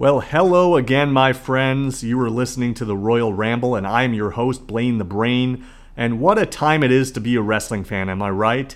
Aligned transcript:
Well, 0.00 0.20
hello 0.20 0.76
again, 0.76 1.12
my 1.12 1.34
friends. 1.34 2.02
You 2.02 2.18
are 2.22 2.30
listening 2.30 2.72
to 2.72 2.86
the 2.86 2.96
Royal 2.96 3.34
Ramble, 3.34 3.74
and 3.74 3.86
I 3.86 4.04
am 4.04 4.14
your 4.14 4.30
host, 4.30 4.66
Blaine 4.66 4.96
the 4.96 5.04
Brain. 5.04 5.62
And 5.94 6.18
what 6.18 6.38
a 6.38 6.46
time 6.46 6.82
it 6.82 6.90
is 6.90 7.12
to 7.12 7.20
be 7.20 7.36
a 7.36 7.42
wrestling 7.42 7.84
fan, 7.84 8.08
am 8.08 8.22
I 8.22 8.30
right? 8.30 8.74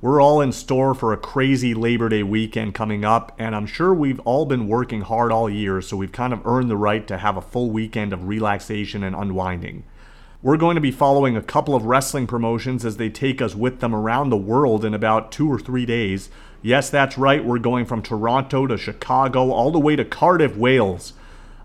We're 0.00 0.22
all 0.22 0.40
in 0.40 0.52
store 0.52 0.94
for 0.94 1.12
a 1.12 1.18
crazy 1.18 1.74
Labor 1.74 2.08
Day 2.08 2.22
weekend 2.22 2.74
coming 2.74 3.04
up, 3.04 3.36
and 3.38 3.54
I'm 3.54 3.66
sure 3.66 3.92
we've 3.92 4.20
all 4.20 4.46
been 4.46 4.66
working 4.66 5.02
hard 5.02 5.32
all 5.32 5.50
year, 5.50 5.82
so 5.82 5.98
we've 5.98 6.12
kind 6.12 6.32
of 6.32 6.46
earned 6.46 6.70
the 6.70 6.78
right 6.78 7.06
to 7.08 7.18
have 7.18 7.36
a 7.36 7.42
full 7.42 7.70
weekend 7.70 8.14
of 8.14 8.26
relaxation 8.26 9.04
and 9.04 9.14
unwinding. 9.14 9.84
We're 10.44 10.58
going 10.58 10.74
to 10.74 10.80
be 10.82 10.90
following 10.90 11.38
a 11.38 11.42
couple 11.42 11.74
of 11.74 11.86
wrestling 11.86 12.26
promotions 12.26 12.84
as 12.84 12.98
they 12.98 13.08
take 13.08 13.40
us 13.40 13.54
with 13.54 13.80
them 13.80 13.94
around 13.94 14.28
the 14.28 14.36
world 14.36 14.84
in 14.84 14.92
about 14.92 15.32
two 15.32 15.50
or 15.50 15.58
three 15.58 15.86
days. 15.86 16.28
Yes, 16.60 16.90
that's 16.90 17.16
right, 17.16 17.42
we're 17.42 17.58
going 17.58 17.86
from 17.86 18.02
Toronto 18.02 18.66
to 18.66 18.76
Chicago 18.76 19.52
all 19.52 19.70
the 19.70 19.80
way 19.80 19.96
to 19.96 20.04
Cardiff, 20.04 20.54
Wales. 20.54 21.14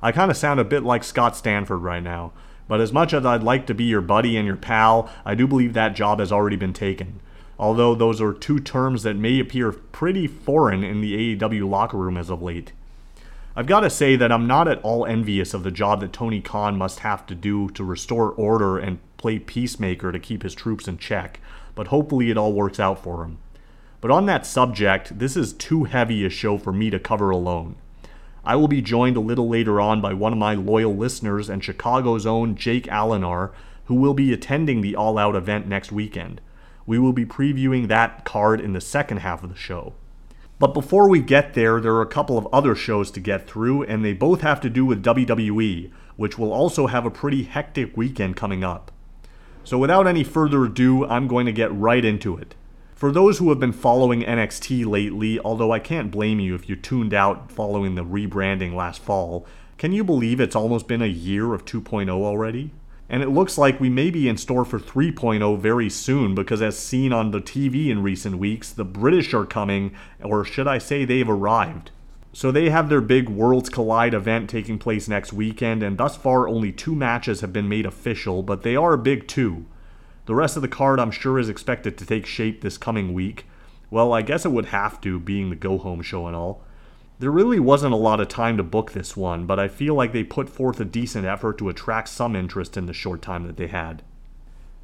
I 0.02 0.14
kind 0.14 0.32
of 0.32 0.38
sound 0.38 0.62
a 0.62 0.64
bit 0.64 0.84
like 0.84 1.04
Scott 1.04 1.36
Stanford 1.36 1.82
right 1.82 2.02
now, 2.02 2.32
but 2.70 2.80
as 2.80 2.94
much 2.94 3.14
as 3.14 3.26
I'd 3.26 3.44
like 3.44 3.68
to 3.68 3.74
be 3.74 3.84
your 3.84 4.00
buddy 4.00 4.38
and 4.38 4.48
your 4.48 4.56
pal, 4.56 5.10
I 5.26 5.36
do 5.36 5.46
believe 5.46 5.74
that 5.74 5.94
job 5.94 6.20
has 6.20 6.32
already 6.32 6.56
been 6.56 6.72
taken. 6.72 7.20
Although 7.60 7.96
those 7.96 8.22
are 8.22 8.32
two 8.32 8.62
terms 8.62 9.04
that 9.04 9.18
may 9.18 9.42
appear 9.42 9.74
pretty 9.74 10.26
foreign 10.26 10.86
in 10.86 11.02
the 11.02 11.36
AEW 11.36 11.70
locker 11.70 11.98
room 11.98 12.16
as 12.16 12.30
of 12.30 12.42
late. 12.42 12.72
I've 13.56 13.68
got 13.68 13.80
to 13.82 13.90
say 13.90 14.16
that 14.16 14.32
I'm 14.32 14.48
not 14.48 14.68
at 14.68 14.82
all 14.84 15.06
envious 15.06 15.54
of 15.54 15.64
the 15.64 15.72
job 15.72 16.02
that 16.02 16.14
Tony 16.14 16.40
Khan 16.40 16.78
must 16.78 17.00
have 17.00 17.26
to 17.28 17.36
do 17.36 17.70
to 17.70 17.84
restore 17.84 18.32
order 18.32 18.78
and 18.78 19.00
play 19.18 19.40
peacemaker 19.40 20.12
to 20.12 20.20
keep 20.20 20.44
his 20.44 20.54
troops 20.54 20.88
in 20.88 20.98
check, 20.98 21.40
but 21.74 21.88
hopefully 21.88 22.30
it 22.30 22.38
all 22.38 22.54
works 22.54 22.80
out 22.80 23.02
for 23.02 23.24
him. 23.24 23.40
But 24.02 24.12
on 24.12 24.28
that 24.28 24.46
subject, 24.46 25.18
this 25.20 25.36
is 25.36 25.52
too 25.52 25.86
heavy 25.86 26.24
a 26.26 26.30
show 26.30 26.58
for 26.58 26.72
me 26.72 26.90
to 26.90 27.00
cover 27.00 27.32
alone. 27.32 27.76
I 28.46 28.56
will 28.56 28.70
be 28.70 28.82
joined 28.82 29.18
a 29.18 29.22
little 29.22 29.50
later 29.50 29.82
on 29.82 30.00
by 30.00 30.14
one 30.14 30.32
of 30.32 30.40
my 30.40 30.54
loyal 30.54 30.96
listeners 30.96 31.50
and 31.50 31.64
Chicago's 31.64 32.26
own 32.26 32.56
Jake 32.56 32.86
Allonar, 32.86 33.52
who 33.86 33.96
will 33.96 34.14
be 34.14 34.32
attending 34.32 34.82
the 34.82 34.96
All 34.96 35.18
Out 35.18 35.36
event 35.36 35.68
next 35.68 35.92
weekend. 35.92 36.40
We 36.86 36.98
will 36.98 37.14
be 37.14 37.26
previewing 37.26 37.88
that 37.88 38.24
card 38.24 38.62
in 38.62 38.74
the 38.74 38.82
second 38.82 39.18
half 39.18 39.44
of 39.44 39.50
the 39.50 39.56
show. 39.56 39.94
But 40.60 40.74
before 40.74 41.08
we 41.08 41.22
get 41.22 41.54
there, 41.54 41.80
there 41.80 41.96
are 41.96 42.02
a 42.02 42.06
couple 42.06 42.38
of 42.38 42.48
other 42.52 42.76
shows 42.76 43.10
to 43.12 43.22
get 43.22 43.48
through, 43.48 43.84
and 43.84 44.04
they 44.04 44.12
both 44.12 44.42
have 44.42 44.60
to 44.62 44.70
do 44.70 44.86
with 44.86 45.02
WWE, 45.02 45.90
which 46.18 46.38
will 46.38 46.52
also 46.52 46.88
have 46.88 47.06
a 47.06 47.12
pretty 47.12 47.44
hectic 47.44 47.96
weekend 47.96 48.36
coming 48.36 48.62
up. 48.62 48.92
So 49.64 49.78
without 49.78 50.06
any 50.06 50.26
further 50.26 50.66
ado, 50.66 51.06
I'm 51.06 51.30
going 51.30 51.46
to 51.46 51.54
get 51.54 51.74
right 51.74 52.04
into 52.04 52.38
it. 52.38 52.56
For 52.94 53.14
those 53.14 53.38
who 53.38 53.48
have 53.50 53.60
been 53.62 53.72
following 53.72 54.24
NXT 54.24 54.86
lately, 54.86 55.40
although 55.40 55.72
I 55.72 55.80
can't 55.80 56.12
blame 56.12 56.42
you 56.42 56.56
if 56.56 56.68
you 56.68 56.76
tuned 56.76 57.14
out 57.14 57.50
following 57.50 57.96
the 57.96 58.04
rebranding 58.04 58.74
last 58.74 59.02
fall, 59.02 59.46
can 59.78 59.94
you 59.94 60.04
believe 60.04 60.42
it's 60.42 60.58
almost 60.58 60.90
been 60.90 61.02
a 61.02 61.06
year 61.06 61.54
of 61.54 61.64
2.0 61.64 62.10
already? 62.10 62.72
And 63.10 63.24
it 63.24 63.30
looks 63.30 63.58
like 63.58 63.80
we 63.80 63.90
may 63.90 64.12
be 64.12 64.30
in 64.30 64.38
store 64.38 64.64
for 64.64 64.80
3.0 64.80 65.60
very 65.60 65.90
soon 65.90 66.36
because, 66.36 66.62
as 66.62 66.78
seen 66.78 67.12
on 67.12 67.32
the 67.32 67.42
TV 67.42 67.90
in 67.90 68.04
recent 68.04 68.38
weeks, 68.38 68.72
the 68.72 68.86
British 68.86 69.34
are 69.34 69.46
coming, 69.46 69.96
or 70.24 70.46
should 70.46 70.68
I 70.68 70.78
say, 70.78 71.06
they've 71.06 71.28
arrived. 71.28 71.90
So 72.32 72.52
they 72.52 72.70
have 72.70 72.90
their 72.90 73.02
big 73.02 73.28
Worlds 73.28 73.70
Collide 73.70 74.14
event 74.14 74.50
taking 74.50 74.78
place 74.78 75.08
next 75.08 75.34
weekend, 75.34 75.82
and 75.82 75.98
thus 75.98 76.16
far 76.16 76.48
only 76.48 76.72
two 76.72 76.94
matches 76.94 77.42
have 77.42 77.52
been 77.52 77.68
made 77.68 77.88
official, 77.88 78.44
but 78.44 78.62
they 78.62 78.76
are 78.76 78.96
big 78.96 79.28
too. 79.28 79.66
The 80.28 80.36
rest 80.36 80.56
of 80.56 80.62
the 80.62 80.68
card, 80.68 81.00
I'm 81.00 81.10
sure, 81.10 81.40
is 81.40 81.50
expected 81.50 81.98
to 81.98 82.06
take 82.06 82.28
shape 82.28 82.62
this 82.62 82.78
coming 82.78 83.14
week. 83.14 83.48
Well, 83.90 84.14
I 84.14 84.22
guess 84.22 84.46
it 84.46 84.52
would 84.52 84.68
have 84.68 85.02
to, 85.02 85.20
being 85.20 85.50
the 85.50 85.56
go 85.56 85.80
home 85.80 86.04
show 86.04 86.28
and 86.28 86.36
all. 86.36 86.62
There 87.20 87.32
really 87.32 87.60
wasn't 87.60 87.94
a 87.94 87.98
lot 87.98 88.22
of 88.22 88.30
time 88.30 88.56
to 88.58 88.64
book 88.64 88.94
this 88.94 89.18
one, 89.18 89.46
but 89.46 89.60
I 89.60 89.68
feel 89.68 89.94
like 89.94 90.14
they 90.14 90.24
put 90.24 90.50
forth 90.50 90.80
a 90.80 90.86
decent 90.86 91.26
effort 91.26 91.58
to 91.58 91.68
attract 91.68 92.08
some 92.08 92.36
interest 92.36 92.78
in 92.78 92.86
the 92.86 92.94
short 92.94 93.22
time 93.22 93.46
that 93.46 93.58
they 93.58 93.68
had. 93.68 94.04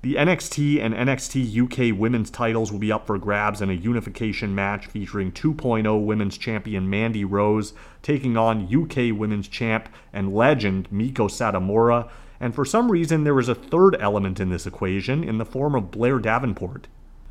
The 0.01 0.15
NXT 0.15 0.81
and 0.81 0.93
NXT 0.93 1.93
UK 1.93 1.97
women's 1.97 2.29
titles 2.29 2.71
will 2.71 2.79
be 2.79 2.91
up 2.91 3.07
for 3.07 3.17
grabs 3.17 3.61
in 3.61 3.69
a 3.69 3.73
unification 3.73 4.53
match 4.53 4.85
featuring 4.85 5.31
2.0 5.31 6.05
women's 6.05 6.37
champion 6.37 6.89
Mandy 6.89 7.23
Rose 7.23 7.73
taking 8.03 8.37
on 8.37 8.67
UK 8.67 9.17
women's 9.17 9.47
champ 9.47 9.89
and 10.13 10.35
legend 10.35 10.89
Meiko 10.91 11.29
Satomura 11.29 12.09
and 12.39 12.53
for 12.53 12.65
some 12.65 12.91
reason, 12.91 13.23
there 13.23 13.39
is 13.39 13.49
a 13.49 13.55
third 13.55 13.95
element 13.99 14.39
in 14.39 14.49
this 14.49 14.67
equation 14.67 15.23
in 15.23 15.37
the 15.37 15.45
form 15.45 15.75
of 15.75 15.91
Blair 15.91 16.19
Davenport. 16.19 16.87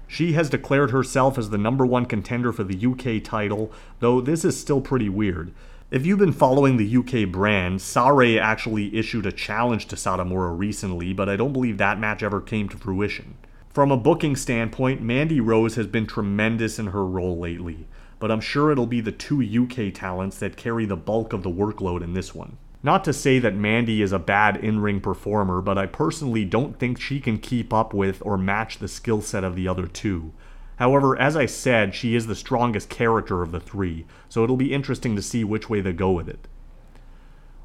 She 0.06 0.34
has 0.34 0.50
declared 0.50 0.90
herself 0.90 1.38
as 1.38 1.50
the 1.50 1.58
number 1.58 1.84
one 1.86 2.06
contender 2.06 2.52
for 2.52 2.64
the 2.64 2.86
UK 2.86 3.22
title, 3.22 3.72
though 4.00 4.20
this 4.20 4.44
is 4.44 4.60
still 4.60 4.80
pretty 4.80 5.08
weird. 5.08 5.52
If 5.90 6.04
you've 6.04 6.18
been 6.18 6.32
following 6.32 6.76
the 6.76 6.96
UK 6.96 7.30
brand, 7.30 7.78
Sarray 7.78 8.40
actually 8.40 8.96
issued 8.96 9.26
a 9.26 9.32
challenge 9.32 9.86
to 9.86 9.96
Satomura 9.96 10.56
recently, 10.56 11.12
but 11.12 11.28
I 11.28 11.36
don't 11.36 11.52
believe 11.52 11.78
that 11.78 12.00
match 12.00 12.22
ever 12.22 12.40
came 12.40 12.68
to 12.70 12.76
fruition. 12.76 13.36
From 13.68 13.90
a 13.90 13.96
booking 13.96 14.36
standpoint, 14.36 15.02
Mandy 15.02 15.40
Rose 15.40 15.74
has 15.74 15.86
been 15.86 16.06
tremendous 16.06 16.78
in 16.78 16.88
her 16.88 17.04
role 17.04 17.38
lately, 17.38 17.86
but 18.18 18.30
I'm 18.30 18.40
sure 18.40 18.70
it'll 18.70 18.86
be 18.86 19.00
the 19.00 19.12
two 19.12 19.42
UK 19.42 19.92
talents 19.92 20.38
that 20.38 20.56
carry 20.56 20.86
the 20.86 20.96
bulk 20.96 21.32
of 21.32 21.42
the 21.42 21.50
workload 21.50 22.02
in 22.02 22.14
this 22.14 22.34
one. 22.34 22.56
Not 22.84 23.02
to 23.04 23.14
say 23.14 23.38
that 23.38 23.56
Mandy 23.56 24.02
is 24.02 24.12
a 24.12 24.18
bad 24.18 24.58
in 24.58 24.78
ring 24.78 25.00
performer, 25.00 25.62
but 25.62 25.78
I 25.78 25.86
personally 25.86 26.44
don't 26.44 26.78
think 26.78 27.00
she 27.00 27.18
can 27.18 27.38
keep 27.38 27.72
up 27.72 27.94
with 27.94 28.20
or 28.26 28.36
match 28.36 28.76
the 28.76 28.88
skill 28.88 29.22
set 29.22 29.42
of 29.42 29.56
the 29.56 29.66
other 29.66 29.86
two. 29.86 30.34
However, 30.76 31.18
as 31.18 31.34
I 31.34 31.46
said, 31.46 31.94
she 31.94 32.14
is 32.14 32.26
the 32.26 32.34
strongest 32.34 32.90
character 32.90 33.40
of 33.40 33.52
the 33.52 33.60
three, 33.60 34.04
so 34.28 34.44
it'll 34.44 34.58
be 34.58 34.74
interesting 34.74 35.16
to 35.16 35.22
see 35.22 35.44
which 35.44 35.70
way 35.70 35.80
they 35.80 35.94
go 35.94 36.10
with 36.10 36.28
it. 36.28 36.46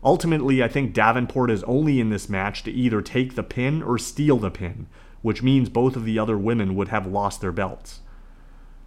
Ultimately, 0.02 0.64
I 0.64 0.70
think 0.70 0.94
Davenport 0.94 1.52
is 1.52 1.66
only 1.66 2.00
in 2.00 2.12
this 2.12 2.30
match 2.30 2.64
to 2.64 2.72
either 2.72 3.02
take 3.02 3.36
the 3.36 3.44
pin 3.44 3.84
or 3.84 3.98
steal 3.98 4.38
the 4.38 4.50
pin, 4.50 4.88
which 5.22 5.44
means 5.44 5.68
both 5.68 5.98
of 5.98 6.06
the 6.06 6.18
other 6.18 6.38
women 6.38 6.76
would 6.76 6.88
have 6.88 7.06
lost 7.06 7.42
their 7.42 7.52
belts. 7.52 8.00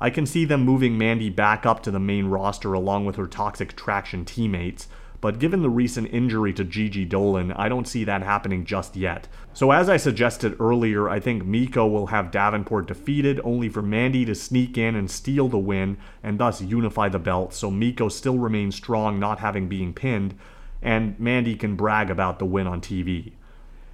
I 0.01 0.09
can 0.09 0.25
see 0.25 0.47
them 0.47 0.63
moving 0.63 0.97
Mandy 0.97 1.29
back 1.29 1.67
up 1.67 1.83
to 1.83 1.91
the 1.91 2.01
main 2.01 2.27
roster 2.27 2.73
along 2.73 3.05
with 3.05 3.17
her 3.17 3.27
Toxic 3.27 3.73
Attraction 3.73 4.25
teammates, 4.25 4.89
but 5.23 5.39
given 5.39 5.63
the 5.63 5.71
recent 5.71 6.13
injury 6.13 6.53
to 6.53 6.65
Gigi 6.65 7.05
Dolan, 7.05 7.53
I 7.53 7.69
don't 7.69 7.87
see 7.87 8.03
that 8.03 8.23
happening 8.23 8.65
just 8.65 8.97
yet. 8.97 9.29
So, 9.55 9.71
as 9.71 9.89
I 9.89 9.97
suggested 9.97 10.57
earlier, 10.59 11.09
I 11.09 11.21
think 11.21 11.45
Meiko 11.45 11.89
will 11.89 12.09
have 12.09 12.33
Davenport 12.33 12.89
defeated, 12.89 13.41
only 13.45 13.69
for 13.69 13.83
Mandy 13.83 14.25
to 14.25 14.35
sneak 14.35 14.77
in 14.77 14.97
and 14.97 15.09
steal 15.09 15.49
the 15.49 15.59
win 15.59 15.97
and 16.25 16.41
thus 16.41 16.61
unify 16.61 17.09
the 17.09 17.21
belt, 17.21 17.55
so 17.55 17.71
Meiko 17.71 18.11
still 18.11 18.39
remains 18.39 18.75
strong, 18.75 19.21
not 19.21 19.39
having 19.39 19.69
been 19.69 19.95
pinned, 19.95 20.35
and 20.83 21.19
Mandy 21.21 21.55
can 21.55 21.77
brag 21.77 22.11
about 22.11 22.41
the 22.41 22.45
win 22.45 22.67
on 22.67 22.81
TV. 22.81 23.31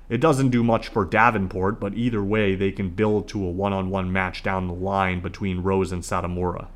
It 0.09 0.23
doesn't 0.23 0.49
do 0.49 0.65
much 0.65 0.89
for 0.89 1.05
Davenport, 1.05 1.79
but 1.79 1.95
either 1.95 2.25
way, 2.25 2.55
they 2.55 2.73
can 2.73 2.89
build 2.89 3.29
to 3.29 3.45
a 3.45 3.51
one 3.51 3.75
on 3.75 3.91
one 3.91 4.11
match 4.11 4.43
down 4.43 4.67
the 4.67 4.73
line 4.73 5.21
between 5.21 5.63
Rose 5.63 5.93
and 5.93 6.03
Satomura. 6.03 6.69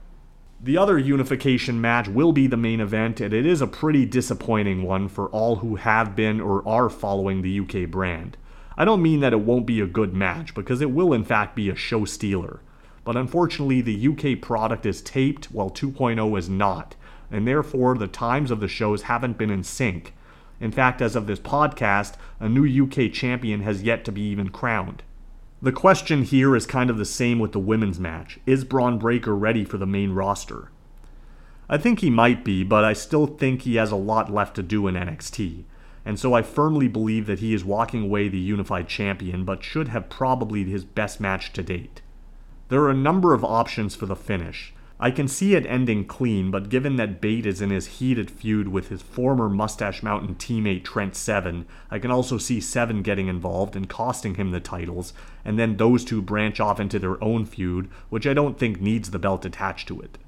The 0.65 0.79
other 0.79 0.97
unification 0.97 1.81
match 1.81 2.07
will 2.07 2.31
be 2.31 2.47
the 2.47 2.57
main 2.57 2.79
event, 2.79 3.21
and 3.21 3.35
it 3.35 3.45
is 3.45 3.61
a 3.61 3.67
pretty 3.67 4.07
disappointing 4.07 4.85
one 4.85 5.09
for 5.09 5.27
all 5.31 5.57
who 5.57 5.75
have 5.75 6.15
been 6.15 6.41
or 6.41 6.63
are 6.69 6.89
following 6.89 7.43
the 7.43 7.59
UK 7.59 7.91
brand. 7.91 8.37
I 8.77 8.85
don't 8.85 9.03
mean 9.03 9.19
that 9.21 9.33
it 9.33 9.41
won't 9.41 9.67
be 9.67 9.81
a 9.81 9.89
good 9.89 10.15
match, 10.15 10.55
because 10.55 10.81
it 10.81 10.93
will 10.93 11.13
in 11.13 11.25
fact 11.25 11.57
be 11.57 11.69
a 11.69 11.75
show 11.75 12.05
stealer. 12.05 12.61
But 13.03 13.17
unfortunately, 13.17 13.81
the 13.81 14.07
UK 14.07 14.41
product 14.41 14.87
is 14.87 15.03
taped 15.03 15.47
while 15.47 15.69
2.0 15.69 16.39
is 16.39 16.49
not, 16.49 16.95
and 17.29 17.45
therefore 17.45 17.99
the 17.99 18.07
times 18.07 18.53
of 18.53 18.61
the 18.61 18.69
shows 18.69 19.03
haven't 19.03 19.39
been 19.39 19.51
in 19.51 19.65
sync. 19.65 20.15
In 20.61 20.71
fact, 20.71 21.03
as 21.03 21.17
of 21.17 21.27
this 21.27 21.41
podcast, 21.41 22.15
a 22.39 22.49
new 22.49 22.85
UK 22.85 23.13
champion 23.13 23.63
has 23.63 23.83
yet 23.83 24.05
to 24.05 24.13
be 24.13 24.23
even 24.23 24.51
crowned. 24.51 25.03
The 25.63 25.71
question 25.71 26.25
here 26.25 26.57
is 26.57 26.67
kind 26.67 26.91
of 26.91 26.99
the 26.99 27.05
same 27.05 27.39
with 27.39 27.53
the 27.53 27.61
women's 27.61 28.01
match. 28.01 28.41
Is 28.47 28.65
Bron 28.65 28.99
Breakker 28.99 29.37
ready 29.37 29.65
for 29.65 29.79
the 29.79 29.87
main 29.87 30.11
roster? 30.11 30.73
I 31.69 31.79
think 31.79 32.01
he 32.01 32.11
might 32.11 32.45
be, 32.45 32.65
but 32.65 32.83
I 32.83 32.95
still 32.95 33.29
think 33.29 33.63
he 33.63 33.77
has 33.77 33.93
a 33.93 33.97
lot 33.97 34.29
left 34.29 34.57
to 34.57 34.63
do 34.65 34.89
in 34.89 34.97
NXT. 34.97 35.63
And 36.05 36.19
so 36.19 36.35
I 36.35 36.43
firmly 36.43 36.89
believe 36.89 37.27
that 37.27 37.39
he 37.39 37.55
is 37.55 37.65
walking 37.65 38.03
away 38.03 38.27
the 38.27 38.39
unified 38.39 38.89
champion, 38.89 39.45
but 39.45 39.63
should 39.63 39.87
have 39.87 40.11
probably 40.11 40.65
his 40.65 40.85
best 40.85 41.21
match 41.21 41.53
to 41.53 41.63
date. 41.63 42.03
There 42.69 42.81
are 42.81 42.91
a 42.91 42.95
number 42.95 43.33
of 43.33 43.45
options 43.45 43.95
for 43.95 44.07
the 44.07 44.17
finish. 44.17 44.75
I 45.03 45.11
can 45.11 45.27
see 45.27 45.57
it 45.57 45.67
ending 45.67 46.05
clean, 46.05 46.53
but 46.53 46.69
given 46.69 46.95
that 46.95 47.21
Bate 47.21 47.45
is 47.45 47.61
in 47.61 47.71
his 47.71 47.99
heated 47.99 48.31
feud 48.31 48.69
with 48.69 48.87
his 48.87 49.03
former 49.03 49.49
Mustache 49.49 50.01
Mountain 50.01 50.37
teammate 50.37 50.85
Trent 50.85 51.17
Seven, 51.17 51.67
I 51.91 51.99
can 51.99 52.13
also 52.13 52.39
see 52.39 52.61
Seven 52.61 53.03
getting 53.03 53.27
involved 53.27 53.75
and 53.75 53.89
costing 53.89 54.37
him 54.37 54.53
the 54.53 54.61
titles, 54.61 55.13
and 55.45 55.59
then 55.59 55.77
those 55.77 56.05
two 56.05 56.23
branch 56.23 56.61
off 56.61 56.79
into 56.79 57.01
their 57.01 57.23
own 57.23 57.47
feud, 57.47 57.91
which 58.11 58.29
I 58.29 58.33
don't 58.33 58.61
think 58.61 58.81
needs 58.81 59.11
the 59.11 59.19
belt 59.19 59.45
attached 59.45 59.89
to 59.89 60.01
it. 60.01 60.19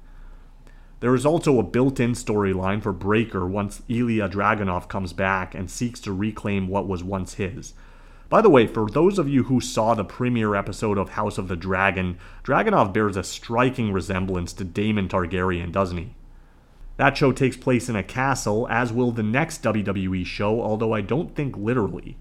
There 0.99 1.15
is 1.15 1.25
also 1.25 1.57
a 1.57 1.63
built 1.63 2.01
in 2.01 2.11
storyline 2.11 2.83
for 2.83 2.91
Breakker 2.91 3.47
once 3.47 3.81
Ilya 3.87 4.27
Dragunov 4.27 4.89
comes 4.89 5.13
back 5.13 5.55
and 5.55 5.71
seeks 5.71 6.01
to 6.01 6.11
reclaim 6.11 6.67
what 6.67 6.85
was 6.85 7.01
once 7.01 7.35
his. 7.35 7.75
By 8.27 8.41
the 8.41 8.49
way, 8.49 8.65
for 8.65 8.89
those 8.89 9.19
of 9.19 9.29
you 9.29 9.43
who 9.43 9.61
saw 9.61 9.93
the 9.93 10.03
premiere 10.03 10.55
episode 10.55 10.97
of 10.97 11.09
House 11.09 11.37
of 11.37 11.47
the 11.47 11.55
Dragon, 11.55 12.17
Dragunov 12.43 12.91
bears 12.91 13.17
a 13.17 13.23
striking 13.23 13.91
resemblance 13.91 14.51
to 14.53 14.63
Daemon 14.63 15.09
Targaryen, 15.09 15.71
doesn't 15.71 15.97
he? 15.97 16.15
That 16.97 17.17
show 17.17 17.31
takes 17.31 17.57
place 17.57 17.87
in 17.87 17.95
a 17.95 18.03
castle, 18.03 18.67
as 18.69 18.91
will 18.91 19.11
the 19.11 19.21
next 19.21 19.61
WWE 19.61 20.25
show, 20.25 20.61
although 20.61 20.93
I 20.93 21.01
don't 21.01 21.35
think 21.35 21.55
literally. 21.55 22.17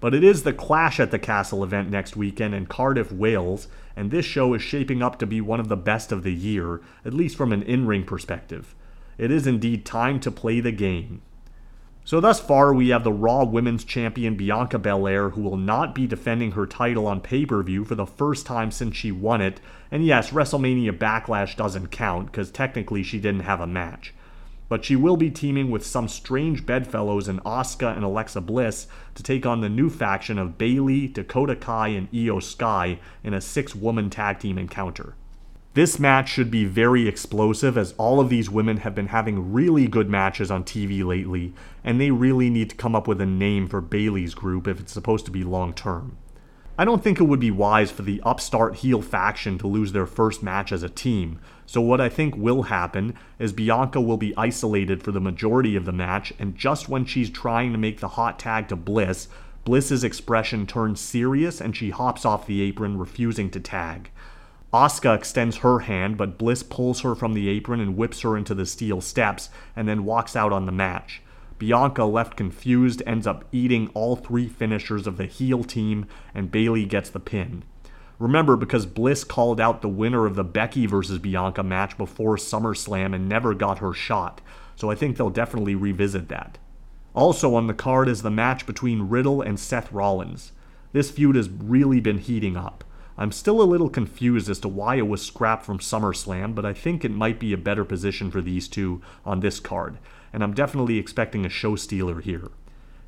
But 0.00 0.14
it 0.14 0.24
is 0.24 0.42
the 0.42 0.52
Clash 0.52 1.00
at 1.00 1.10
the 1.10 1.18
Castle 1.18 1.64
event 1.64 1.90
next 1.90 2.16
weekend 2.16 2.54
in 2.54 2.66
Cardiff, 2.66 3.12
Wales, 3.12 3.68
and 3.96 4.10
this 4.10 4.26
show 4.26 4.52
is 4.54 4.62
shaping 4.62 5.02
up 5.02 5.18
to 5.18 5.26
be 5.26 5.40
one 5.40 5.60
of 5.60 5.68
the 5.68 5.76
best 5.76 6.12
of 6.12 6.22
the 6.22 6.34
year, 6.34 6.80
at 7.04 7.14
least 7.14 7.36
from 7.36 7.52
an 7.52 7.62
in 7.62 7.86
ring 7.86 8.04
perspective. 8.04 8.74
It 9.16 9.30
is 9.30 9.46
indeed 9.46 9.86
time 9.86 10.20
to 10.20 10.30
play 10.30 10.60
the 10.60 10.72
game. 10.72 11.22
So, 12.10 12.18
thus 12.18 12.40
far, 12.40 12.74
we 12.74 12.88
have 12.88 13.04
the 13.04 13.12
Raw 13.12 13.44
Women's 13.44 13.84
Champion 13.84 14.34
Bianca 14.34 14.80
Belair, 14.80 15.28
who 15.30 15.42
will 15.42 15.56
not 15.56 15.94
be 15.94 16.08
defending 16.08 16.50
her 16.50 16.66
title 16.66 17.06
on 17.06 17.20
pay 17.20 17.46
per 17.46 17.62
view 17.62 17.84
for 17.84 17.94
the 17.94 18.04
first 18.04 18.46
time 18.46 18.72
since 18.72 18.96
she 18.96 19.12
won 19.12 19.40
it. 19.40 19.60
And 19.92 20.04
yes, 20.04 20.30
WrestleMania 20.30 20.98
Backlash 20.98 21.54
doesn't 21.54 21.92
count, 21.92 22.26
because 22.26 22.50
technically 22.50 23.04
she 23.04 23.20
didn't 23.20 23.42
have 23.42 23.60
a 23.60 23.66
match 23.68 24.12
but 24.68 24.84
she 24.84 24.96
will 24.96 25.16
be 25.16 25.30
teaming 25.30 25.70
with 25.70 25.84
some 25.84 26.06
strange 26.08 26.64
bedfellows 26.64 27.28
in 27.28 27.40
Asuka 27.40 27.94
and 27.94 28.04
Alexa 28.04 28.40
Bliss 28.40 28.86
to 29.16 29.22
take 29.22 29.44
on 29.44 29.60
the 29.60 29.68
new 29.68 29.90
faction 29.90 30.38
of 30.38 30.58
Bayley, 30.58 31.08
Dakota 31.08 31.56
Kai, 31.56 31.88
and 31.88 32.10
Iyo 32.12 32.40
Sky 32.40 33.00
in 33.24 33.34
a 33.34 33.40
six 33.40 33.74
woman 33.74 34.10
tag 34.10 34.38
team 34.38 34.58
encounter. 34.58 35.14
This 35.74 36.00
match 36.00 36.28
should 36.28 36.50
be 36.50 36.64
very 36.64 37.06
explosive 37.06 37.78
as 37.78 37.94
all 37.96 38.18
of 38.18 38.28
these 38.28 38.50
women 38.50 38.78
have 38.78 38.92
been 38.92 39.06
having 39.06 39.52
really 39.52 39.86
good 39.86 40.10
matches 40.10 40.50
on 40.50 40.64
TV 40.64 41.04
lately, 41.04 41.54
and 41.84 42.00
they 42.00 42.10
really 42.10 42.50
need 42.50 42.70
to 42.70 42.76
come 42.76 42.96
up 42.96 43.06
with 43.06 43.20
a 43.20 43.26
name 43.26 43.68
for 43.68 43.80
Bayley's 43.80 44.34
group 44.34 44.66
if 44.66 44.80
it's 44.80 44.92
supposed 44.92 45.26
to 45.26 45.30
be 45.30 45.44
long 45.44 45.72
term. 45.72 46.16
I 46.76 46.84
don't 46.84 47.04
think 47.04 47.20
it 47.20 47.24
would 47.24 47.38
be 47.38 47.52
wise 47.52 47.92
for 47.92 48.02
the 48.02 48.20
upstart 48.24 48.76
heel 48.76 49.00
faction 49.00 49.58
to 49.58 49.68
lose 49.68 49.92
their 49.92 50.06
first 50.06 50.42
match 50.42 50.72
as 50.72 50.82
a 50.82 50.88
team, 50.88 51.38
so 51.66 51.80
what 51.80 52.00
I 52.00 52.08
think 52.08 52.36
will 52.36 52.62
happen 52.62 53.14
is 53.38 53.52
Bianca 53.52 54.00
will 54.00 54.16
be 54.16 54.36
isolated 54.36 55.04
for 55.04 55.12
the 55.12 55.20
majority 55.20 55.76
of 55.76 55.84
the 55.84 55.92
match, 55.92 56.32
and 56.40 56.56
just 56.56 56.88
when 56.88 57.04
she's 57.04 57.30
trying 57.30 57.70
to 57.70 57.78
make 57.78 58.00
the 58.00 58.08
hot 58.08 58.40
tag 58.40 58.66
to 58.68 58.76
Bliss, 58.76 59.28
Bliss's 59.64 60.02
expression 60.02 60.66
turns 60.66 61.00
serious 61.00 61.60
and 61.60 61.76
she 61.76 61.90
hops 61.90 62.24
off 62.24 62.46
the 62.46 62.60
apron, 62.62 62.98
refusing 62.98 63.50
to 63.50 63.60
tag. 63.60 64.10
Asuka 64.72 65.16
extends 65.16 65.58
her 65.58 65.80
hand, 65.80 66.16
but 66.16 66.38
Bliss 66.38 66.62
pulls 66.62 67.00
her 67.00 67.14
from 67.14 67.34
the 67.34 67.48
apron 67.48 67.80
and 67.80 67.96
whips 67.96 68.20
her 68.20 68.36
into 68.36 68.54
the 68.54 68.66
steel 68.66 69.00
steps, 69.00 69.50
and 69.74 69.88
then 69.88 70.04
walks 70.04 70.36
out 70.36 70.52
on 70.52 70.66
the 70.66 70.72
match. 70.72 71.22
Bianca, 71.58 72.04
left 72.04 72.36
confused, 72.36 73.02
ends 73.04 73.26
up 73.26 73.44
eating 73.52 73.90
all 73.94 74.16
three 74.16 74.48
finishers 74.48 75.06
of 75.06 75.16
the 75.16 75.26
heel 75.26 75.64
team, 75.64 76.06
and 76.34 76.52
Bayley 76.52 76.86
gets 76.86 77.10
the 77.10 77.20
pin. 77.20 77.64
Remember, 78.20 78.54
because 78.56 78.86
Bliss 78.86 79.24
called 79.24 79.60
out 79.60 79.82
the 79.82 79.88
winner 79.88 80.24
of 80.24 80.36
the 80.36 80.44
Becky 80.44 80.86
versus 80.86 81.18
Bianca 81.18 81.62
match 81.62 81.98
before 81.98 82.36
SummerSlam 82.36 83.14
and 83.14 83.28
never 83.28 83.54
got 83.54 83.78
her 83.78 83.92
shot, 83.92 84.40
so 84.76 84.90
I 84.90 84.94
think 84.94 85.16
they'll 85.16 85.30
definitely 85.30 85.74
revisit 85.74 86.28
that. 86.28 86.58
Also 87.12 87.54
on 87.54 87.66
the 87.66 87.74
card 87.74 88.08
is 88.08 88.22
the 88.22 88.30
match 88.30 88.66
between 88.66 89.08
Riddle 89.08 89.42
and 89.42 89.58
Seth 89.58 89.90
Rollins. 89.90 90.52
This 90.92 91.10
feud 91.10 91.34
has 91.34 91.48
really 91.48 91.98
been 92.00 92.18
heating 92.18 92.56
up. 92.56 92.84
I'm 93.20 93.32
still 93.32 93.60
a 93.60 93.68
little 93.68 93.90
confused 93.90 94.48
as 94.48 94.60
to 94.60 94.68
why 94.68 94.94
it 94.94 95.06
was 95.06 95.20
scrapped 95.20 95.66
from 95.66 95.78
SummerSlam, 95.78 96.54
but 96.54 96.64
I 96.64 96.72
think 96.72 97.04
it 97.04 97.10
might 97.10 97.38
be 97.38 97.52
a 97.52 97.58
better 97.58 97.84
position 97.84 98.30
for 98.30 98.40
these 98.40 98.66
two 98.66 99.02
on 99.26 99.40
this 99.40 99.60
card, 99.60 99.98
and 100.32 100.42
I'm 100.42 100.54
definitely 100.54 100.96
expecting 100.96 101.44
a 101.44 101.50
show 101.50 101.76
stealer 101.76 102.22
here. 102.22 102.48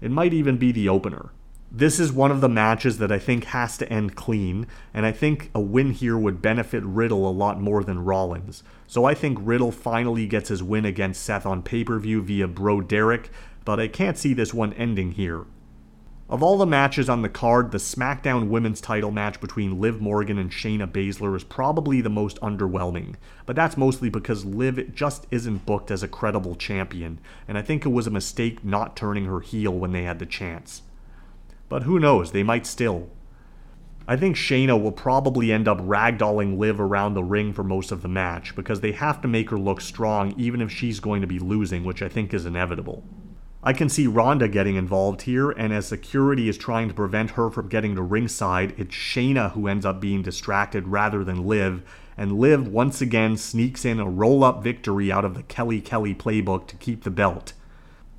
It 0.02 0.10
might 0.10 0.34
even 0.34 0.58
be 0.58 0.70
the 0.70 0.86
opener. 0.86 1.30
This 1.70 1.98
is 1.98 2.12
one 2.12 2.30
of 2.30 2.42
the 2.42 2.48
matches 2.50 2.98
that 2.98 3.10
I 3.10 3.18
think 3.18 3.44
has 3.44 3.78
to 3.78 3.90
end 3.90 4.14
clean, 4.14 4.66
and 4.92 5.06
I 5.06 5.12
think 5.12 5.50
a 5.54 5.60
win 5.60 5.92
here 5.92 6.18
would 6.18 6.42
benefit 6.42 6.82
Riddle 6.84 7.26
a 7.26 7.32
lot 7.32 7.58
more 7.58 7.82
than 7.82 8.04
Rollins. 8.04 8.62
So 8.86 9.06
I 9.06 9.14
think 9.14 9.38
Riddle 9.40 9.72
finally 9.72 10.26
gets 10.26 10.50
his 10.50 10.62
win 10.62 10.84
against 10.84 11.22
Seth 11.22 11.46
on 11.46 11.62
pay 11.62 11.84
per 11.84 11.98
view 11.98 12.20
via 12.20 12.48
Bro 12.48 12.82
Derek, 12.82 13.30
but 13.64 13.80
I 13.80 13.88
can't 13.88 14.18
see 14.18 14.34
this 14.34 14.52
one 14.52 14.74
ending 14.74 15.12
here. 15.12 15.46
Of 16.28 16.42
all 16.42 16.56
the 16.56 16.66
matches 16.66 17.10
on 17.10 17.20
the 17.20 17.28
card, 17.28 17.72
the 17.72 17.78
SmackDown 17.78 18.48
Women's 18.48 18.80
title 18.80 19.10
match 19.10 19.40
between 19.40 19.80
Liv 19.80 20.00
Morgan 20.00 20.38
and 20.38 20.50
Shayna 20.50 20.90
Baszler 20.90 21.36
is 21.36 21.44
probably 21.44 22.00
the 22.00 22.08
most 22.08 22.40
underwhelming, 22.40 23.16
but 23.44 23.56
that's 23.56 23.76
mostly 23.76 24.08
because 24.08 24.44
Liv 24.44 24.94
just 24.94 25.26
isn't 25.30 25.66
booked 25.66 25.90
as 25.90 26.02
a 26.02 26.08
credible 26.08 26.54
champion, 26.54 27.18
and 27.46 27.58
I 27.58 27.62
think 27.62 27.84
it 27.84 27.90
was 27.90 28.06
a 28.06 28.10
mistake 28.10 28.64
not 28.64 28.96
turning 28.96 29.26
her 29.26 29.40
heel 29.40 29.72
when 29.72 29.92
they 29.92 30.04
had 30.04 30.20
the 30.20 30.26
chance. 30.26 30.82
But 31.68 31.82
who 31.82 31.98
knows, 31.98 32.32
they 32.32 32.42
might 32.42 32.66
still. 32.66 33.10
I 34.06 34.16
think 34.16 34.36
Shayna 34.36 34.80
will 34.80 34.92
probably 34.92 35.52
end 35.52 35.68
up 35.68 35.80
ragdolling 35.80 36.56
Liv 36.56 36.80
around 36.80 37.14
the 37.14 37.22
ring 37.22 37.52
for 37.52 37.62
most 37.62 37.92
of 37.92 38.02
the 38.02 38.08
match 38.08 38.56
because 38.56 38.80
they 38.80 38.92
have 38.92 39.20
to 39.20 39.28
make 39.28 39.50
her 39.50 39.58
look 39.58 39.80
strong 39.80 40.34
even 40.38 40.60
if 40.60 40.72
she's 40.72 40.98
going 40.98 41.20
to 41.20 41.26
be 41.26 41.38
losing, 41.38 41.84
which 41.84 42.02
I 42.02 42.08
think 42.08 42.32
is 42.32 42.46
inevitable. 42.46 43.04
I 43.64 43.72
can 43.72 43.88
see 43.88 44.08
Ronda 44.08 44.48
getting 44.48 44.74
involved 44.74 45.22
here, 45.22 45.52
and 45.52 45.72
as 45.72 45.86
security 45.86 46.48
is 46.48 46.58
trying 46.58 46.88
to 46.88 46.94
prevent 46.94 47.30
her 47.32 47.48
from 47.48 47.68
getting 47.68 47.94
to 47.94 48.02
ringside, 48.02 48.74
it's 48.76 48.92
Shayna 48.92 49.52
who 49.52 49.68
ends 49.68 49.86
up 49.86 50.00
being 50.00 50.20
distracted 50.20 50.88
rather 50.88 51.22
than 51.22 51.46
Liv, 51.46 51.82
and 52.16 52.40
Liv 52.40 52.66
once 52.66 53.00
again 53.00 53.36
sneaks 53.36 53.84
in 53.84 54.00
a 54.00 54.08
roll 54.08 54.42
up 54.42 54.64
victory 54.64 55.12
out 55.12 55.24
of 55.24 55.34
the 55.34 55.44
Kelly 55.44 55.80
Kelly 55.80 56.12
playbook 56.12 56.66
to 56.66 56.76
keep 56.76 57.04
the 57.04 57.10
belt. 57.10 57.52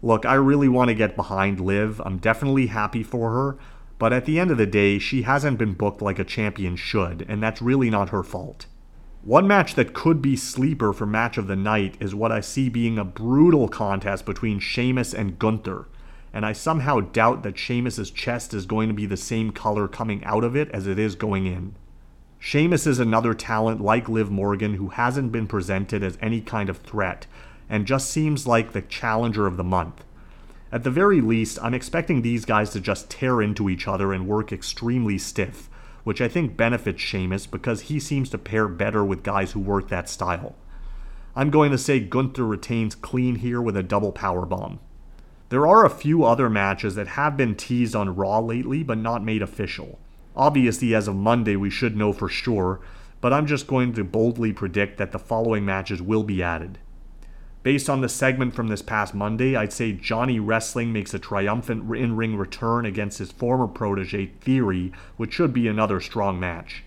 Look, 0.01 0.25
I 0.25 0.35
really 0.35 0.69
want 0.69 0.87
to 0.87 0.95
get 0.95 1.17
behind 1.17 1.59
Liv. 1.59 2.01
I'm 2.05 2.19
definitely 2.19 2.67
happy 2.67 3.03
for 3.03 3.31
her, 3.31 3.57
but 3.99 4.13
at 4.13 4.23
the 4.23 4.39
end 4.39 4.49
of 4.49 4.57
the 4.57 4.65
day, 4.65 4.97
she 4.97 5.23
hasn't 5.23 5.57
been 5.57 5.73
booked 5.73 6.01
like 6.01 6.19
a 6.19 6.23
champion 6.23 6.77
should, 6.77 7.25
and 7.27 7.43
that's 7.43 7.61
really 7.61 7.89
not 7.89 8.09
her 8.09 8.23
fault. 8.23 8.65
One 9.25 9.47
match 9.47 9.75
that 9.75 9.93
could 9.93 10.21
be 10.21 10.35
sleeper 10.35 10.91
for 10.91 11.05
match 11.05 11.37
of 11.37 11.47
the 11.47 11.55
night 11.55 11.95
is 12.01 12.13
what 12.13 12.33
I 12.33 12.41
see 12.41 12.67
being 12.67 12.97
a 12.99 13.05
brutal 13.05 13.69
contest 13.69 14.25
between 14.25 14.59
Sheamus 14.59 15.13
and 15.13 15.39
Gunther, 15.39 15.87
and 16.33 16.45
I 16.45 16.51
somehow 16.51 16.99
doubt 16.99 17.41
that 17.43 17.57
Sheamus's 17.57 18.11
chest 18.11 18.53
is 18.53 18.65
going 18.65 18.89
to 18.89 18.93
be 18.93 19.05
the 19.05 19.15
same 19.15 19.51
color 19.51 19.87
coming 19.87 20.21
out 20.25 20.43
of 20.43 20.57
it 20.57 20.69
as 20.71 20.87
it 20.87 20.99
is 20.99 21.15
going 21.15 21.45
in. 21.45 21.73
Sheamus 22.37 22.85
is 22.85 22.99
another 22.99 23.33
talent 23.33 23.79
like 23.79 24.09
Liv 24.09 24.29
Morgan 24.29 24.73
who 24.73 24.89
hasn't 24.89 25.31
been 25.31 25.47
presented 25.47 26.03
as 26.03 26.17
any 26.21 26.41
kind 26.41 26.69
of 26.69 26.79
threat, 26.79 27.25
and 27.69 27.87
just 27.87 28.09
seems 28.09 28.45
like 28.45 28.73
the 28.73 28.81
challenger 28.81 29.47
of 29.47 29.55
the 29.55 29.63
month. 29.63 30.03
At 30.69 30.83
the 30.83 30.91
very 30.91 31.21
least, 31.21 31.57
I'm 31.61 31.73
expecting 31.73 32.23
these 32.23 32.43
guys 32.43 32.71
to 32.71 32.81
just 32.81 33.09
tear 33.09 33.41
into 33.41 33.69
each 33.69 33.87
other 33.87 34.11
and 34.11 34.27
work 34.27 34.51
extremely 34.51 35.17
stiff 35.17 35.69
which 36.03 36.21
I 36.21 36.27
think 36.27 36.57
benefits 36.57 37.01
Sheamus 37.01 37.47
because 37.47 37.81
he 37.81 37.99
seems 37.99 38.29
to 38.29 38.37
pair 38.37 38.67
better 38.67 39.03
with 39.03 39.23
guys 39.23 39.51
who 39.51 39.59
work 39.59 39.89
that 39.89 40.09
style. 40.09 40.55
I'm 41.35 41.49
going 41.49 41.71
to 41.71 41.77
say 41.77 41.99
Gunther 41.99 42.45
retains 42.45 42.95
clean 42.95 43.35
here 43.35 43.61
with 43.61 43.75
a 43.75 43.83
double 43.83 44.11
power 44.11 44.45
bomb. 44.45 44.79
There 45.49 45.67
are 45.67 45.85
a 45.85 45.89
few 45.89 46.23
other 46.23 46.49
matches 46.49 46.95
that 46.95 47.09
have 47.09 47.37
been 47.37 47.55
teased 47.55 47.95
on 47.95 48.15
Raw 48.15 48.39
lately 48.39 48.83
but 48.83 48.97
not 48.97 49.23
made 49.23 49.41
official. 49.41 49.99
Obviously, 50.35 50.95
as 50.95 51.07
of 51.07 51.15
Monday, 51.15 51.55
we 51.55 51.69
should 51.69 51.95
know 51.95 52.11
for 52.11 52.27
sure, 52.27 52.79
but 53.21 53.31
I'm 53.31 53.45
just 53.45 53.67
going 53.67 53.93
to 53.93 54.03
boldly 54.03 54.51
predict 54.51 54.97
that 54.97 55.11
the 55.11 55.19
following 55.19 55.63
matches 55.63 56.01
will 56.01 56.23
be 56.23 56.41
added. 56.41 56.79
Based 57.63 57.89
on 57.89 58.01
the 58.01 58.09
segment 58.09 58.53
from 58.53 58.67
this 58.67 58.81
past 58.81 59.15
Monday, 59.15 59.55
I'd 59.55 59.71
say 59.71 59.93
Johnny 59.93 60.37
Wrestling 60.37 60.91
makes 60.91 61.13
a 61.13 61.19
triumphant 61.19 61.95
in 61.95 62.17
ring 62.17 62.35
return 62.35 62.85
against 62.85 63.19
his 63.19 63.31
former 63.31 63.67
protege, 63.67 64.27
Theory, 64.41 64.91
which 65.15 65.33
should 65.33 65.53
be 65.53 65.69
another 65.69 66.01
strong 66.01 66.41
match. 66.41 66.83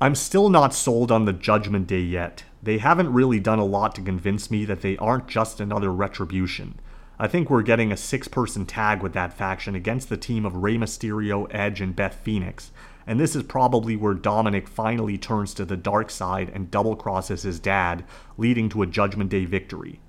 I'm 0.00 0.16
still 0.16 0.48
not 0.48 0.74
sold 0.74 1.12
on 1.12 1.24
the 1.24 1.32
Judgment 1.32 1.86
Day 1.86 2.00
yet. 2.00 2.42
They 2.60 2.78
haven't 2.78 3.12
really 3.12 3.38
done 3.38 3.60
a 3.60 3.64
lot 3.64 3.94
to 3.94 4.02
convince 4.02 4.50
me 4.50 4.64
that 4.64 4.80
they 4.80 4.96
aren't 4.96 5.28
just 5.28 5.60
another 5.60 5.92
retribution. 5.92 6.80
I 7.16 7.28
think 7.28 7.48
we're 7.48 7.62
getting 7.62 7.92
a 7.92 7.96
six 7.96 8.26
person 8.26 8.66
tag 8.66 9.02
with 9.02 9.12
that 9.12 9.32
faction 9.32 9.76
against 9.76 10.08
the 10.08 10.16
team 10.16 10.44
of 10.44 10.56
Rey 10.56 10.76
Mysterio, 10.76 11.46
Edge, 11.50 11.80
and 11.80 11.94
Beth 11.94 12.18
Phoenix, 12.24 12.72
and 13.06 13.18
this 13.18 13.34
is 13.34 13.42
probably 13.42 13.96
where 13.96 14.14
Dominic 14.14 14.68
finally 14.68 15.18
turns 15.18 15.54
to 15.54 15.64
the 15.64 15.76
dark 15.76 16.10
side 16.10 16.50
and 16.54 16.70
double 16.70 16.96
crosses 16.96 17.42
his 17.42 17.58
dad, 17.58 18.04
leading 18.36 18.68
to 18.70 18.82
a 18.82 18.86
Judgment 18.86 19.30
Day 19.30 19.44
victory. 19.44 20.00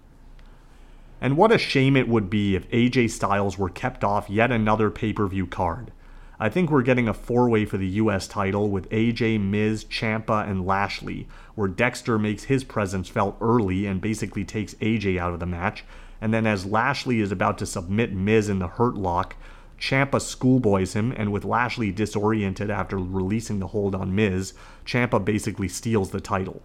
And 1.22 1.38
what 1.38 1.52
a 1.52 1.58
shame 1.58 1.96
it 1.96 2.10
would 2.10 2.30
be 2.30 2.56
if 2.56 2.70
AJ 2.70 3.10
Styles 3.12 3.58
were 3.58 3.70
kept 3.70 4.04
off 4.04 4.30
yet 4.30 4.52
another 4.52 4.90
pay 4.90 5.14
per 5.14 5.26
view 5.28 5.48
card. 5.48 5.92
I 6.40 6.50
think 6.50 6.70
we're 6.70 6.82
getting 6.82 7.08
a 7.08 7.14
four 7.14 7.50
way 7.50 7.64
for 7.64 7.78
the 7.78 7.88
US 7.88 8.28
title 8.28 8.70
with 8.70 8.90
AJ, 8.90 9.40
Miz, 9.40 9.86
Ciampa, 9.86 10.46
and 10.46 10.66
Lashley, 10.66 11.28
where 11.56 11.70
Dexter 11.70 12.20
makes 12.20 12.44
his 12.44 12.66
presence 12.66 13.08
felt 13.08 13.38
early 13.40 13.86
and 13.86 14.02
basically 14.02 14.44
takes 14.44 14.74
AJ 14.76 15.18
out 15.18 15.34
of 15.34 15.40
the 15.40 15.46
match. 15.46 15.86
And 16.20 16.34
then, 16.34 16.46
as 16.46 16.66
Lashley 16.66 17.22
is 17.22 17.32
about 17.32 17.58
to 17.60 17.66
submit 17.66 18.14
Miz 18.14 18.50
in 18.50 18.60
the 18.60 18.68
Hurt 18.68 18.96
Lock, 18.96 19.38
Ciampa 19.84 20.22
schoolboys 20.22 20.94
him, 20.94 21.14
and 21.18 21.34
with 21.34 21.44
Lashley 21.44 21.92
disoriented 21.92 22.72
after 22.72 22.98
releasing 22.98 23.60
the 23.60 23.68
hold 23.68 23.94
on 23.94 24.16
Miz, 24.16 24.54
Ciampa 24.86 25.24
basically 25.24 25.68
steals 25.68 26.12
the 26.12 26.22
title. 26.22 26.62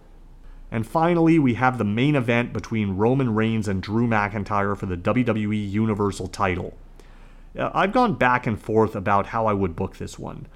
And 0.71 0.87
finally, 0.87 1.37
we 1.37 1.55
have 1.55 1.77
the 1.77 1.83
main 1.83 2.15
event 2.15 2.53
between 2.53 2.95
Roman 2.95 3.35
Reigns 3.35 3.67
and 3.67 3.83
Drew 3.83 4.07
McIntyre 4.07 4.77
for 4.77 4.85
the 4.85 4.95
WWE 4.95 5.69
Universal 5.69 6.29
title. 6.29 6.77
Uh, 7.57 7.69
I've 7.73 7.91
gone 7.91 8.13
back 8.13 8.47
and 8.47 8.57
forth 8.57 8.95
about 8.95 9.27
how 9.27 9.47
I 9.47 9.53
would 9.53 9.75
book 9.75 9.97
this 9.97 10.17
one. 10.17 10.47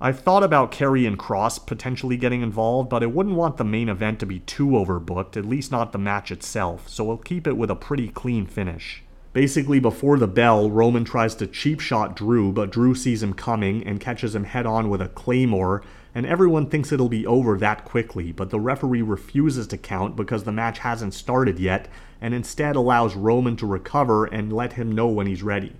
I've 0.00 0.20
thought 0.20 0.42
about 0.42 0.72
Karrion 0.72 1.16
Kross 1.16 1.58
potentially 1.66 2.16
getting 2.16 2.40
involved, 2.40 2.88
but 2.88 3.02
I 3.02 3.06
wouldn't 3.06 3.36
want 3.36 3.58
the 3.58 3.64
main 3.64 3.90
event 3.90 4.20
to 4.20 4.26
be 4.26 4.38
too 4.40 4.68
overbooked, 4.68 5.36
at 5.36 5.44
least 5.44 5.70
not 5.70 5.92
the 5.92 5.98
match 5.98 6.30
itself, 6.30 6.88
so 6.88 7.04
we'll 7.04 7.18
keep 7.18 7.46
it 7.46 7.58
with 7.58 7.70
a 7.70 7.76
pretty 7.76 8.08
clean 8.08 8.46
finish. 8.46 9.02
Basically, 9.36 9.80
before 9.80 10.18
the 10.18 10.26
bell, 10.26 10.70
Roman 10.70 11.04
tries 11.04 11.34
to 11.34 11.46
cheap 11.46 11.78
shot 11.78 12.16
Drew, 12.16 12.52
but 12.52 12.70
Drew 12.70 12.94
sees 12.94 13.22
him 13.22 13.34
coming 13.34 13.86
and 13.86 14.00
catches 14.00 14.34
him 14.34 14.44
head 14.44 14.64
on 14.64 14.88
with 14.88 15.02
a 15.02 15.10
claymore, 15.10 15.82
and 16.14 16.24
everyone 16.24 16.70
thinks 16.70 16.90
it'll 16.90 17.10
be 17.10 17.26
over 17.26 17.58
that 17.58 17.84
quickly, 17.84 18.32
but 18.32 18.48
the 18.48 18.58
referee 18.58 19.02
refuses 19.02 19.66
to 19.66 19.76
count 19.76 20.16
because 20.16 20.44
the 20.44 20.52
match 20.52 20.78
hasn't 20.78 21.12
started 21.12 21.58
yet, 21.58 21.86
and 22.18 22.32
instead 22.32 22.76
allows 22.76 23.14
Roman 23.14 23.56
to 23.56 23.66
recover 23.66 24.24
and 24.24 24.54
let 24.54 24.72
him 24.72 24.90
know 24.90 25.08
when 25.08 25.26
he's 25.26 25.42
ready. 25.42 25.74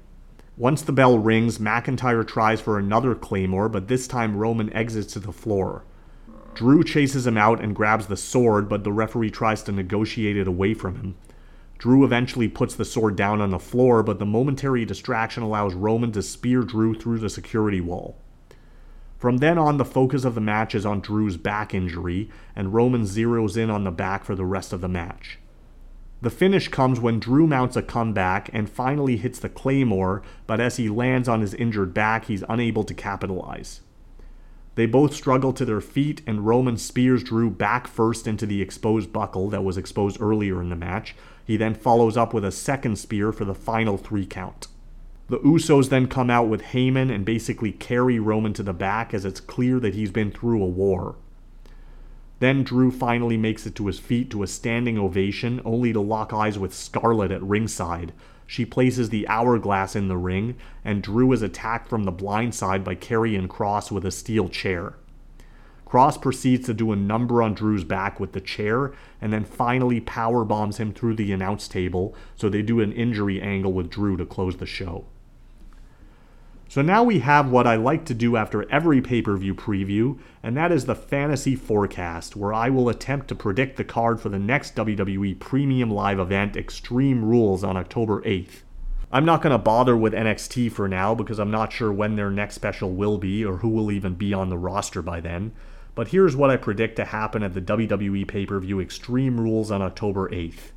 Once 0.59 0.83
the 0.83 0.93
bell 0.93 1.19
rings, 1.19 1.57
McIntyre 1.57 2.27
tries 2.27 2.61
for 2.61 2.79
another 2.79 3.15
Claymore, 3.15 3.71
but 3.71 3.89
this 3.89 4.07
time 4.07 4.37
Roman 4.37 4.71
exits 4.75 5.15
to 5.15 5.19
the 5.19 5.33
floor. 5.33 5.83
Drew 6.53 6.85
chases 6.85 7.27
him 7.27 7.39
out 7.39 7.63
and 7.63 7.75
grabs 7.75 8.09
the 8.09 8.19
sword, 8.19 8.69
but 8.69 8.85
the 8.85 8.93
referee 8.93 9.31
tries 9.31 9.63
to 9.63 9.73
negotiate 9.73 10.37
it 10.37 10.47
away 10.47 10.75
from 10.75 10.97
him. 10.97 11.15
Drew 11.78 12.04
eventually 12.04 12.49
puts 12.49 12.75
the 12.75 12.85
sword 12.85 13.16
down 13.16 13.40
on 13.40 13.50
the 13.50 13.59
floor, 13.59 14.02
but 14.02 14.18
the 14.18 14.26
momentary 14.26 14.85
distraction 14.85 15.42
allows 15.42 15.75
Roman 15.75 16.12
to 16.12 16.23
spear 16.23 16.62
Drew 16.62 16.95
through 16.95 17.18
the 17.18 17.28
security 17.28 17.80
wall. 17.80 18.16
From 19.18 19.38
then 19.38 19.59
on, 19.59 19.76
the 19.76 19.85
focus 19.85 20.25
of 20.25 20.35
the 20.35 20.40
match 20.40 20.75
is 20.75 20.87
on 20.87 21.00
Drew's 21.00 21.37
back 21.37 21.75
injury, 21.75 22.30
and 22.54 22.75
Roman 22.75 23.02
zeroes 23.02 23.56
in 23.56 23.71
on 23.71 23.85
the 23.85 23.90
back 23.90 24.25
for 24.25 24.35
the 24.35 24.45
rest 24.45 24.73
of 24.73 24.80
the 24.80 24.88
match. 24.88 25.38
The 26.23 26.30
finish 26.30 26.68
comes 26.68 26.99
when 26.99 27.21
Drew 27.21 27.47
mounts 27.47 27.76
a 27.76 27.83
comeback 27.83 28.49
and 28.52 28.71
finally 28.71 29.16
hits 29.16 29.38
the 29.38 29.49
Claymore, 29.49 30.23
but 30.47 30.61
as 30.61 30.76
he 30.76 30.88
lands 30.88 31.28
on 31.28 31.40
his 31.40 31.54
injured 31.54 31.92
back, 31.92 32.25
he's 32.26 32.45
unable 32.49 32.85
to 32.85 32.95
capitalize. 32.95 33.80
They 34.76 34.87
both 34.87 35.14
struggle 35.14 35.52
to 35.54 35.64
their 35.64 35.80
feet, 35.80 36.23
and 36.26 36.47
Roman 36.47 36.76
spears 36.76 37.23
Drew 37.23 37.50
back 37.50 37.87
first 37.87 38.26
into 38.26 38.45
the 38.45 38.61
exposed 38.61 39.12
buckle 39.12 39.49
that 39.50 39.64
was 39.64 39.78
exposed 39.78 40.21
earlier 40.21 40.61
in 40.61 40.68
the 40.68 40.76
match. 40.76 41.14
He 41.47 41.57
then 41.57 41.75
follows 41.75 42.17
up 42.17 42.35
with 42.35 42.45
a 42.45 42.50
second 42.50 42.99
spear 42.99 43.33
for 43.33 43.45
the 43.45 43.55
final 43.55 43.97
three 43.97 44.26
count. 44.26 44.67
The 45.29 45.38
Usos 45.38 45.88
then 45.88 46.09
come 46.09 46.29
out 46.29 46.49
with 46.49 46.62
Heyman 46.62 47.12
and 47.12 47.25
basically 47.25 47.73
carry 47.73 48.19
Roman 48.19 48.53
to 48.55 48.62
the 48.62 48.73
back 48.73 49.15
as 49.15 49.25
it's 49.25 49.41
clear 49.41 49.79
that 49.81 49.95
he's 49.95 50.11
been 50.11 50.31
through 50.33 50.62
a 50.62 50.67
war. 50.67 51.15
Then 52.38 52.65
Drew 52.65 52.91
finally 52.91 53.37
makes 53.37 53.65
it 53.67 53.75
to 53.76 53.87
his 53.87 53.99
feet 53.99 54.29
to 54.31 54.43
a 54.43 54.47
standing 54.47 54.99
ovation, 54.99 55.61
only 55.65 55.93
to 55.93 56.00
lock 56.00 56.33
eyes 56.33 56.59
with 56.59 56.75
Scarlett 56.75 57.31
at 57.31 57.43
ringside. 57.43 58.12
She 58.47 58.65
places 58.65 59.09
the 59.09 59.26
hourglass 59.26 59.97
in 59.97 60.09
the 60.09 60.17
ring, 60.17 60.57
and 60.85 61.03
Drew 61.03 61.33
is 61.33 61.43
attacked 61.43 61.88
from 61.88 62.05
the 62.05 62.12
blind 62.12 62.55
side 62.55 62.85
by 62.85 62.95
Karrion 62.95 63.49
Kross 63.49 63.91
with 63.91 64.05
a 64.05 64.11
steel 64.11 64.49
chair. 64.49 64.95
Kross 65.87 66.21
proceeds 66.21 66.66
to 66.66 66.75
do 66.75 66.90
a 66.90 66.97
number 66.97 67.40
on 67.40 67.55
Drew's 67.55 67.85
back 67.85 68.19
with 68.19 68.33
the 68.33 68.40
chair, 68.40 68.93
and 69.21 69.33
then 69.33 69.45
finally 69.45 70.00
power 70.00 70.45
bombs 70.45 70.78
him 70.78 70.93
through 70.93 71.14
the 71.14 71.33
announce 71.33 71.69
table, 71.69 72.14
so 72.35 72.49
they 72.49 72.61
do 72.61 72.81
an 72.81 72.93
injury 72.93 73.40
angle 73.40 73.73
with 73.73 73.88
Drew 73.88 74.16
to 74.16 74.26
close 74.26 74.57
the 74.57 74.66
show. 74.66 75.05
So 76.69 76.83
now 76.83 77.05
we 77.05 77.21
have 77.21 77.49
what 77.49 77.69
I 77.69 77.76
like 77.76 78.05
to 78.07 78.14
do 78.14 78.37
after 78.37 78.69
every 78.71 79.00
pay 79.00 79.23
per 79.23 79.37
view 79.37 79.55
preview, 79.55 80.19
and 80.43 80.57
that 80.57 80.73
is 80.73 80.87
the 80.87 80.97
fantasy 80.97 81.55
forecast, 81.55 82.35
where 82.35 82.52
I 82.52 82.69
will 82.69 82.88
attempt 82.88 83.28
to 83.28 83.37
predict 83.37 83.76
the 83.76 83.85
card 83.85 84.21
for 84.21 84.28
the 84.28 84.40
next 84.40 84.75
WWE 84.75 85.38
Premium 85.38 85.90
Live 85.90 86.19
event, 86.19 86.57
Extreme 86.57 87.25
Rules, 87.25 87.62
on 87.62 87.76
October 87.76 88.21
8th. 88.23 88.62
I'm 89.12 89.25
not 89.25 89.40
going 89.40 89.52
to 89.52 89.59
bother 89.59 89.97
with 89.97 90.12
NXT 90.12 90.73
for 90.73 90.88
now 90.88 91.14
because 91.14 91.38
I'm 91.38 91.52
not 91.52 91.73
sure 91.73 91.93
when 91.93 92.16
their 92.16 92.31
next 92.31 92.57
special 92.57 92.90
will 92.90 93.19
be 93.19 93.45
or 93.45 93.59
who 93.59 93.69
will 93.69 93.93
even 93.93 94.14
be 94.14 94.35
on 94.35 94.50
the 94.50 94.59
roster 94.59 95.00
by 95.00 95.21
then. 95.21 95.52
But 95.97 96.09
here's 96.09 96.37
what 96.37 96.50
I 96.50 96.59
predict 96.59 96.97
to 96.97 97.07
happen 97.07 97.43
at 97.43 97.55
the 97.55 97.61
WWE 97.62 98.29
pay 98.29 98.45
per 98.45 98.61
view 98.61 98.81
Extreme 98.81 99.41
Rules 99.41 99.71
on 99.71 99.81
October 99.81 100.29
8th. 100.29 100.71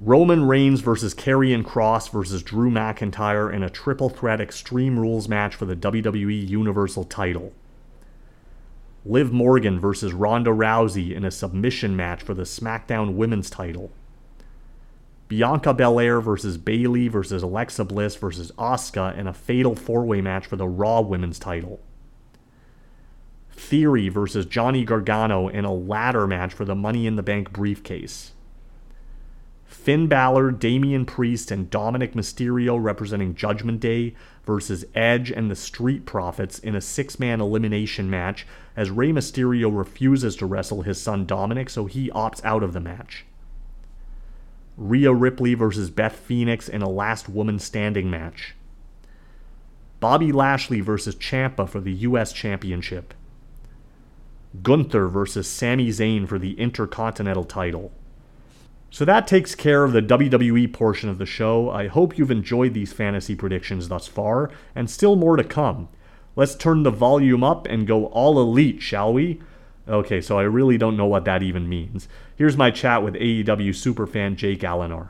Roman 0.00 0.46
Reigns 0.46 0.80
versus 0.80 1.12
Karrion 1.12 1.64
Kross 1.64 2.08
versus 2.08 2.42
Drew 2.42 2.70
McIntyre 2.70 3.52
in 3.52 3.64
a 3.64 3.68
triple 3.68 4.08
threat 4.08 4.40
Extreme 4.40 4.98
Rules 4.98 5.28
match 5.28 5.56
for 5.56 5.64
the 5.64 5.74
WWE 5.74 6.48
Universal 6.48 7.04
title. 7.04 7.52
Liv 9.04 9.32
Morgan 9.32 9.80
versus 9.80 10.12
Ronda 10.12 10.50
Rousey 10.50 11.12
in 11.12 11.24
a 11.24 11.32
submission 11.32 11.96
match 11.96 12.22
for 12.22 12.32
the 12.32 12.44
SmackDown 12.44 13.14
Women's 13.14 13.50
title. 13.50 13.90
Bianca 15.26 15.74
Belair 15.74 16.20
versus 16.20 16.58
Bayley 16.58 17.08
versus 17.08 17.42
Alexa 17.42 17.84
Bliss 17.86 18.14
versus 18.14 18.52
Asuka 18.52 19.18
in 19.18 19.26
a 19.26 19.34
fatal 19.34 19.74
four 19.74 20.04
way 20.04 20.20
match 20.20 20.46
for 20.46 20.54
the 20.54 20.68
Raw 20.68 21.00
Women's 21.00 21.40
title. 21.40 21.80
Theory 23.56 24.08
versus 24.08 24.46
Johnny 24.46 24.84
Gargano 24.84 25.48
in 25.48 25.64
a 25.64 25.72
ladder 25.72 26.26
match 26.26 26.52
for 26.52 26.64
the 26.64 26.74
Money 26.74 27.06
in 27.06 27.16
the 27.16 27.22
Bank 27.22 27.52
briefcase. 27.52 28.32
Finn 29.64 30.06
Balor, 30.08 30.50
Damian 30.52 31.06
Priest, 31.06 31.50
and 31.50 31.70
Dominic 31.70 32.14
Mysterio 32.14 32.82
representing 32.82 33.34
Judgment 33.34 33.80
Day 33.80 34.14
versus 34.44 34.84
Edge 34.94 35.30
and 35.30 35.50
the 35.50 35.56
Street 35.56 36.04
Profits 36.04 36.58
in 36.58 36.74
a 36.74 36.80
six 36.80 37.18
man 37.18 37.40
elimination 37.40 38.10
match 38.10 38.46
as 38.76 38.90
Rey 38.90 39.10
Mysterio 39.10 39.76
refuses 39.76 40.36
to 40.36 40.46
wrestle 40.46 40.82
his 40.82 41.00
son 41.00 41.24
Dominic, 41.24 41.70
so 41.70 41.86
he 41.86 42.10
opts 42.10 42.44
out 42.44 42.62
of 42.62 42.72
the 42.72 42.80
match. 42.80 43.24
Rhea 44.76 45.12
Ripley 45.12 45.54
versus 45.54 45.90
Beth 45.90 46.16
Phoenix 46.16 46.68
in 46.68 46.82
a 46.82 46.88
last 46.88 47.28
woman 47.28 47.58
standing 47.58 48.10
match. 48.10 48.54
Bobby 50.00 50.32
Lashley 50.32 50.80
versus 50.80 51.14
Ciampa 51.14 51.68
for 51.68 51.80
the 51.80 51.92
US 51.92 52.32
Championship. 52.32 53.14
Gunther 54.62 55.08
versus 55.08 55.48
Sami 55.48 55.88
Zayn 55.88 56.28
for 56.28 56.38
the 56.38 56.58
Intercontinental 56.58 57.44
title. 57.44 57.92
So 58.90 59.04
that 59.04 59.26
takes 59.26 59.56
care 59.56 59.82
of 59.82 59.92
the 59.92 60.00
WWE 60.00 60.72
portion 60.72 61.08
of 61.08 61.18
the 61.18 61.26
show. 61.26 61.68
I 61.68 61.88
hope 61.88 62.16
you've 62.16 62.30
enjoyed 62.30 62.74
these 62.74 62.92
fantasy 62.92 63.34
predictions 63.34 63.88
thus 63.88 64.06
far, 64.06 64.50
and 64.74 64.88
still 64.88 65.16
more 65.16 65.36
to 65.36 65.42
come. 65.42 65.88
Let's 66.36 66.54
turn 66.54 66.84
the 66.84 66.90
volume 66.90 67.42
up 67.42 67.66
and 67.66 67.86
go 67.86 68.06
all 68.06 68.40
elite, 68.40 68.80
shall 68.80 69.12
we? 69.12 69.40
Okay, 69.88 70.20
so 70.20 70.38
I 70.38 70.42
really 70.42 70.78
don't 70.78 70.96
know 70.96 71.06
what 71.06 71.24
that 71.24 71.42
even 71.42 71.68
means. 71.68 72.08
Here's 72.36 72.56
my 72.56 72.70
chat 72.70 73.02
with 73.02 73.14
AEW 73.14 73.70
superfan 73.70 74.36
Jake 74.36 74.60
Allonar. 74.60 75.08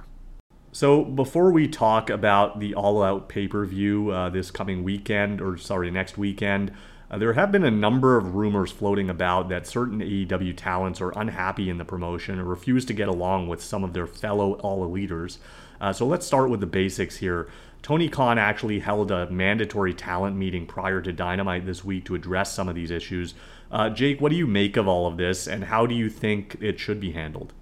So 0.72 1.04
before 1.04 1.52
we 1.52 1.68
talk 1.68 2.10
about 2.10 2.58
the 2.58 2.74
All 2.74 3.02
Out 3.02 3.28
pay 3.28 3.46
per 3.46 3.64
view 3.64 4.10
uh, 4.10 4.30
this 4.30 4.50
coming 4.50 4.82
weekend, 4.82 5.40
or 5.40 5.56
sorry, 5.56 5.90
next 5.90 6.18
weekend, 6.18 6.72
uh, 7.14 7.18
there 7.18 7.34
have 7.34 7.52
been 7.52 7.62
a 7.62 7.70
number 7.70 8.16
of 8.16 8.34
rumors 8.34 8.72
floating 8.72 9.08
about 9.08 9.48
that 9.48 9.68
certain 9.68 10.00
AEW 10.00 10.56
talents 10.56 11.00
are 11.00 11.16
unhappy 11.16 11.70
in 11.70 11.78
the 11.78 11.84
promotion 11.84 12.40
or 12.40 12.44
refuse 12.44 12.84
to 12.86 12.92
get 12.92 13.06
along 13.06 13.46
with 13.46 13.62
some 13.62 13.84
of 13.84 13.92
their 13.92 14.06
fellow 14.06 14.54
All 14.54 14.84
Eliters. 14.84 15.38
Uh, 15.80 15.92
so 15.92 16.04
let's 16.06 16.26
start 16.26 16.50
with 16.50 16.58
the 16.58 16.66
basics 16.66 17.18
here. 17.18 17.48
Tony 17.82 18.08
Khan 18.08 18.36
actually 18.36 18.80
held 18.80 19.12
a 19.12 19.30
mandatory 19.30 19.94
talent 19.94 20.34
meeting 20.34 20.66
prior 20.66 21.00
to 21.02 21.12
Dynamite 21.12 21.66
this 21.66 21.84
week 21.84 22.04
to 22.06 22.16
address 22.16 22.52
some 22.52 22.68
of 22.68 22.74
these 22.74 22.90
issues. 22.90 23.34
Uh, 23.70 23.90
Jake, 23.90 24.20
what 24.20 24.30
do 24.30 24.36
you 24.36 24.48
make 24.48 24.76
of 24.76 24.88
all 24.88 25.06
of 25.06 25.16
this, 25.16 25.46
and 25.46 25.64
how 25.64 25.86
do 25.86 25.94
you 25.94 26.10
think 26.10 26.56
it 26.60 26.80
should 26.80 26.98
be 26.98 27.12
handled? 27.12 27.52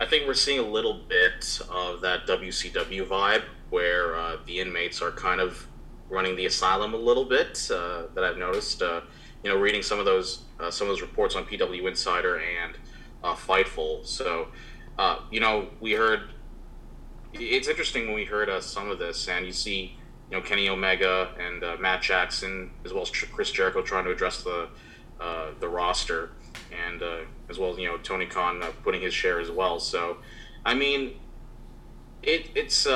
I 0.00 0.06
think 0.06 0.26
we're 0.26 0.34
seeing 0.34 0.58
a 0.58 0.68
little 0.68 0.94
bit 1.08 1.60
of 1.70 2.00
that 2.00 2.26
WCW 2.26 3.06
vibe 3.06 3.44
where 3.70 4.16
uh, 4.16 4.38
the 4.44 4.58
inmates 4.58 5.00
are 5.00 5.12
kind 5.12 5.40
of 5.40 5.68
running 6.08 6.36
the 6.36 6.46
asylum 6.46 6.94
a 6.94 6.98
little 6.98 7.24
bit 7.24 7.68
uh, 7.70 8.04
that 8.14 8.24
I've 8.24 8.36
noticed. 8.36 8.82
Uh, 8.82 9.02
you 9.42 9.50
know, 9.50 9.58
reading 9.58 9.82
some 9.82 9.98
of 9.98 10.04
those 10.04 10.42
uh, 10.58 10.70
some 10.70 10.88
of 10.88 10.92
those 10.92 11.02
reports 11.02 11.36
on 11.36 11.44
PW 11.44 11.86
Insider 11.86 12.40
and 12.40 12.76
uh, 13.22 13.34
Fightful. 13.34 14.06
So, 14.06 14.48
uh, 14.98 15.18
you 15.30 15.40
know, 15.40 15.68
we 15.80 15.92
heard. 15.92 16.30
It's 17.34 17.68
interesting 17.68 18.06
when 18.06 18.14
we 18.14 18.24
heard 18.24 18.48
uh, 18.48 18.60
some 18.60 18.88
of 18.88 19.00
this, 19.00 19.28
and 19.28 19.44
you 19.44 19.52
see, 19.52 19.98
you 20.30 20.36
know, 20.36 20.40
Kenny 20.40 20.68
Omega 20.68 21.34
and 21.38 21.80
Matt 21.80 22.00
Jackson, 22.00 22.70
as 22.84 22.92
well 22.92 23.02
as 23.02 23.10
Chris 23.10 23.50
Jericho, 23.50 23.82
trying 23.82 24.04
to 24.04 24.10
address 24.10 24.42
the 24.42 24.68
the 25.60 25.68
roster, 25.68 26.30
and 26.86 27.02
as 27.50 27.58
well 27.58 27.72
as 27.72 27.78
you 27.78 27.88
know 27.88 27.98
Tony 27.98 28.26
Khan 28.26 28.62
putting 28.82 29.02
his 29.02 29.12
share 29.12 29.40
as 29.40 29.50
well. 29.50 29.80
So, 29.80 30.18
I 30.64 30.74
mean, 30.74 31.16
it 32.22 32.50
it's 32.54 32.86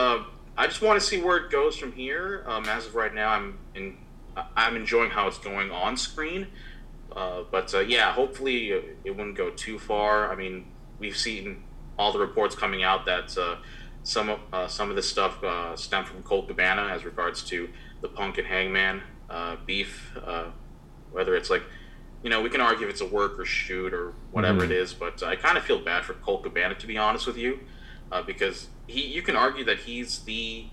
I 0.58 0.66
just 0.66 0.82
want 0.82 1.00
to 1.00 1.06
see 1.06 1.22
where 1.22 1.36
it 1.36 1.50
goes 1.50 1.76
from 1.76 1.92
here. 1.92 2.42
Um, 2.48 2.68
as 2.68 2.86
of 2.86 2.96
right 2.96 3.14
now, 3.14 3.30
I'm 3.30 3.58
in, 3.76 3.96
I'm 4.56 4.74
enjoying 4.74 5.10
how 5.10 5.28
it's 5.28 5.38
going 5.38 5.70
on 5.70 5.96
screen. 5.96 6.48
Uh, 7.14 7.44
but 7.48 7.72
uh, 7.72 7.78
yeah, 7.78 8.12
hopefully 8.12 8.72
it 9.04 9.16
wouldn't 9.16 9.36
go 9.36 9.50
too 9.50 9.78
far. 9.78 10.32
I 10.32 10.34
mean, 10.34 10.66
we've 10.98 11.16
seen 11.16 11.62
all 11.96 12.12
the 12.12 12.18
reports 12.18 12.56
coming 12.56 12.82
out 12.82 13.06
that 13.06 13.38
uh, 13.38 13.56
some 14.02 14.30
of 14.30 14.40
uh, 14.52 14.66
some 14.66 14.90
of 14.90 14.96
this 14.96 15.08
stuff 15.08 15.42
uh, 15.44 15.76
stem 15.76 16.04
from 16.04 16.24
Colt 16.24 16.48
Cabana 16.48 16.88
as 16.88 17.04
regards 17.04 17.44
to 17.44 17.68
the 18.00 18.08
Punk 18.08 18.38
and 18.38 18.46
Hangman 18.46 19.00
uh, 19.30 19.56
beef. 19.64 20.12
whether 21.12 21.36
it's 21.36 21.50
like, 21.50 21.62
you 22.24 22.30
know, 22.30 22.42
we 22.42 22.50
can 22.50 22.60
argue 22.60 22.84
if 22.84 22.90
it's 22.90 23.00
a 23.00 23.06
work 23.06 23.38
or 23.38 23.44
shoot 23.44 23.94
or 23.94 24.12
whatever 24.32 24.62
mm-hmm. 24.62 24.72
it 24.72 24.76
is, 24.78 24.92
but 24.92 25.22
I 25.22 25.36
kind 25.36 25.56
of 25.56 25.62
feel 25.62 25.78
bad 25.78 26.04
for 26.04 26.14
Colt 26.14 26.42
Cabana 26.42 26.74
to 26.74 26.86
be 26.88 26.98
honest 26.98 27.28
with 27.28 27.36
you 27.36 27.60
uh, 28.10 28.22
because 28.22 28.68
he 28.88 29.06
you 29.06 29.22
can 29.22 29.36
argue 29.36 29.64
that 29.64 29.80
he's 29.80 30.20
the 30.20 30.66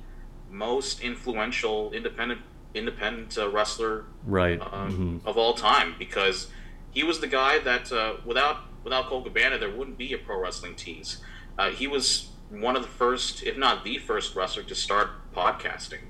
most 0.50 1.02
influential 1.02 1.92
independent 1.92 2.42
independent 2.74 3.38
uh, 3.38 3.50
wrestler 3.50 4.06
right 4.26 4.60
um, 4.62 5.20
mm-hmm. 5.22 5.28
of 5.28 5.38
all 5.38 5.54
time 5.54 5.96
because 6.00 6.48
he 6.92 7.04
was 7.04 7.20
the 7.20 7.28
guy 7.28 7.60
that 7.60 7.92
uh, 7.92 8.16
without 8.26 8.62
without 8.84 9.08
Colt 9.08 9.26
Cabana 9.26 9.58
there 9.58 9.70
wouldn't 9.70 9.98
be 9.98 10.14
a 10.14 10.18
Pro 10.18 10.42
Wrestling 10.42 10.76
Tees. 10.76 11.22
Uh, 11.58 11.70
he 11.70 11.88
was 11.88 12.30
one 12.50 12.76
of 12.76 12.82
the 12.82 12.88
first, 12.88 13.44
if 13.44 13.58
not 13.58 13.84
the 13.84 13.98
first 13.98 14.36
wrestler 14.36 14.64
to 14.64 14.76
start 14.76 15.10
podcasting, 15.34 16.02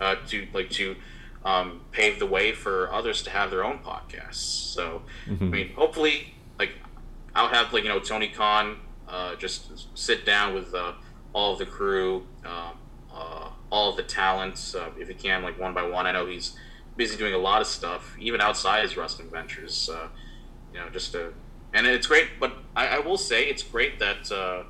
uh, 0.00 0.16
to 0.28 0.46
like 0.52 0.70
to 0.70 0.96
um, 1.44 1.82
pave 1.90 2.18
the 2.18 2.26
way 2.26 2.52
for 2.52 2.92
others 2.92 3.22
to 3.24 3.30
have 3.30 3.50
their 3.50 3.64
own 3.64 3.78
podcasts. 3.78 4.34
So 4.34 5.02
mm-hmm. 5.26 5.44
I 5.44 5.48
mean, 5.48 5.72
hopefully, 5.74 6.34
like 6.58 6.72
I'll 7.34 7.48
have 7.48 7.72
like 7.72 7.82
you 7.82 7.88
know 7.88 8.00
Tony 8.00 8.28
Khan 8.28 8.78
uh, 9.08 9.34
just 9.36 9.88
sit 9.98 10.24
down 10.24 10.54
with 10.54 10.74
uh, 10.74 10.92
all 11.32 11.52
of 11.52 11.58
the 11.58 11.66
crew, 11.66 12.26
um, 12.44 12.78
uh, 13.12 13.50
all 13.70 13.90
of 13.90 13.96
the 13.96 14.02
talents, 14.02 14.74
uh, 14.74 14.90
if 14.98 15.08
he 15.08 15.14
can, 15.14 15.42
like 15.42 15.58
one 15.58 15.74
by 15.74 15.82
one. 15.82 16.06
I 16.06 16.12
know 16.12 16.26
he's 16.26 16.56
busy 16.96 17.16
doing 17.16 17.34
a 17.34 17.38
lot 17.38 17.60
of 17.60 17.66
stuff, 17.66 18.16
even 18.18 18.40
outside 18.40 18.82
his 18.82 18.96
wrestling 18.96 19.30
ventures. 19.30 19.88
Uh, 19.88 20.08
you 20.72 20.80
know, 20.80 20.88
just 20.90 21.12
to, 21.12 21.32
and 21.74 21.86
it's 21.86 22.06
great. 22.06 22.28
But 22.40 22.56
I, 22.74 22.88
I 22.88 22.98
will 22.98 23.18
say 23.18 23.44
it's 23.44 23.62
great 23.62 23.98
that 23.98 24.30
uh, 24.32 24.64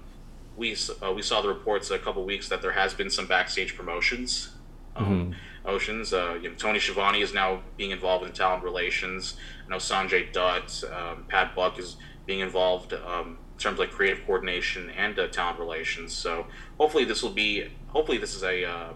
we 0.57 0.77
we 1.15 1.23
saw 1.23 1.41
the 1.41 1.49
reports 1.49 1.91
a 1.91 1.99
couple 1.99 2.25
weeks 2.25 2.49
that 2.49 2.63
there 2.63 2.73
has 2.73 2.95
been 2.95 3.11
some 3.11 3.27
backstage 3.27 3.77
promotions. 3.77 4.51
Um, 4.95 5.07
mm-hmm. 5.07 5.33
Oceans, 5.65 6.13
uh, 6.13 6.39
you 6.43 6.49
know, 6.49 6.55
Tony 6.57 6.81
Schiavone 6.81 7.23
is 7.23 7.33
now 7.33 7.63
being 7.77 7.93
involved 7.93 8.27
in 8.27 8.33
talent 8.33 8.65
relations. 8.65 9.37
I 9.65 9.71
know 9.71 9.77
Sanjay 9.77 10.33
Dutt, 10.33 10.83
um, 10.93 11.25
Pat 11.29 11.55
Buck 11.55 11.79
is 11.79 11.97
being 12.27 12.41
involved 12.41 12.93
um, 12.93 13.39
terms 13.63 13.75
of 13.75 13.79
like 13.81 13.91
creative 13.91 14.25
coordination 14.27 14.91
and 14.91 15.19
uh, 15.19 15.29
talent 15.29 15.59
relations. 15.59 16.13
So 16.13 16.47
hopefully 16.79 17.05
this 17.05 17.23
will 17.23 17.31
be 17.31 17.69
hopefully 17.89 18.19
this 18.19 18.35
is 18.35 18.43
a, 18.43 18.65
uh, 18.65 18.93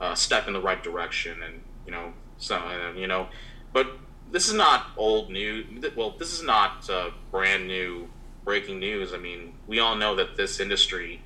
a 0.00 0.16
step 0.16 0.46
in 0.46 0.52
the 0.52 0.60
right 0.60 0.82
direction, 0.82 1.42
and 1.42 1.62
you 1.86 1.92
know, 1.92 2.12
so 2.38 2.56
uh, 2.56 2.92
you 2.96 3.06
know, 3.06 3.28
but 3.72 3.98
this 4.30 4.48
is 4.48 4.54
not 4.54 4.88
old 4.96 5.30
news. 5.30 5.66
Well, 5.96 6.14
this 6.18 6.32
is 6.32 6.42
not 6.42 6.88
uh, 6.90 7.10
brand 7.30 7.66
new 7.66 8.08
breaking 8.44 8.78
news. 8.78 9.12
I 9.12 9.18
mean, 9.18 9.54
we 9.66 9.78
all 9.78 9.94
know 9.94 10.14
that 10.16 10.36
this 10.36 10.60
industry, 10.60 11.20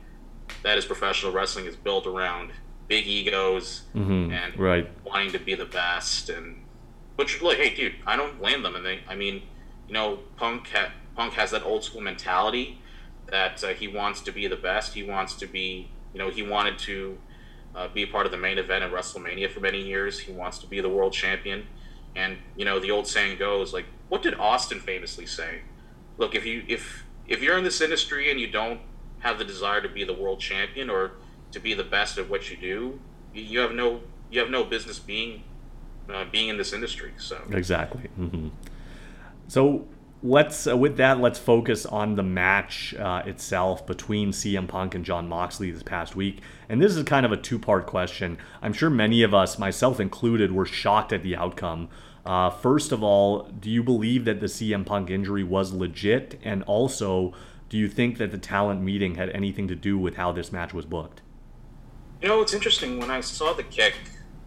that 0.62 0.77
is 0.79 0.85
professional 0.85 1.33
wrestling, 1.33 1.67
is 1.67 1.77
built 1.77 2.07
around 2.07 2.51
big 2.89 3.07
egos 3.07 3.83
mm-hmm. 3.95 4.33
and 4.33 4.59
right. 4.59 4.91
wanting 5.05 5.31
to 5.33 5.39
be 5.39 5.55
the 5.55 5.65
best. 5.65 6.29
And 6.29 6.65
which, 7.17 7.41
like, 7.41 7.59
hey, 7.59 7.75
dude, 7.75 7.95
I 8.07 8.17
don't 8.17 8.39
blame 8.39 8.62
them. 8.62 8.75
And 8.75 8.85
they, 8.85 9.01
I 9.09 9.15
mean, 9.15 9.43
you 9.87 9.95
know, 9.95 10.19
Punk 10.37 10.69
ha- 10.69 10.93
Punk 11.16 11.35
has 11.35 11.50
that 11.50 11.62
old 11.62 11.85
school 11.85 12.00
mentality 12.00 12.78
that 13.26 13.62
uh, 13.64 13.69
he 13.69 13.88
wants 13.88 14.21
to 14.23 14.33
be 14.33 14.47
the 14.47 14.57
best. 14.57 14.95
He 14.95 15.02
wants 15.02 15.35
to 15.37 15.47
be, 15.47 15.90
you 16.12 16.19
know, 16.19 16.31
he 16.31 16.42
wanted 16.42 16.78
to 16.81 17.19
uh, 17.75 17.88
be 17.88 18.07
part 18.07 18.26
of 18.26 18.33
the 18.33 18.38
main 18.38 18.59
event 18.59 18.85
at 18.85 18.92
WrestleMania 18.92 19.50
for 19.50 19.61
many 19.61 19.81
years. 19.81 20.21
He 20.21 20.33
wants 20.33 20.59
to 20.59 20.66
be 20.66 20.81
the 20.81 20.88
world 20.88 21.12
champion. 21.12 21.66
And 22.14 22.38
you 22.57 22.64
know, 22.64 22.78
the 22.78 22.90
old 22.90 23.07
saying 23.07 23.38
goes 23.38 23.73
like, 23.73 23.87
what 24.09 24.23
did 24.23 24.35
Austin 24.35 24.81
famously 24.81 25.26
say? 25.26 25.62
Look, 26.19 26.35
if 26.35 26.45
you 26.45 26.64
if 26.69 27.04
if 27.26 27.42
you're 27.42 27.57
in 27.57 27.64
this 27.64 27.81
industry 27.81 28.31
and 28.31 28.38
you 28.38 28.49
don't 28.49 28.81
have 29.21 29.38
the 29.38 29.45
desire 29.45 29.81
to 29.81 29.88
be 29.88 30.04
the 30.04 30.12
world 30.12 30.40
champion 30.40 30.90
or 30.90 31.12
to 31.52 31.61
be 31.61 31.75
the 31.75 31.85
best 31.85 32.19
at 32.19 32.28
what 32.28 32.50
you 32.50 32.57
do, 32.57 33.00
you 33.33 33.61
have 33.61 33.73
no 33.73 34.02
you 34.31 34.40
have 34.40 34.50
no 34.50 34.64
business 34.64 34.99
being 34.99 35.45
uh, 36.12 36.25
being 36.31 36.49
in 36.49 36.59
this 36.59 36.73
industry. 36.73 37.12
So 37.16 37.38
exactly. 37.50 38.09
Mm-hmm. 38.19 38.49
So 39.49 39.87
let's 40.23 40.67
uh, 40.67 40.76
with 40.76 40.97
that 40.97 41.21
let's 41.21 41.38
focus 41.38 41.85
on 41.85 42.15
the 42.15 42.23
match 42.23 42.95
uh, 42.95 43.23
itself 43.26 43.87
between 43.87 44.30
CM 44.30 44.69
Punk 44.69 44.95
and 44.95 45.04
Jon 45.04 45.28
Moxley 45.28 45.71
this 45.71 45.82
past 45.82 46.15
week. 46.15 46.41
And 46.69 46.80
this 46.80 46.97
is 46.97 47.02
kind 47.04 47.26
of 47.26 47.32
a 47.32 47.37
two-part 47.37 47.87
question. 47.87 48.39
I'm 48.63 48.73
sure 48.73 48.91
many 48.91 49.23
of 49.23 49.35
us, 49.35 49.58
myself 49.58 50.00
included, 50.00 50.52
were 50.52 50.67
shocked 50.67 51.13
at 51.13 51.23
the 51.23 51.37
outcome. 51.37 51.89
Uh, 52.25 52.50
first 52.50 52.93
of 52.93 53.02
all, 53.02 53.45
do 53.61 53.69
you 53.69 53.82
believe 53.82 54.25
that 54.25 54.41
the 54.41 54.47
CM 54.47 54.87
Punk 54.87 55.11
injury 55.11 55.43
was 55.43 55.73
legit? 55.73 56.39
And 56.45 56.63
also, 56.65 57.35
do 57.69 57.76
you 57.76 57.89
think 57.89 58.19
that 58.19 58.30
the 58.30 58.39
talent 58.39 58.80
meeting 58.80 59.17
had 59.17 59.28
anything 59.30 59.67
to 59.69 59.75
do 59.75 59.99
with 59.99 60.17
how 60.17 60.30
this 60.30 60.52
match 60.52 60.73
was 60.73 60.87
booked? 60.87 61.23
You 62.21 62.28
know, 62.28 62.41
it's 62.41 62.54
interesting. 62.54 63.00
When 63.00 63.11
I 63.11 63.21
saw 63.21 63.52
the 63.52 63.65
kick 63.65 63.95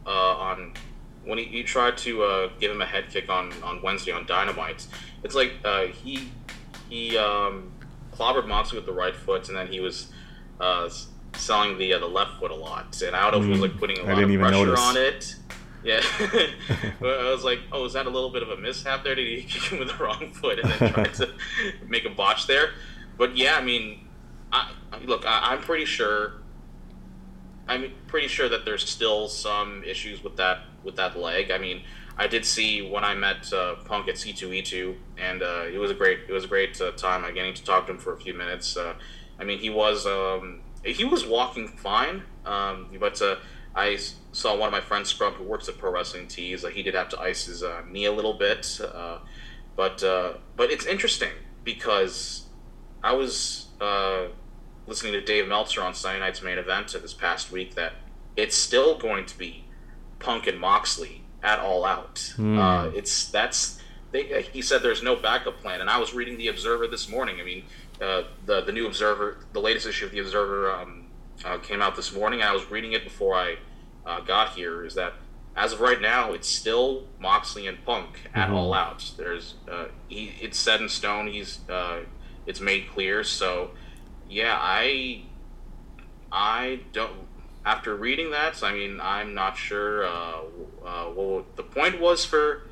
uh, 0.05 0.09
on 0.09 0.73
when 1.25 1.37
he, 1.37 1.45
he 1.45 1.63
tried 1.63 1.97
to 1.99 2.23
uh, 2.23 2.49
give 2.59 2.71
him 2.71 2.81
a 2.81 2.85
head 2.85 3.05
kick 3.09 3.29
on, 3.29 3.51
on 3.63 3.81
Wednesday 3.81 4.11
on 4.11 4.25
Dynamite, 4.25 4.87
it's 5.23 5.35
like 5.35 5.53
uh, 5.63 5.87
he 5.87 6.31
he 6.89 7.17
um, 7.17 7.71
clobbered 8.13 8.47
Moxley 8.47 8.77
with 8.77 8.85
the 8.85 8.93
right 8.93 9.15
foot, 9.15 9.47
and 9.49 9.57
then 9.57 9.67
he 9.67 9.79
was 9.79 10.11
uh, 10.59 10.89
selling 11.35 11.77
the 11.77 11.93
uh, 11.93 11.99
the 11.99 12.07
left 12.07 12.39
foot 12.39 12.51
a 12.51 12.55
lot. 12.55 13.01
And 13.01 13.15
I 13.15 13.29
don't 13.29 13.41
know 13.41 13.47
mm, 13.47 13.51
if 13.51 13.55
he 13.55 13.61
was 13.61 13.71
like 13.71 13.79
putting 13.79 13.99
a 13.99 14.03
lot 14.03 14.23
of 14.23 14.29
pressure 14.29 14.51
notice. 14.51 14.79
on 14.79 14.97
it. 14.97 15.35
Yeah, 15.83 16.01
I 17.01 17.31
was 17.31 17.43
like, 17.43 17.59
oh, 17.71 17.85
is 17.85 17.93
that 17.93 18.07
a 18.07 18.09
little 18.09 18.31
bit 18.31 18.41
of 18.41 18.49
a 18.49 18.57
mishap 18.57 19.03
there? 19.03 19.15
Did 19.15 19.27
he 19.27 19.43
kick 19.47 19.71
him 19.71 19.79
with 19.79 19.89
the 19.89 20.03
wrong 20.03 20.31
foot 20.33 20.59
and 20.59 20.71
then 20.71 20.93
try 20.93 21.03
to 21.03 21.33
make 21.87 22.05
a 22.05 22.09
botch 22.09 22.47
there? 22.47 22.71
But 23.17 23.37
yeah, 23.37 23.55
I 23.55 23.61
mean, 23.61 24.07
I, 24.51 24.71
look, 25.05 25.25
I, 25.25 25.51
I'm 25.51 25.61
pretty 25.61 25.85
sure. 25.85 26.41
I'm 27.67 27.91
pretty 28.07 28.27
sure 28.27 28.47
that 28.49 28.65
there's 28.65 28.87
still 28.87 29.27
some 29.27 29.83
issues 29.83 30.23
with 30.23 30.37
that 30.37 30.59
with 30.83 30.95
that 30.97 31.17
leg. 31.17 31.51
I 31.51 31.57
mean, 31.57 31.81
I 32.17 32.27
did 32.27 32.45
see 32.45 32.81
when 32.81 33.03
I 33.03 33.15
met 33.15 33.51
uh, 33.51 33.75
Punk 33.85 34.07
at 34.07 34.15
C2E2, 34.15 34.95
and 35.17 35.43
uh, 35.43 35.63
it 35.71 35.77
was 35.77 35.91
a 35.91 35.93
great 35.93 36.19
it 36.27 36.31
was 36.31 36.45
a 36.45 36.47
great 36.47 36.79
uh, 36.79 36.91
time. 36.91 37.25
I 37.25 37.31
getting 37.31 37.53
to 37.53 37.63
talk 37.63 37.87
to 37.87 37.93
him 37.93 37.97
for 37.97 38.13
a 38.13 38.17
few 38.17 38.33
minutes. 38.33 38.77
Uh, 38.77 38.93
I 39.39 39.43
mean, 39.43 39.59
he 39.59 39.69
was 39.69 40.05
um, 40.05 40.61
he 40.83 41.03
was 41.03 41.25
walking 41.25 41.67
fine, 41.67 42.23
um, 42.45 42.87
but 42.99 43.21
uh, 43.21 43.37
I 43.75 43.97
saw 44.31 44.55
one 44.55 44.67
of 44.67 44.71
my 44.71 44.81
friends, 44.81 45.09
Scrub, 45.09 45.33
who 45.33 45.43
works 45.43 45.67
at 45.67 45.77
Pro 45.77 45.91
Wrestling 45.91 46.27
Tees. 46.27 46.63
Uh, 46.63 46.69
he 46.69 46.83
did 46.83 46.93
have 46.93 47.09
to 47.09 47.19
ice 47.19 47.45
his 47.45 47.63
knee 47.89 48.05
a 48.05 48.11
little 48.11 48.33
bit, 48.33 48.79
but 49.75 50.03
but 50.55 50.71
it's 50.71 50.85
interesting 50.85 51.33
because 51.63 52.45
I 53.03 53.13
was 53.13 53.67
listening 54.87 55.13
to 55.13 55.21
Dave 55.21 55.47
Meltzer 55.47 55.81
on 55.81 55.93
Sunday 55.93 56.19
Night's 56.19 56.41
main 56.41 56.57
event 56.57 56.95
this 57.01 57.13
past 57.13 57.51
week 57.51 57.75
that 57.75 57.93
it's 58.35 58.55
still 58.55 58.97
going 58.97 59.25
to 59.25 59.37
be 59.37 59.65
Punk 60.19 60.47
and 60.47 60.59
Moxley 60.59 61.23
at 61.43 61.59
All 61.59 61.85
Out. 61.85 62.15
Mm. 62.37 62.57
Uh, 62.57 62.91
it's 62.95 63.29
that's 63.29 63.79
they, 64.11 64.43
he 64.43 64.61
said 64.61 64.81
there's 64.81 65.03
no 65.03 65.15
backup 65.15 65.59
plan, 65.59 65.81
and 65.81 65.89
I 65.89 65.97
was 65.97 66.13
reading 66.13 66.37
the 66.37 66.47
Observer 66.47 66.87
this 66.87 67.09
morning. 67.09 67.39
I 67.39 67.43
mean, 67.43 67.63
uh, 68.01 68.23
the 68.45 68.61
the 68.61 68.71
new 68.71 68.87
Observer, 68.87 69.39
the 69.53 69.59
latest 69.59 69.87
issue 69.87 70.05
of 70.05 70.11
the 70.11 70.19
Observer 70.19 70.71
um, 70.71 71.07
uh, 71.43 71.57
came 71.57 71.81
out 71.81 71.95
this 71.95 72.13
morning. 72.13 72.41
I 72.41 72.53
was 72.53 72.69
reading 72.71 72.93
it 72.93 73.03
before 73.03 73.35
I 73.35 73.57
uh, 74.05 74.21
got 74.21 74.55
here. 74.55 74.85
Is 74.85 74.95
that 74.95 75.13
as 75.55 75.73
of 75.73 75.79
right 75.79 76.01
now, 76.01 76.33
it's 76.33 76.49
still 76.49 77.05
Moxley 77.19 77.67
and 77.67 77.83
Punk 77.85 78.29
at 78.33 78.47
mm-hmm. 78.47 78.55
All 78.55 78.73
Out. 78.73 79.11
There's 79.17 79.55
uh, 79.69 79.85
he, 80.07 80.33
it's 80.41 80.57
set 80.57 80.81
in 80.81 80.89
stone. 80.89 81.27
He's 81.27 81.59
uh, 81.69 82.01
it's 82.45 82.59
made 82.59 82.89
clear. 82.89 83.23
So 83.23 83.71
yeah, 84.29 84.57
I 84.59 85.23
I 86.31 86.81
don't 86.93 87.25
after 87.65 87.95
reading 87.95 88.29
that, 88.31 88.61
I 88.63 88.73
mean, 88.73 88.99
I'm 89.01 89.33
not 89.33 89.57
sure 89.57 90.05
uh, 90.05 90.41
uh, 90.85 91.05
what 91.05 91.55
the 91.55 91.63
point 91.63 91.99
was 91.99 92.23
for. 92.23 92.67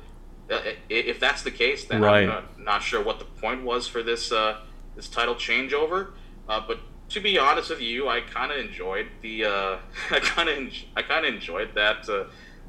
Uh, 0.48 0.60
if 0.88 1.18
that's 1.18 1.42
the 1.42 1.50
case, 1.50 1.84
then 1.84 2.00
right. 2.00 2.22
I'm 2.22 2.28
not, 2.28 2.60
not, 2.60 2.82
sure 2.82 3.02
what 3.02 3.18
the 3.18 3.24
point 3.24 3.64
was 3.64 3.88
for 3.88 4.02
this 4.02 4.30
uh, 4.30 4.60
this 4.94 5.08
title 5.08 5.34
changeover. 5.34 6.10
Uh, 6.48 6.62
but 6.66 6.78
to 7.08 7.20
be 7.20 7.38
honest 7.38 7.70
with 7.70 7.80
you, 7.80 8.08
I 8.08 8.20
kind 8.20 8.52
of 8.52 8.58
enjoyed 8.58 9.08
the. 9.20 9.46
Uh, 9.46 9.78
I 10.10 10.20
kind 10.20 10.48
of 10.48 10.72
I 10.96 11.02
kind 11.02 11.26
of 11.26 11.34
enjoyed 11.34 11.74
that 11.74 12.06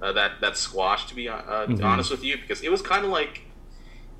that 0.01 0.41
that 0.41 0.57
squash. 0.57 1.07
To 1.07 1.15
be 1.15 1.25
mm-hmm. 1.25 1.83
honest 1.83 2.09
with 2.09 2.23
you, 2.23 2.37
because 2.37 2.61
it 2.61 2.71
was 2.71 2.81
kind 2.81 3.05
of 3.05 3.11
like 3.11 3.43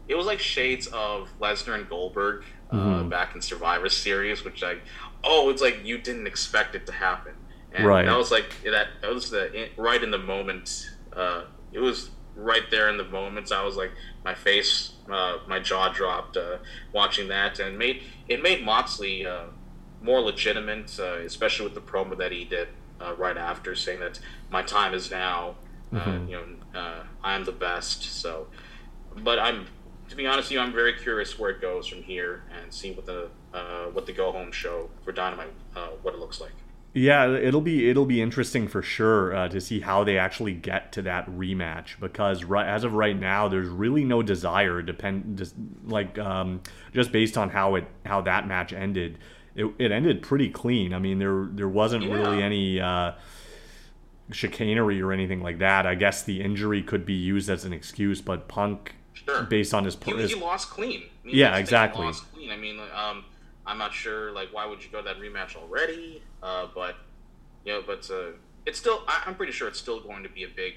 it 0.07 0.15
was 0.15 0.27
like 0.27 0.39
shades 0.39 0.85
of 0.87 1.29
Lesnar 1.39 1.75
and 1.75 1.89
Goldberg 1.89 2.43
mm-hmm. 2.71 3.09
back 3.09 3.35
in 3.35 3.41
Survivor 3.41 3.89
Series, 3.89 4.43
which 4.43 4.63
I 4.63 4.77
oh, 5.23 5.49
it's 5.49 5.61
like 5.61 5.79
you 5.83 5.97
didn't 5.97 6.27
expect 6.27 6.75
it 6.75 6.85
to 6.85 6.91
happen 6.91 7.33
and 7.75 7.85
right. 7.85 8.05
that 8.05 8.17
was 8.17 8.31
like 8.31 8.55
that. 8.63 8.87
That 9.01 9.13
was 9.13 9.29
the 9.29 9.69
right 9.77 10.01
in 10.01 10.11
the 10.11 10.17
moment. 10.17 10.89
Uh, 11.13 11.43
it 11.73 11.79
was 11.79 12.09
right 12.35 12.63
there 12.71 12.89
in 12.89 12.97
the 12.97 13.03
moments. 13.03 13.51
I 13.51 13.63
was 13.63 13.75
like, 13.75 13.91
my 14.23 14.33
face, 14.33 14.93
uh, 15.11 15.39
my 15.47 15.59
jaw 15.59 15.89
dropped 15.89 16.37
uh, 16.37 16.57
watching 16.93 17.27
that, 17.29 17.59
and 17.59 17.77
made 17.77 18.03
it 18.27 18.41
made 18.41 18.63
Moxley 18.63 19.25
uh, 19.25 19.45
more 20.01 20.21
legitimate, 20.21 20.97
uh, 20.99 21.17
especially 21.17 21.65
with 21.65 21.75
the 21.75 21.81
promo 21.81 22.17
that 22.17 22.31
he 22.31 22.45
did 22.45 22.69
uh, 23.01 23.13
right 23.15 23.37
after, 23.37 23.75
saying 23.75 23.99
that 23.99 24.19
my 24.49 24.61
time 24.61 24.93
is 24.93 25.11
now. 25.11 25.55
Mm-hmm. 25.93 26.29
You 26.29 26.39
know, 26.73 27.03
I 27.23 27.35
am 27.35 27.43
the 27.43 27.51
best. 27.51 28.03
So, 28.03 28.47
but 29.17 29.37
I'm 29.37 29.67
to 30.09 30.15
be 30.15 30.27
honest 30.27 30.49
with 30.49 30.53
you, 30.53 30.59
I'm 30.59 30.73
very 30.73 30.93
curious 30.93 31.37
where 31.37 31.49
it 31.49 31.61
goes 31.61 31.87
from 31.87 32.03
here 32.03 32.43
and 32.61 32.73
see 32.73 32.91
what 32.91 33.05
the 33.05 33.29
what 33.93 34.05
the 34.05 34.13
go 34.13 34.31
home 34.31 34.51
show 34.51 34.89
for 35.03 35.11
Dynamite 35.11 35.53
what 36.01 36.13
it 36.13 36.19
looks 36.19 36.41
like. 36.41 36.51
Yeah, 36.95 37.35
it'll 37.35 37.59
be 37.59 37.89
it'll 37.89 38.05
be 38.05 38.21
interesting 38.21 38.69
for 38.69 38.81
sure 38.81 39.35
uh, 39.35 39.49
to 39.49 39.59
see 39.59 39.81
how 39.81 40.05
they 40.05 40.17
actually 40.17 40.53
get 40.53 40.93
to 40.93 41.01
that 41.01 41.29
rematch 41.29 41.99
because 41.99 42.45
right, 42.45 42.65
as 42.65 42.85
of 42.85 42.93
right 42.93 43.19
now, 43.19 43.49
there's 43.49 43.67
really 43.67 44.05
no 44.05 44.23
desire 44.23 44.81
depend 44.81 45.37
just 45.37 45.55
like 45.83 46.17
um, 46.17 46.61
just 46.93 47.11
based 47.11 47.37
on 47.37 47.49
how 47.49 47.75
it 47.75 47.85
how 48.05 48.21
that 48.21 48.47
match 48.47 48.71
ended. 48.71 49.17
It, 49.55 49.65
it 49.77 49.91
ended 49.91 50.21
pretty 50.21 50.49
clean. 50.49 50.93
I 50.93 50.99
mean, 50.99 51.19
there 51.19 51.49
there 51.51 51.69
wasn't 51.69 52.05
yeah. 52.05 52.13
really 52.13 52.41
any. 52.41 52.79
Uh, 52.79 53.11
chicanery 54.31 54.99
or 54.99 55.11
anything 55.11 55.43
like 55.43 55.59
that. 55.59 55.85
I 55.85 55.93
guess 55.93 56.23
the 56.23 56.41
injury 56.41 56.81
could 56.81 57.05
be 57.05 57.13
used 57.13 57.47
as 57.47 57.63
an 57.63 57.73
excuse, 57.73 58.21
but 58.21 58.47
Punk, 58.47 58.95
sure. 59.15 59.43
based 59.43 59.73
on 59.73 59.85
his, 59.85 59.97
he, 60.03 60.11
his 60.13 60.31
he 60.31 60.39
lost 60.39 60.69
clean. 60.69 61.03
I 61.23 61.27
mean, 61.27 61.35
yeah, 61.35 61.57
exactly. 61.57 62.05
lost 62.05 62.31
clean. 62.33 62.51
I 62.51 62.57
mean, 62.57 62.79
um, 62.95 63.25
I'm 63.65 63.77
not 63.77 63.93
sure 63.93 64.31
like 64.31 64.53
why 64.53 64.65
would 64.65 64.83
you 64.83 64.89
go 64.91 64.99
to 64.99 65.05
that 65.05 65.19
rematch 65.19 65.55
already? 65.55 66.21
Uh, 66.43 66.67
but 66.73 66.95
you 67.63 67.73
know, 67.73 67.83
but 67.85 68.09
uh, 68.11 68.37
it's 68.65 68.77
still. 68.77 69.03
I, 69.07 69.23
am 69.25 69.35
pretty 69.35 69.51
sure 69.51 69.67
it's 69.67 69.79
still 69.79 69.99
going 69.99 70.23
to 70.23 70.29
be 70.29 70.43
a 70.43 70.49
big, 70.49 70.75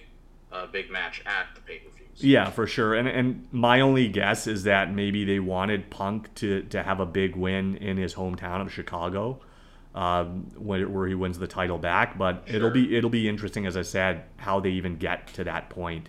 uh, 0.50 0.66
big 0.66 0.90
match 0.90 1.22
at 1.26 1.46
the 1.54 1.60
pay 1.60 1.78
per 1.78 1.90
views. 1.90 2.08
Yeah, 2.16 2.50
for 2.50 2.66
sure. 2.66 2.94
And 2.94 3.08
and 3.08 3.46
my 3.52 3.80
only 3.80 4.08
guess 4.08 4.46
is 4.46 4.64
that 4.64 4.92
maybe 4.92 5.24
they 5.24 5.40
wanted 5.40 5.90
Punk 5.90 6.34
to 6.36 6.62
to 6.64 6.82
have 6.82 7.00
a 7.00 7.06
big 7.06 7.36
win 7.36 7.76
in 7.76 7.96
his 7.96 8.14
hometown 8.14 8.60
of 8.60 8.72
Chicago 8.72 9.40
um, 9.94 10.46
where, 10.56 10.88
where 10.88 11.08
he 11.08 11.14
wins 11.14 11.38
the 11.38 11.46
title 11.46 11.78
back. 11.78 12.16
But 12.16 12.44
sure. 12.46 12.56
it'll 12.56 12.70
be 12.70 12.96
it'll 12.96 13.10
be 13.10 13.28
interesting, 13.28 13.66
as 13.66 13.76
I 13.76 13.82
said, 13.82 14.24
how 14.36 14.60
they 14.60 14.70
even 14.70 14.96
get 14.96 15.26
to 15.34 15.44
that 15.44 15.70
point. 15.70 16.08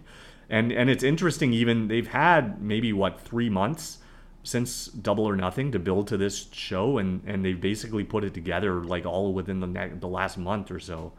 And 0.50 0.72
and 0.72 0.90
it's 0.90 1.04
interesting. 1.04 1.54
Even 1.54 1.88
they've 1.88 2.08
had 2.08 2.62
maybe 2.62 2.92
what 2.92 3.20
three 3.20 3.50
months 3.50 4.00
since 4.44 4.88
Double 4.88 5.26
or 5.26 5.36
Nothing 5.36 5.72
to 5.74 5.80
build 5.80 6.08
to 6.08 6.18
this 6.18 6.48
show, 6.52 6.98
and 6.98 7.22
and 7.26 7.46
they've 7.46 7.60
basically 7.60 8.04
put 8.04 8.24
it 8.24 8.34
together 8.34 8.84
like 8.84 9.06
all 9.06 9.34
within 9.34 9.60
the 9.60 9.68
ne- 9.68 9.94
the 10.00 10.08
last 10.08 10.38
month 10.38 10.72
or 10.72 10.80
so. 10.80 11.14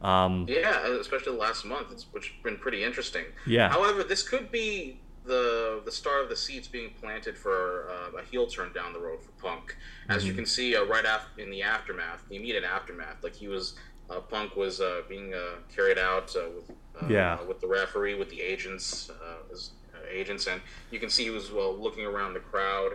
Um, 0.00 0.46
yeah, 0.48 0.86
especially 1.00 1.32
the 1.32 1.38
last 1.38 1.64
month, 1.64 1.92
it's 1.92 2.06
which 2.12 2.34
been 2.42 2.56
pretty 2.56 2.82
interesting. 2.82 3.24
Yeah. 3.46 3.68
However, 3.68 4.02
this 4.02 4.22
could 4.22 4.50
be 4.50 5.00
the 5.24 5.82
the 5.84 5.92
start 5.92 6.22
of 6.22 6.28
the 6.28 6.36
seeds 6.36 6.66
being 6.66 6.90
planted 7.00 7.36
for 7.36 7.88
uh, 7.90 8.18
a 8.18 8.24
heel 8.24 8.46
turn 8.46 8.72
down 8.72 8.92
the 8.92 8.98
road 8.98 9.22
for 9.22 9.30
Punk. 9.32 9.76
As 10.08 10.18
mm-hmm. 10.18 10.28
you 10.28 10.34
can 10.34 10.46
see, 10.46 10.74
uh, 10.74 10.84
right 10.84 11.04
after 11.04 11.40
in 11.40 11.50
the 11.50 11.62
aftermath, 11.62 12.24
the 12.28 12.36
immediate 12.36 12.64
aftermath, 12.64 13.22
like 13.22 13.34
he 13.34 13.48
was 13.48 13.74
uh, 14.10 14.20
Punk 14.20 14.56
was 14.56 14.80
uh, 14.80 15.02
being 15.08 15.34
uh, 15.34 15.56
carried 15.74 15.98
out 15.98 16.34
uh, 17.00 17.06
yeah 17.08 17.42
with 17.42 17.60
the 17.60 17.66
referee, 17.66 18.14
with 18.14 18.30
the 18.30 18.40
agents, 18.40 19.10
as, 19.52 19.70
agents, 20.10 20.46
and 20.46 20.60
you 20.90 20.98
can 20.98 21.08
see 21.08 21.24
he 21.24 21.30
was 21.30 21.50
well 21.50 21.74
looking 21.74 22.04
around 22.04 22.34
the 22.34 22.40
crowd, 22.40 22.92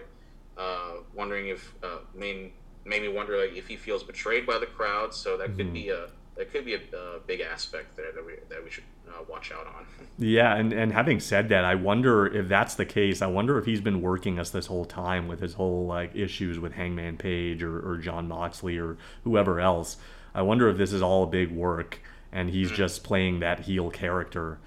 wondering 1.16 1.48
if 1.48 1.74
made 2.14 2.52
made 2.88 3.02
me 3.02 3.08
wonder 3.10 3.38
like 3.38 3.56
if 3.56 3.68
he 3.68 3.76
feels 3.76 4.04
betrayed 4.04 4.46
by 4.46 4.58
the 4.58 4.66
crowd. 4.66 5.14
So 5.14 5.38
that 5.38 5.50
mm-hmm. 5.50 5.58
could 5.58 5.74
be 5.74 5.90
a 5.90 6.08
that 6.38 6.52
could 6.52 6.66
be 6.66 6.76
a, 6.76 6.80
a, 6.96 7.20
big 7.26 7.42
aspect 7.42 7.98
there 7.98 8.12
that 8.12 8.26
we 8.26 8.34
that 8.50 8.64
we 8.64 8.70
should 8.70 8.84
uh, 9.10 9.24
watch 9.28 9.52
out 9.52 9.68
on. 9.68 9.86
Yeah, 10.18 10.56
and 10.56 10.72
and 10.72 10.94
having 10.94 11.20
said 11.20 11.50
that, 11.50 11.66
I 11.66 11.76
wonder 11.76 12.26
if 12.26 12.48
that's 12.48 12.76
the 12.76 12.86
case. 12.86 13.22
I 13.22 13.28
wonder 13.28 13.58
if 13.58 13.66
he's 13.66 13.82
been 13.82 14.02
working 14.02 14.40
us 14.40 14.50
this 14.50 14.68
whole 14.68 14.86
time 14.86 15.28
with 15.28 15.42
his 15.42 15.56
whole 15.56 15.86
like 15.86 16.16
issues 16.16 16.60
with 16.60 16.74
Hangman 16.74 17.18
Page 17.18 17.64
or, 17.64 17.80
or 17.80 17.98
Jon 17.98 18.28
Moxley 18.28 18.78
or 18.78 18.98
whoever 19.24 19.60
else. 19.60 19.98
I 20.34 20.44
wonder 20.44 20.70
if 20.70 20.78
this 20.78 20.94
is 20.94 21.02
all 21.02 21.24
a 21.24 21.28
big 21.28 21.52
work 21.52 22.00
and 22.38 22.52
he's 22.52 22.68
mm-hmm. 22.68 22.76
just 22.76 23.04
playing 23.04 23.40
that 23.40 23.62
heel 23.62 23.90
character. 23.90 24.60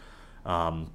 Um, 0.44 0.90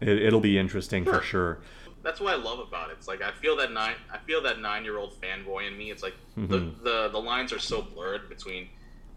it, 0.00 0.32
will 0.32 0.40
be 0.40 0.58
interesting 0.58 1.04
sure. 1.04 1.14
for 1.14 1.22
sure. 1.22 1.58
That's 2.04 2.20
what 2.20 2.32
I 2.32 2.36
love 2.36 2.60
about 2.60 2.90
it. 2.90 2.96
It's 2.98 3.08
like 3.08 3.20
I 3.20 3.32
feel 3.32 3.56
that 3.56 3.72
nine, 3.72 3.96
I 4.12 4.18
feel 4.18 4.40
that 4.42 4.60
nine 4.60 4.84
year 4.84 4.96
old 4.96 5.20
fanboy 5.20 5.66
in 5.66 5.76
me. 5.76 5.90
It's 5.90 6.04
like 6.04 6.14
mm-hmm. 6.38 6.46
the, 6.46 6.58
the 6.82 7.08
the 7.10 7.18
lines 7.18 7.52
are 7.52 7.58
so 7.58 7.82
blurred 7.82 8.28
between 8.28 8.68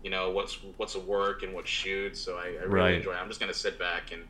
you 0.03 0.09
know 0.09 0.31
what's 0.31 0.57
what's 0.77 0.95
a 0.95 0.99
work 0.99 1.43
and 1.43 1.53
what's 1.53 1.69
shoot. 1.69 2.17
So 2.17 2.35
I, 2.35 2.57
I 2.59 2.63
really 2.63 2.69
right. 2.73 2.93
enjoy. 2.95 3.11
It. 3.11 3.17
I'm 3.17 3.27
just 3.27 3.39
gonna 3.39 3.53
sit 3.53 3.77
back 3.77 4.11
and 4.11 4.23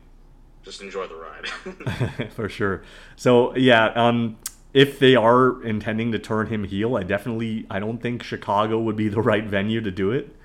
just 0.62 0.82
enjoy 0.82 1.06
the 1.08 1.16
ride. 1.16 2.28
For 2.36 2.50
sure. 2.50 2.82
So 3.16 3.56
yeah, 3.56 3.86
um, 3.94 4.36
if 4.74 4.98
they 4.98 5.16
are 5.16 5.64
intending 5.64 6.12
to 6.12 6.18
turn 6.18 6.48
him 6.48 6.64
heel, 6.64 6.96
I 6.96 7.02
definitely 7.02 7.66
I 7.70 7.80
don't 7.80 8.00
think 8.00 8.22
Chicago 8.22 8.78
would 8.78 8.96
be 8.96 9.08
the 9.08 9.22
right 9.22 9.44
venue 9.44 9.80
to 9.80 9.90
do 9.90 10.12
it. 10.12 10.36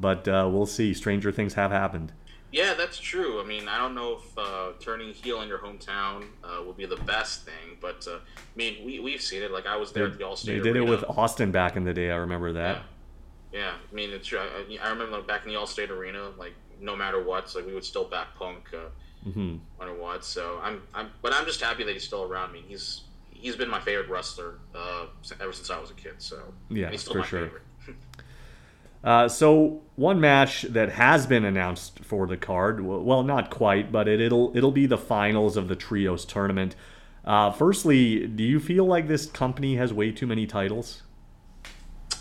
But 0.00 0.26
uh, 0.26 0.48
we'll 0.50 0.66
see. 0.66 0.94
Stranger 0.94 1.30
things 1.30 1.54
have 1.54 1.70
happened. 1.70 2.12
Yeah, 2.52 2.74
that's 2.74 2.98
true. 2.98 3.40
I 3.40 3.44
mean, 3.44 3.68
I 3.68 3.78
don't 3.78 3.94
know 3.94 4.18
if 4.18 4.38
uh, 4.38 4.72
turning 4.80 5.14
heel 5.14 5.40
in 5.42 5.48
your 5.48 5.58
hometown 5.58 6.24
uh, 6.42 6.62
will 6.64 6.72
be 6.72 6.86
the 6.86 6.96
best 6.96 7.44
thing, 7.44 7.76
but 7.80 8.04
uh, 8.08 8.16
I 8.16 8.56
mean, 8.56 8.84
we 8.84 8.98
we've 8.98 9.20
seen 9.22 9.42
it. 9.42 9.52
Like 9.52 9.66
I 9.66 9.76
was 9.76 9.92
there 9.92 10.06
they, 10.08 10.12
at 10.12 10.18
the 10.18 10.24
Allstate. 10.24 10.46
They 10.46 10.54
did 10.60 10.76
Arena. 10.76 10.86
it 10.86 10.90
with 10.90 11.04
Austin 11.16 11.52
back 11.52 11.76
in 11.76 11.84
the 11.84 11.94
day. 11.94 12.10
I 12.10 12.16
remember 12.16 12.52
that. 12.54 12.76
Yeah. 12.76 12.82
Yeah, 13.52 13.72
I 13.90 13.94
mean 13.94 14.10
it's 14.10 14.28
true. 14.28 14.38
I, 14.38 14.78
I 14.80 14.90
remember 14.90 15.20
back 15.22 15.44
in 15.44 15.52
the 15.52 15.58
Allstate 15.58 15.90
Arena, 15.90 16.30
like 16.38 16.54
no 16.80 16.94
matter 16.94 17.22
what, 17.22 17.52
like 17.54 17.66
we 17.66 17.74
would 17.74 17.84
still 17.84 18.04
back 18.04 18.34
Punk, 18.36 18.68
uh, 18.72 19.28
mm-hmm. 19.28 19.56
no 19.56 19.60
matter 19.78 19.94
what. 19.94 20.24
So 20.24 20.60
I'm, 20.62 20.82
I'm, 20.94 21.10
but 21.20 21.34
I'm 21.34 21.44
just 21.46 21.60
happy 21.60 21.84
that 21.84 21.92
he's 21.92 22.04
still 22.04 22.22
around. 22.22 22.50
I 22.50 22.52
mean, 22.52 22.64
he's 22.68 23.02
he's 23.30 23.56
been 23.56 23.68
my 23.68 23.80
favorite 23.80 24.08
wrestler 24.08 24.58
uh, 24.74 25.06
ever 25.40 25.52
since 25.52 25.70
I 25.70 25.80
was 25.80 25.90
a 25.90 25.94
kid. 25.94 26.14
So 26.18 26.40
yeah, 26.68 26.90
he's 26.90 27.00
still 27.00 27.14
for 27.14 27.18
my 27.20 27.26
sure. 27.26 27.62
Uh, 29.02 29.28
so 29.28 29.82
one 29.96 30.20
match 30.20 30.62
that 30.62 30.92
has 30.92 31.26
been 31.26 31.44
announced 31.44 32.00
for 32.00 32.26
the 32.26 32.36
card, 32.36 32.84
well, 32.84 33.22
not 33.22 33.50
quite, 33.50 33.90
but 33.90 34.08
it, 34.08 34.20
it'll 34.20 34.54
it'll 34.56 34.72
be 34.72 34.86
the 34.86 34.98
finals 34.98 35.56
of 35.56 35.68
the 35.68 35.76
trios 35.76 36.24
tournament. 36.24 36.76
Uh, 37.24 37.50
firstly, 37.50 38.26
do 38.26 38.42
you 38.42 38.60
feel 38.60 38.84
like 38.84 39.08
this 39.08 39.26
company 39.26 39.76
has 39.76 39.92
way 39.92 40.10
too 40.10 40.26
many 40.26 40.46
titles? 40.46 41.02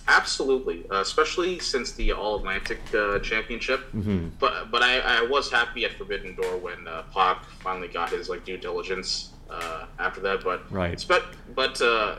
Absolutely, 0.07 0.85
uh, 0.89 1.01
especially 1.01 1.59
since 1.59 1.91
the 1.91 2.11
All 2.11 2.37
Atlantic 2.37 2.79
uh, 2.93 3.19
Championship. 3.19 3.91
Mm-hmm. 3.91 4.29
But 4.39 4.71
but 4.71 4.81
I, 4.81 4.99
I, 4.99 5.21
was 5.23 5.51
happy 5.51 5.85
at 5.85 5.93
Forbidden 5.93 6.35
Door 6.35 6.57
when 6.57 6.87
uh, 6.87 7.03
Pac 7.13 7.43
finally 7.61 7.87
got 7.89 8.09
his 8.09 8.27
like 8.29 8.43
due 8.43 8.57
diligence 8.57 9.33
uh, 9.49 9.85
after 9.99 10.19
that. 10.21 10.43
But 10.43 10.71
right. 10.71 11.05
But 11.53 11.81
uh, 11.81 12.15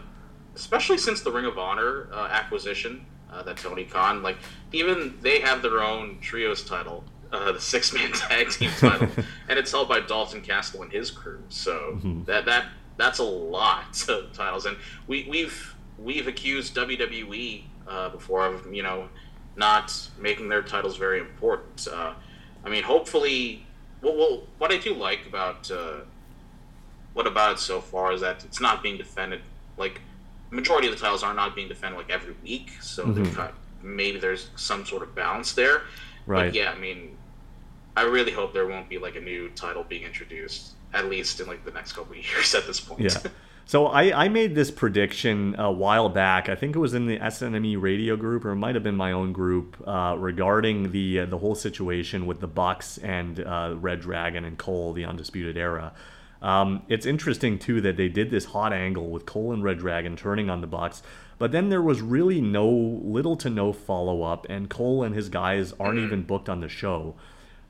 especially 0.55 0.99
since 0.99 1.23
the 1.23 1.33
Ring 1.33 1.47
of 1.47 1.59
Honor 1.59 2.09
uh, 3.33 3.43
that 3.43 3.57
Tony 3.57 3.85
Khan, 3.85 4.23
like 4.23 4.37
even 4.73 5.17
they 5.21 5.41
have 5.41 5.63
their 5.63 5.83
own 5.83 6.19
trios 6.21 6.63
title. 6.63 7.05
uh, 7.33 7.53
the 7.53 7.61
six 7.61 7.93
man 7.93 8.13
tag 8.13 8.51
team 8.51 8.71
title, 8.79 9.09
and 9.49 9.59
it's 9.59 9.71
held 9.71 9.89
by 9.89 10.01
Dalton 10.01 10.41
Castle 10.41 10.83
and 10.83 10.93
his 10.93 11.11
crew. 11.11 11.43
So 11.49 11.73
mm-hmm. 11.97 12.25
that 12.25 12.45
that 12.47 12.67
that's 12.97 13.19
a 13.19 13.25
lot 13.25 14.03
of 14.09 14.33
titles, 14.33 14.67
and 14.67 14.77
we 15.07 15.27
we've 15.29 15.75
we've 15.99 16.27
accused 16.27 16.75
WWE 16.75 17.65
uh, 17.89 18.09
before 18.11 18.47
of 18.47 18.73
you 18.73 18.83
know 18.83 19.09
not 19.57 19.93
making 20.19 20.49
their 20.49 20.63
titles 20.63 20.97
very 20.97 21.21
important. 21.21 21.87
Uh, 21.91 22.15
I 22.65 22.69
mean, 22.69 22.83
hopefully, 22.83 23.67
well, 24.03 24.17
well, 24.17 24.43
what 24.59 24.73
I 24.73 24.79
do 24.79 24.95
like 24.95 25.27
about 25.27 25.71
uh, 25.71 26.01
what 27.13 27.27
about 27.27 27.53
it 27.53 27.59
so 27.59 27.81
far 27.81 28.13
is 28.13 28.21
that 28.21 28.45
it's 28.45 28.61
not 28.61 28.83
being 28.83 28.97
defended 28.97 29.41
like 29.77 30.01
majority 30.51 30.89
of 30.89 30.95
the 30.95 31.01
titles 31.01 31.23
are 31.23 31.35
not 31.35 31.55
being 31.55 31.69
defended 31.69 31.99
like 31.99 32.11
every 32.11 32.35
week, 32.43 32.73
so 32.81 33.07
mm-hmm. 33.07 33.25
kind 33.35 33.51
of, 33.51 33.55
maybe 33.83 34.19
there's 34.19 34.51
some 34.57 34.85
sort 34.85 35.03
of 35.03 35.15
balance 35.15 35.53
there. 35.53 35.83
Right. 36.27 36.47
But 36.47 36.55
yeah, 36.55 36.71
I 36.71 36.79
mean, 36.79 37.17
I 37.97 38.03
really 38.03 38.33
hope 38.33 38.53
there 38.53 38.67
won't 38.67 38.89
be 38.89 38.99
like 38.99 39.17
a 39.17 39.21
new 39.21 39.49
title 39.51 39.85
being 39.85 40.03
introduced 40.03 40.75
at 40.93 41.07
least 41.07 41.41
in 41.41 41.47
like 41.47 41.65
the 41.65 41.71
next 41.71 41.93
couple 41.93 42.13
of 42.13 42.19
years 42.33 42.55
at 42.55 42.67
this 42.67 42.81
point. 42.81 43.01
Yeah. 43.01 43.31
So 43.67 43.87
I, 43.87 44.25
I 44.25 44.29
made 44.29 44.57
this 44.57 44.69
prediction 44.69 45.55
a 45.57 45.71
while 45.71 46.09
back. 46.09 46.49
I 46.49 46.57
think 46.57 46.75
it 46.75 46.81
was 46.81 46.93
in 46.93 47.07
the 47.07 47.19
SNME 47.19 47.81
radio 47.81 48.17
group, 48.17 48.45
or 48.45 48.51
it 48.51 48.57
might 48.57 48.75
have 48.75 48.83
been 48.83 48.97
my 48.97 49.13
own 49.13 49.33
group, 49.33 49.77
uh, 49.87 50.17
regarding 50.19 50.91
the 50.91 51.21
uh, 51.21 51.27
the 51.27 51.39
whole 51.39 51.55
situation 51.55 52.27
with 52.27 52.41
the 52.41 52.49
Bucks 52.49 52.99
and 52.99 53.39
uh, 53.39 53.77
Red 53.77 54.01
Dragon 54.01 54.45
and 54.45 54.59
Cole, 54.59 54.93
the 54.93 55.05
Undisputed 55.05 55.57
Era. 55.57 55.93
Um, 56.43 56.83
it's 56.89 57.07
interesting 57.07 57.59
too 57.59 57.81
that 57.83 57.97
they 57.97 58.09
did 58.09 58.31
this 58.31 58.47
hot 58.47 58.73
angle 58.73 59.11
with 59.11 59.27
Cole 59.27 59.53
and 59.53 59.63
Red 59.63 59.79
Dragon 59.79 60.17
turning 60.17 60.49
on 60.49 60.61
the 60.61 60.67
Bucks, 60.67 61.03
but 61.39 61.53
then 61.53 61.69
there 61.69 61.83
was 61.83 62.01
really 62.01 62.41
no 62.41 62.69
little 62.69 63.37
to 63.37 63.51
no 63.51 63.73
follow 63.73 64.23
up, 64.23 64.47
and 64.49 64.71
Cole 64.71 65.03
and 65.03 65.15
his 65.15 65.29
guys 65.29 65.73
aren't 65.79 65.97
mm-hmm. 65.97 66.07
even 66.07 66.23
booked 66.23 66.49
on 66.49 66.61
the 66.61 66.69
show. 66.69 67.15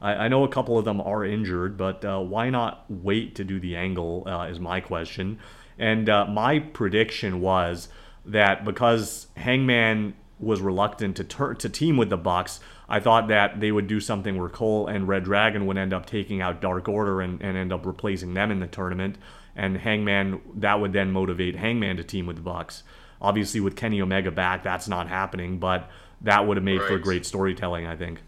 I, 0.01 0.13
I 0.13 0.29
know 0.29 0.45
a 0.45 0.49
couple 0.49 0.79
of 0.79 0.85
them 0.85 1.01
are 1.01 1.25
injured, 1.25 1.77
but 1.77 2.05
uh, 2.05 2.21
why 2.21 2.51
not 2.51 2.85
wait 2.89 3.35
to 3.37 3.45
do 3.45 3.61
the 3.61 3.77
angle? 3.77 4.25
Uh, 4.27 4.47
is 4.47 4.61
my 4.61 4.81
question. 4.81 5.39
And 5.79 6.09
uh, 6.09 6.27
my 6.27 6.59
prediction 6.59 7.41
was 7.41 7.89
that 8.27 8.65
because 8.65 9.29
Hangman 9.37 10.15
was 10.41 10.61
reluctant 10.61 11.17
to 11.17 11.25
tur- 11.25 11.55
to 11.55 11.69
team 11.69 11.97
with 11.97 12.11
the 12.11 12.17
Bucks, 12.17 12.61
I 12.89 12.99
thought 12.99 13.29
that 13.29 13.61
they 13.61 13.71
would 13.71 13.87
do 13.87 14.01
something 14.01 14.39
where 14.39 14.49
Cole 14.49 14.87
and 14.87 15.07
Red 15.07 15.25
Dragon 15.25 15.67
would 15.67 15.79
end 15.79 15.93
up 15.93 16.07
taking 16.07 16.41
out 16.41 16.61
Dark 16.61 16.89
Order 16.89 17.21
and, 17.21 17.41
and 17.41 17.57
end 17.57 17.73
up 17.73 17.87
replacing 17.87 18.35
them 18.35 18.51
in 18.51 18.61
the 18.61 18.67
tournament. 18.67 19.17
And 19.55 19.79
Hangman, 19.79 20.41
that 20.57 20.81
would 20.81 20.93
then 20.93 21.13
motivate 21.13 21.57
Hangman 21.57 21.97
to 21.99 22.05
team 22.05 22.27
with 22.27 22.37
the 22.37 22.43
Bucks. 22.43 22.83
Obviously, 23.21 23.61
with 23.61 23.77
Kenny 23.77 24.01
Omega 24.01 24.31
back, 24.31 24.63
that's 24.63 24.89
not 24.89 25.09
happening, 25.09 25.59
but 25.59 25.91
that 26.23 26.47
would 26.47 26.57
have 26.57 26.65
made 26.65 26.81
right. 26.81 26.89
for 26.89 26.99
great 26.99 27.27
storytelling, 27.27 27.87
I 27.87 27.97
think. 27.97 28.23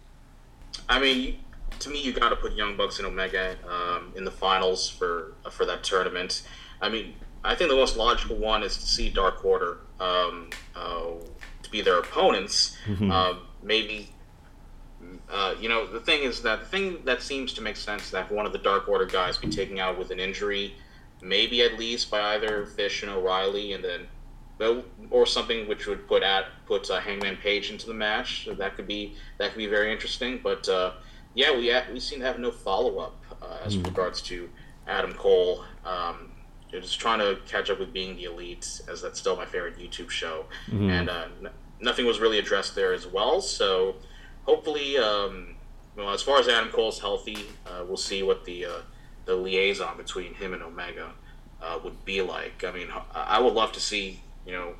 I 0.89 1.01
mean, 1.01 1.39
to 1.79 1.91
me, 1.91 2.03
you 2.03 2.13
got 2.13 2.29
to 2.29 2.37
put 2.37 2.53
Young 2.53 2.77
Bucks 2.77 2.99
and 2.99 3.07
Omega 3.07 3.57
um, 3.69 4.13
in 4.17 4.25
the 4.25 4.31
finals 4.31 4.89
for 4.89 5.35
for 5.51 5.65
that 5.67 5.83
tournament. 5.83 6.43
I 6.81 6.89
mean, 6.89 7.15
I 7.45 7.55
think 7.55 7.71
the 7.71 7.77
most 7.77 7.97
logical 7.97 8.37
one 8.37 8.63
is 8.63 8.77
to 8.77 8.87
see 8.87 9.09
Dark 9.09 9.45
Order 9.45 9.79
um, 9.99 10.51
uh, 10.77 11.13
be 11.73 11.81
their 11.81 11.99
opponents. 11.99 12.77
Mm-hmm. 12.87 13.11
Uh, 13.11 13.35
maybe, 13.63 14.11
uh, 15.31 15.55
you 15.61 15.69
know, 15.69 15.87
the 15.87 16.01
thing 16.01 16.23
is 16.23 16.43
that 16.43 16.61
the 16.61 16.67
thing 16.67 16.99
that 17.05 17.23
seems 17.23 17.53
to 17.55 17.63
make 17.63 17.77
sense 17.77 18.11
that 18.11 18.31
one 18.31 18.47
of 18.47 18.53
the 18.53 18.59
Dark 18.59 18.89
Order 18.89 19.07
guys 19.07 19.39
be 19.39 19.49
taken 19.49 19.79
out 19.79 19.99
with 19.99 20.11
an 20.11 20.21
injury, 20.21 20.75
maybe 21.21 21.63
at 21.63 21.79
least 21.79 22.11
by 22.11 22.35
either 22.35 22.67
Fish 22.67 23.03
and 23.03 23.11
O'Reilly, 23.11 23.73
and 23.73 23.83
then 23.83 24.07
or 25.11 25.27
something 25.27 25.67
which 25.67 25.89
would 25.89 26.07
put 26.07 26.23
at 26.23 26.45
put 26.67 26.89
uh, 26.91 27.01
Hangman 27.01 27.37
Page 27.37 27.71
into 27.71 27.87
the 27.87 27.95
match. 27.95 28.45
So 28.45 28.55
that 28.55 28.77
could 28.77 28.87
be 28.87 29.15
that 29.39 29.51
could 29.51 29.59
be 29.59 29.67
very 29.67 29.93
interesting. 29.93 30.41
But 30.41 30.69
uh, 30.69 30.93
yeah, 31.35 31.57
we 31.57 31.75
we 31.93 31.99
seem 31.99 32.21
to 32.21 32.27
have 32.27 32.39
no 32.39 32.51
follow 32.51 32.99
up 32.99 33.17
uh, 33.43 33.59
as 33.65 33.77
mm. 33.77 33.85
regards 33.85 34.23
to 34.23 34.49
Adam 34.87 35.13
Cole. 35.15 35.65
Um, 35.85 36.31
just 36.71 36.99
trying 36.99 37.19
to 37.19 37.39
catch 37.47 37.69
up 37.69 37.79
with 37.79 37.93
being 37.93 38.17
the 38.17 38.25
elite, 38.25 38.81
as 38.89 39.03
that's 39.03 39.19
still 39.19 39.37
my 39.37 39.45
favorite 39.45 39.79
YouTube 39.79 40.09
show, 40.09 40.47
mm-hmm. 40.69 40.89
and 40.89 41.11
uh, 41.11 41.27
nothing 41.83 42.07
was 42.07 42.21
really 42.21 42.39
addressed 42.39 42.75
there 42.75 42.93
as 42.95 43.07
well. 43.07 43.41
So 43.41 43.97
hopefully, 44.45 44.97
um, 44.97 45.57
well, 45.97 46.11
as 46.11 46.23
far 46.23 46.39
as 46.39 46.49
Adam 46.49 46.71
Cole's 46.71 47.01
healthy, 47.01 47.37
uh, 47.67 47.85
we'll 47.87 47.97
see 47.97 48.23
what 48.23 48.45
the 48.45 48.65
uh, 48.67 48.81
the 49.25 49.35
liaison 49.35 49.97
between 49.97 50.35
him 50.35 50.55
and 50.55 50.63
Omega 50.63 51.11
uh, 51.61 51.79
would 51.85 52.05
be 52.05 52.23
like. 52.23 52.65
I 52.65 52.73
mean, 52.73 52.89
I 53.15 53.41
would 53.41 53.55
love 53.55 53.73
to 53.73 53.81
see 53.81 54.21
you 54.47 54.53
know 54.53 54.75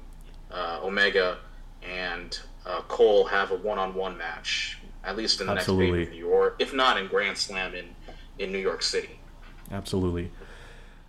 uh, 0.51 0.81
Omega 0.83 1.39
and 1.83 2.39
uh, 2.65 2.81
Cole 2.83 3.25
have 3.25 3.51
a 3.51 3.57
one-on-one 3.57 4.17
match, 4.17 4.79
at 5.05 5.17
least 5.17 5.41
in 5.41 5.49
the 5.49 5.55
Absolutely. 5.55 5.91
next 5.91 5.99
pay-per-view, 5.99 6.29
or 6.29 6.55
if 6.59 6.73
not 6.73 6.97
in 6.97 7.09
Grand 7.09 7.37
Slam 7.37 7.75
in 7.75 7.87
in 8.39 8.53
New 8.53 8.59
York 8.59 8.83
City. 8.83 9.19
Absolutely. 9.71 10.31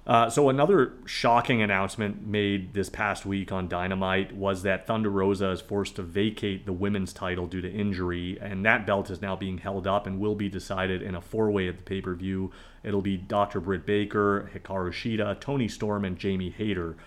Uh, 0.05 0.29
so 0.29 0.49
another 0.49 0.93
shocking 1.05 1.61
announcement 1.61 2.27
made 2.27 2.73
this 2.73 2.89
past 2.89 3.25
week 3.25 3.53
on 3.53 3.69
Dynamite 3.69 4.35
was 4.35 4.63
that 4.63 4.85
Thunder 4.85 5.09
Rosa 5.09 5.51
is 5.51 5.61
forced 5.61 5.95
to 5.95 6.03
vacate 6.03 6.65
the 6.65 6.73
women's 6.73 7.13
title 7.13 7.47
due 7.47 7.61
to 7.61 7.71
injury, 7.71 8.37
and 8.41 8.65
that 8.65 8.85
belt 8.85 9.09
is 9.09 9.21
now 9.21 9.37
being 9.37 9.59
held 9.59 9.87
up 9.87 10.05
and 10.05 10.19
will 10.19 10.35
be 10.35 10.49
decided 10.49 11.01
in 11.01 11.15
a 11.15 11.21
four-way 11.21 11.69
at 11.69 11.77
the 11.77 11.83
pay-per-view. 11.83 12.51
It'll 12.83 13.01
be 13.01 13.15
Dr. 13.15 13.61
Britt 13.61 13.85
Baker, 13.85 14.51
Hikaru 14.53 14.91
Shida, 14.91 15.39
Toni 15.39 15.69
Storm, 15.69 16.03
and 16.03 16.17
Jamie 16.17 16.49
Hayter. 16.49 16.97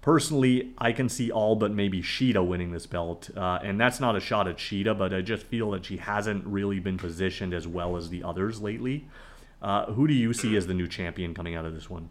Personally, 0.00 0.72
I 0.78 0.90
can 0.90 1.08
see 1.08 1.30
all 1.30 1.54
but 1.54 1.70
maybe 1.70 2.02
Shida 2.02 2.44
winning 2.44 2.72
this 2.72 2.86
belt, 2.86 3.30
uh, 3.36 3.60
and 3.62 3.80
that's 3.80 4.00
not 4.00 4.16
a 4.16 4.20
shot 4.20 4.48
at 4.48 4.56
Shida, 4.56 4.98
but 4.98 5.14
I 5.14 5.20
just 5.20 5.46
feel 5.46 5.70
that 5.70 5.84
she 5.84 5.98
hasn't 5.98 6.44
really 6.44 6.80
been 6.80 6.98
positioned 6.98 7.54
as 7.54 7.68
well 7.68 7.96
as 7.96 8.10
the 8.10 8.24
others 8.24 8.60
lately. 8.60 9.06
Uh, 9.62 9.92
who 9.92 10.08
do 10.08 10.14
you 10.14 10.32
see 10.32 10.56
as 10.56 10.66
the 10.66 10.74
new 10.74 10.88
champion 10.88 11.34
coming 11.34 11.54
out 11.54 11.64
of 11.64 11.72
this 11.72 11.88
one? 11.88 12.08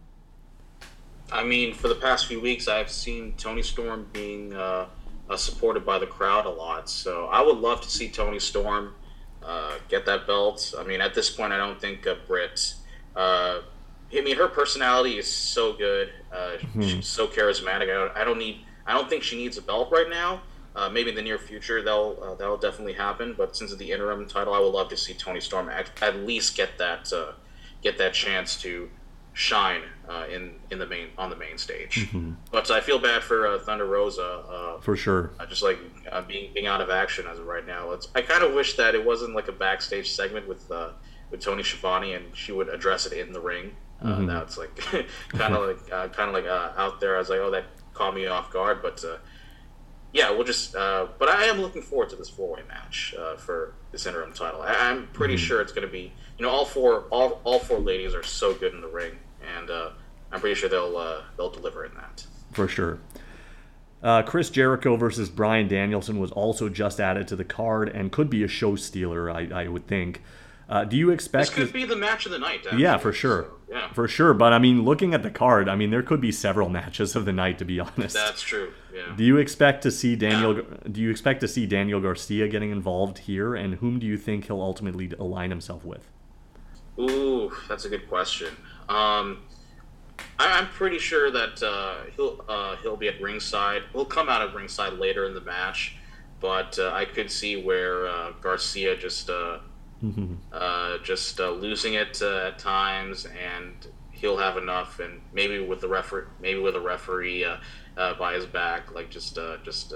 I 1.32 1.44
mean, 1.44 1.74
for 1.74 1.88
the 1.88 1.96
past 1.96 2.28
few 2.28 2.42
weeks, 2.42 2.68
I've 2.68 2.92
seen 2.92 3.34
Toni 3.38 3.62
Storm 3.62 4.08
being 4.12 4.54
uh, 4.54 4.88
uh, 5.30 5.38
supported 5.38 5.86
by 5.86 5.98
the 5.98 6.06
crowd 6.06 6.46
a 6.46 6.50
lot. 6.50 6.90
So 6.90 7.28
I 7.28 7.42
would 7.42 7.58
love 7.58 7.82
to 7.82 7.90
see 7.90 8.10
Toni 8.10 8.40
Storm 8.40 8.94
uh, 9.42 9.76
get 9.88 10.06
that 10.06 10.28
belt. 10.28 10.74
I 10.78 10.84
mean, 10.84 11.00
at 11.00 11.14
this 11.14 11.30
point, 11.30 11.54
I 11.54 11.58
don't 11.58 11.80
think 11.80 12.06
uh, 12.06 12.16
Britt. 12.28 12.76
Uh, 13.16 13.62
I 14.14 14.22
mean, 14.22 14.36
her 14.36 14.50
personality 14.50 15.18
is 15.18 15.32
so 15.32 15.74
good. 15.74 16.12
Uh, 16.34 16.58
mm-hmm. 16.58 16.82
She's 16.82 17.08
so 17.08 17.28
charismatic. 17.28 17.84
I 17.84 17.94
don't, 17.94 18.18
I 18.18 18.24
don't, 18.26 18.38
need. 18.38 18.66
I 18.86 18.94
don't 18.94 19.10
think 19.10 19.24
she 19.24 19.38
needs 19.38 19.58
a 19.58 19.62
belt 19.62 19.90
right 19.92 20.10
now. 20.10 20.42
Uh, 20.76 20.90
maybe 20.90 21.10
in 21.10 21.16
the 21.16 21.22
near 21.22 21.38
future 21.38 21.82
that'll 21.82 22.36
that'll 22.38 22.58
definitely 22.58 22.94
happen. 22.94 23.36
But 23.38 23.56
since 23.58 23.72
it's 23.72 23.80
the 23.80 23.92
interim 23.92 24.26
title, 24.26 24.54
I 24.54 24.60
would 24.60 24.74
love 24.74 24.90
to 24.90 24.98
see 24.98 25.14
Toni 25.14 25.42
Storm 25.42 25.70
at, 25.70 25.90
at 26.02 26.18
least 26.26 26.56
get 26.56 26.78
that 26.78 27.12
get 27.82 27.98
that 27.98 28.14
chance 28.14 28.56
to 28.62 28.90
shine 29.34 29.82
uh, 30.10 30.26
in 30.32 30.54
in 30.70 30.80
the 30.80 30.86
main 30.86 31.08
on 31.18 31.30
the 31.30 31.36
main 31.36 31.58
stage. 31.58 32.08
Mm-hmm. 32.08 32.34
But 32.52 32.70
I 32.70 32.82
feel 32.82 33.00
bad 33.00 33.24
for 33.24 33.48
uh, 33.48 33.60
Thunder 33.60 33.86
Rosa. 33.86 34.44
Uh, 34.50 34.80
for 34.82 34.96
sure. 34.96 35.32
Uh, 35.40 35.46
just 35.46 35.64
like 35.64 35.80
uh, 36.12 36.22
being 36.22 36.52
being 36.54 36.68
out 36.68 36.82
of 36.82 36.90
action 36.90 37.26
as 37.28 37.40
of 37.40 37.46
right 37.46 37.66
now. 37.66 37.92
It's, 37.92 38.10
I 38.16 38.22
kind 38.22 38.44
of 38.44 38.54
wish 38.54 38.76
that 38.76 38.96
it 38.96 39.06
wasn't 39.06 39.36
like 39.36 39.48
a 39.48 39.54
backstage 39.54 40.12
segment 40.12 40.48
with 40.48 40.70
uh, 40.72 40.90
with 41.30 41.40
Tony 41.40 41.64
Schiavone 41.64 42.14
and 42.14 42.36
she 42.36 42.52
would 42.52 42.70
address 42.70 43.06
it 43.06 43.14
in 43.14 43.32
the 43.32 43.42
ring. 43.42 43.72
Mm-hmm. 44.04 44.26
Now 44.26 44.42
it's 44.42 44.58
like 44.58 44.76
kind 45.30 45.56
of 45.56 45.68
like 45.68 46.14
kind 46.14 46.30
of 46.30 46.34
like 46.34 46.46
out 46.46 47.00
there. 47.00 47.16
I 47.16 47.20
was 47.20 47.30
like, 47.30 47.40
oh, 47.40 47.52
that 47.52 47.66
caught 47.94 48.16
me 48.16 48.28
off 48.28 48.52
guard, 48.52 48.82
but. 48.82 49.04
yeah, 50.14 50.30
we'll 50.30 50.44
just. 50.44 50.74
but 50.74 51.30
I 51.30 51.46
am 51.46 51.62
looking 51.62 51.82
forward 51.82 52.10
to 52.10 52.18
this 52.18 52.28
four-way 52.28 52.64
match 52.68 53.16
for 53.38 53.76
this 53.94 54.06
interim 54.06 54.34
title. 54.34 54.62
I, 54.62 54.90
am 54.90 55.08
pretty 55.14 55.36
mm-hmm. 55.36 55.44
sure 55.46 55.62
it's 55.62 55.72
going 55.72 55.88
to 55.88 55.92
be 55.92 56.12
you 56.38 56.46
know 56.46 56.52
all 56.52 56.66
four 56.66 57.06
all, 57.12 57.42
all 57.44 57.60
four 57.60 57.80
ladies 57.80 58.14
are 58.14 58.24
so 58.24 58.54
good 58.54 58.74
in 58.74 58.82
the 58.82 58.88
ring, 58.88 59.14
and 59.58 59.70
uh, 59.70 59.90
I'm 60.32 60.40
pretty 60.40 60.60
sure 60.60 60.70
they'll 60.70 60.98
uh, 60.98 61.22
they'll 61.38 61.52
deliver 61.52 61.86
in 61.86 61.94
that 61.96 62.26
for 62.52 62.68
sure. 62.68 63.00
Uh, 64.04 64.24
Chris 64.24 64.50
Jericho 64.50 64.96
versus 64.96 65.30
Bryan 65.30 65.68
Danielson 65.68 66.20
was 66.20 66.32
also 66.32 66.70
just 66.70 67.00
added 67.00 67.28
to 67.28 67.36
the 67.36 67.44
card 67.44 67.88
and 67.90 68.12
could 68.12 68.30
be 68.30 68.44
a 68.44 68.48
show 68.48 68.76
stealer, 68.76 69.30
I, 69.30 69.48
I 69.54 69.68
would 69.68 69.86
think. 69.86 70.24
Uh, 70.68 70.86
do 70.86 70.96
you 70.96 71.10
expect 71.10 71.48
this 71.48 71.56
could 71.56 71.66
this... 71.66 71.72
be 71.72 71.86
the 71.86 71.96
match 71.96 72.26
of 72.26 72.32
the 72.32 72.40
night? 72.40 72.62
Actually. 72.66 72.82
Yeah, 72.82 72.98
for 72.98 73.12
sure. 73.12 73.44
So, 73.44 73.76
yeah, 73.76 73.94
for 73.94 74.08
sure. 74.08 74.34
But 74.34 74.54
I 74.54 74.60
mean, 74.60 74.84
looking 74.84 75.14
at 75.14 75.22
the 75.22 75.30
card, 75.30 75.68
I 75.68 75.76
mean, 75.76 75.92
there 75.92 76.02
could 76.02 76.22
be 76.22 76.32
several 76.32 76.70
matches 76.80 77.16
of 77.16 77.26
the 77.26 77.34
night. 77.34 77.60
To 77.60 77.66
be 77.66 77.80
honest, 77.80 78.16
that's 78.16 78.42
true. 78.42 78.72
Yeah. 78.94 79.14
Do 79.16 79.24
you 79.24 79.38
expect 79.38 79.84
to 79.84 79.92
see 79.92 80.16
Daniel? 80.16 80.56
Yeah. 80.56 80.64
Do 80.90 81.02
you 81.02 81.12
expect 81.12 81.42
to 81.42 81.48
see 81.48 81.66
Daniel 81.66 82.00
Garcia 82.00 82.48
getting 82.48 82.72
involved 82.72 83.20
here? 83.20 83.54
And 83.54 83.76
whom 83.76 84.00
do 84.00 84.08
you 84.08 84.18
think 84.18 84.46
he'll 84.46 84.62
ultimately 84.62 85.12
align 85.20 85.50
himself 85.50 85.84
with? 85.84 86.10
Ooh, 87.00 87.52
that's 87.68 87.86
a 87.86 87.90
good 87.90 88.10
question. 88.10 88.56
Um, 88.90 89.44
I, 90.38 90.60
am 90.60 90.68
pretty 90.68 91.00
sure 91.00 91.32
that 91.32 91.64
uh, 91.64 92.10
he'll 92.16 92.44
uh, 92.48 92.76
he'll 92.78 92.98
be 92.98 93.08
at 93.08 93.22
ringside. 93.22 93.84
He'll 93.94 94.06
come 94.06 94.30
out 94.30 94.42
of 94.42 94.54
ringside 94.54 94.94
later 94.94 95.26
in 95.26 95.34
the 95.34 95.42
match, 95.42 95.96
but 96.40 96.78
uh, 96.80 96.92
I 96.94 97.06
could 97.06 97.32
see 97.32 97.64
where 97.64 98.08
uh, 98.08 98.32
Garcia 98.42 98.98
just 98.98 99.30
uh, 99.30 99.60
mm-hmm. 100.04 100.36
Uh, 100.52 100.98
just 101.04 101.40
losing 101.40 101.94
it 101.94 102.22
at 102.22 102.60
times, 102.60 103.26
and 103.26 103.88
he'll 104.12 104.38
have 104.38 104.58
enough, 104.58 105.00
and 105.00 105.22
maybe 105.34 105.60
with 105.60 105.82
the 105.82 105.88
referee, 105.88 106.26
maybe 106.42 106.60
with 106.60 106.76
a 106.76 106.82
referee 106.82 107.46
by 107.96 108.34
his 108.34 108.46
back, 108.46 108.94
like 108.94 109.10
just 109.10 109.38
just. 109.64 109.94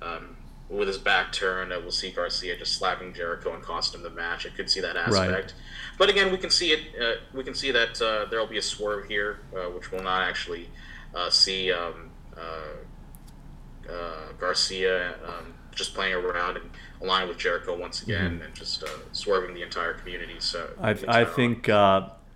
Um, 0.00 0.36
with 0.68 0.88
his 0.88 0.98
back 0.98 1.32
turned, 1.32 1.70
we'll 1.70 1.90
see 1.90 2.10
Garcia 2.10 2.56
just 2.56 2.74
slapping 2.74 3.14
Jericho 3.14 3.54
and 3.54 3.62
costing 3.62 4.00
him 4.00 4.04
the 4.04 4.10
match. 4.10 4.46
I 4.46 4.50
could 4.50 4.70
see 4.70 4.80
that 4.80 4.96
aspect. 4.96 5.32
Right. 5.32 5.54
But 5.96 6.10
again, 6.10 6.30
we 6.30 6.38
can 6.38 6.50
see 6.50 6.72
it. 6.72 6.80
Uh, 7.00 7.20
we 7.34 7.42
can 7.42 7.54
see 7.54 7.70
that 7.70 8.00
uh, 8.02 8.26
there 8.30 8.38
will 8.38 8.46
be 8.46 8.58
a 8.58 8.62
swerve 8.62 9.06
here, 9.06 9.40
uh, 9.56 9.70
which 9.70 9.90
will 9.90 10.02
not 10.02 10.22
actually 10.22 10.68
uh, 11.14 11.30
see 11.30 11.72
um, 11.72 12.10
uh, 12.36 13.90
uh, 13.90 14.32
Garcia 14.38 15.14
um, 15.24 15.54
just 15.74 15.94
playing 15.94 16.14
around 16.14 16.58
and 16.58 16.70
aligning 17.00 17.28
with 17.28 17.38
Jericho 17.38 17.76
once 17.76 18.02
again, 18.02 18.32
mm-hmm. 18.32 18.42
and 18.42 18.54
just 18.54 18.84
swerving 19.12 19.54
the 19.54 19.62
entire 19.62 19.94
community. 19.94 20.36
So 20.38 20.70
I, 20.80 20.90
I 21.08 21.24
think. 21.24 21.68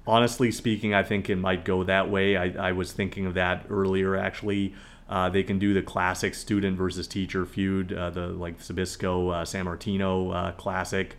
honestly 0.05 0.51
speaking, 0.51 0.95
I 0.95 1.05
think 1.05 1.31
it 1.31 1.37
might 1.37 1.64
go 1.64 1.85
that 1.85 2.11
way. 2.11 2.37
I, 2.37 2.71
I 2.71 2.73
was 2.73 2.92
thinking 2.92 3.25
of 3.27 3.35
that 3.35 3.66
earlier, 3.71 4.16
actually. 4.16 4.75
Uh, 5.12 5.29
they 5.29 5.42
can 5.42 5.59
do 5.59 5.75
the 5.75 5.83
classic 5.83 6.35
student 6.35 6.79
versus 6.79 7.07
teacher 7.07 7.44
feud, 7.44 7.92
uh, 7.92 8.09
the 8.09 8.29
like 8.29 8.59
Zbyszko 8.59 9.31
uh, 9.31 9.44
Sammartino 9.44 10.57
classic, 10.57 11.16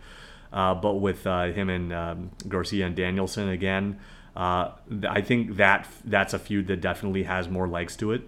uh, 0.52 0.74
but 0.74 0.94
with 0.94 1.24
uh, 1.28 1.52
him 1.52 1.70
and 1.70 1.92
um, 1.92 2.30
Garcia 2.48 2.86
and 2.86 2.96
Danielson 2.96 3.48
again. 3.48 4.00
Uh, 4.34 4.72
I 5.08 5.20
think 5.20 5.58
that 5.58 5.86
that's 6.04 6.34
a 6.34 6.40
feud 6.40 6.66
that 6.66 6.80
definitely 6.80 7.22
has 7.22 7.48
more 7.48 7.68
legs 7.68 7.94
to 7.98 8.10
it, 8.10 8.22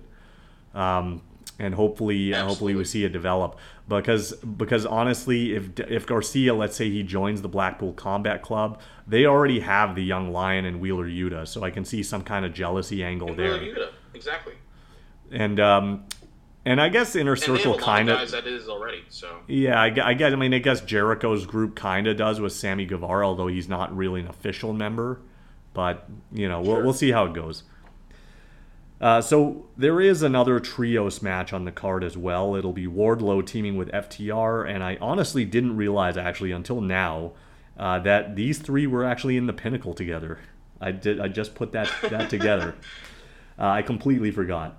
um, 0.72 1.22
and 1.58 1.74
hopefully, 1.74 2.32
Absolutely. 2.32 2.48
hopefully 2.48 2.74
we 2.76 2.84
see 2.84 3.04
it 3.04 3.12
develop. 3.12 3.58
Because 3.88 4.34
because 4.34 4.86
honestly, 4.86 5.56
if 5.56 5.80
if 5.80 6.06
Garcia, 6.06 6.54
let's 6.54 6.76
say 6.76 6.88
he 6.90 7.02
joins 7.02 7.42
the 7.42 7.48
Blackpool 7.48 7.92
Combat 7.92 8.40
Club, 8.40 8.80
they 9.04 9.26
already 9.26 9.58
have 9.58 9.96
the 9.96 10.04
young 10.04 10.30
Lion 10.30 10.64
and 10.64 10.80
Wheeler 10.80 11.08
Yuta, 11.08 11.44
so 11.48 11.64
I 11.64 11.70
can 11.72 11.84
see 11.84 12.04
some 12.04 12.22
kind 12.22 12.44
of 12.44 12.54
jealousy 12.54 13.02
angle 13.02 13.30
and 13.30 13.36
there. 13.36 13.58
Wheeler 13.58 13.74
Yuta, 13.74 13.88
exactly. 14.14 14.54
And 15.30 15.58
um, 15.60 16.04
and 16.64 16.80
I 16.80 16.88
guess 16.88 17.14
Inner 17.14 17.36
Circle 17.36 17.78
kind 17.78 18.08
of 18.08 18.30
that 18.30 18.46
is 18.46 18.68
already. 18.68 19.04
So 19.08 19.38
yeah, 19.46 19.80
I, 19.80 19.86
I 20.02 20.14
guess 20.14 20.32
I 20.32 20.36
mean 20.36 20.52
I 20.52 20.58
guess 20.58 20.80
Jericho's 20.80 21.46
group 21.46 21.76
kind 21.76 22.06
of 22.06 22.16
does 22.16 22.40
with 22.40 22.52
Sammy 22.52 22.86
Guevara, 22.86 23.26
although 23.26 23.46
he's 23.46 23.68
not 23.68 23.96
really 23.96 24.20
an 24.20 24.28
official 24.28 24.72
member. 24.72 25.20
But 25.72 26.08
you 26.32 26.48
know, 26.48 26.64
sure. 26.64 26.74
we'll 26.74 26.84
we'll 26.84 26.94
see 26.94 27.12
how 27.12 27.26
it 27.26 27.34
goes. 27.34 27.62
Uh, 29.00 29.20
so 29.20 29.66
there 29.76 30.00
is 30.00 30.22
another 30.22 30.58
trios 30.58 31.20
match 31.20 31.52
on 31.52 31.66
the 31.66 31.72
card 31.72 32.02
as 32.02 32.16
well. 32.16 32.56
It'll 32.56 32.72
be 32.72 32.86
Wardlow 32.86 33.46
teaming 33.46 33.76
with 33.76 33.90
FTR, 33.92 34.68
and 34.68 34.82
I 34.82 34.96
honestly 35.00 35.44
didn't 35.44 35.76
realize 35.76 36.16
actually 36.16 36.50
until 36.50 36.80
now 36.80 37.32
uh, 37.76 37.98
that 38.00 38.36
these 38.36 38.58
three 38.58 38.86
were 38.86 39.04
actually 39.04 39.36
in 39.36 39.46
the 39.46 39.52
Pinnacle 39.52 39.92
together. 39.92 40.38
I 40.80 40.92
did. 40.92 41.20
I 41.20 41.28
just 41.28 41.54
put 41.54 41.72
that 41.72 41.90
that 42.02 42.30
together. 42.30 42.74
Uh, 43.58 43.68
I 43.68 43.80
completely 43.80 44.30
forgot. 44.30 44.76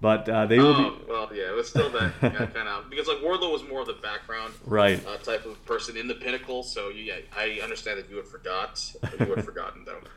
But 0.00 0.28
uh, 0.28 0.46
they 0.46 0.58
will 0.58 0.74
oh, 0.74 0.90
be. 0.90 1.04
Well, 1.08 1.30
yeah, 1.32 1.48
it 1.48 1.54
was 1.54 1.68
still 1.68 1.88
that 1.90 2.12
kind 2.20 2.68
of 2.68 2.90
because 2.90 3.08
like 3.08 3.18
Wardlow 3.18 3.50
was 3.50 3.66
more 3.66 3.80
of 3.80 3.86
the 3.86 3.94
background 3.94 4.52
right 4.66 5.04
uh, 5.06 5.16
type 5.18 5.46
of 5.46 5.64
person 5.64 5.96
in 5.96 6.06
the 6.06 6.14
pinnacle. 6.14 6.62
So 6.62 6.88
yeah, 6.88 7.16
I 7.34 7.60
understand 7.62 7.98
that 7.98 8.10
you 8.10 8.16
had 8.16 8.26
forgot. 8.26 8.94
You 9.18 9.34
had 9.34 9.44
forgotten 9.44 9.84
though. 9.84 10.00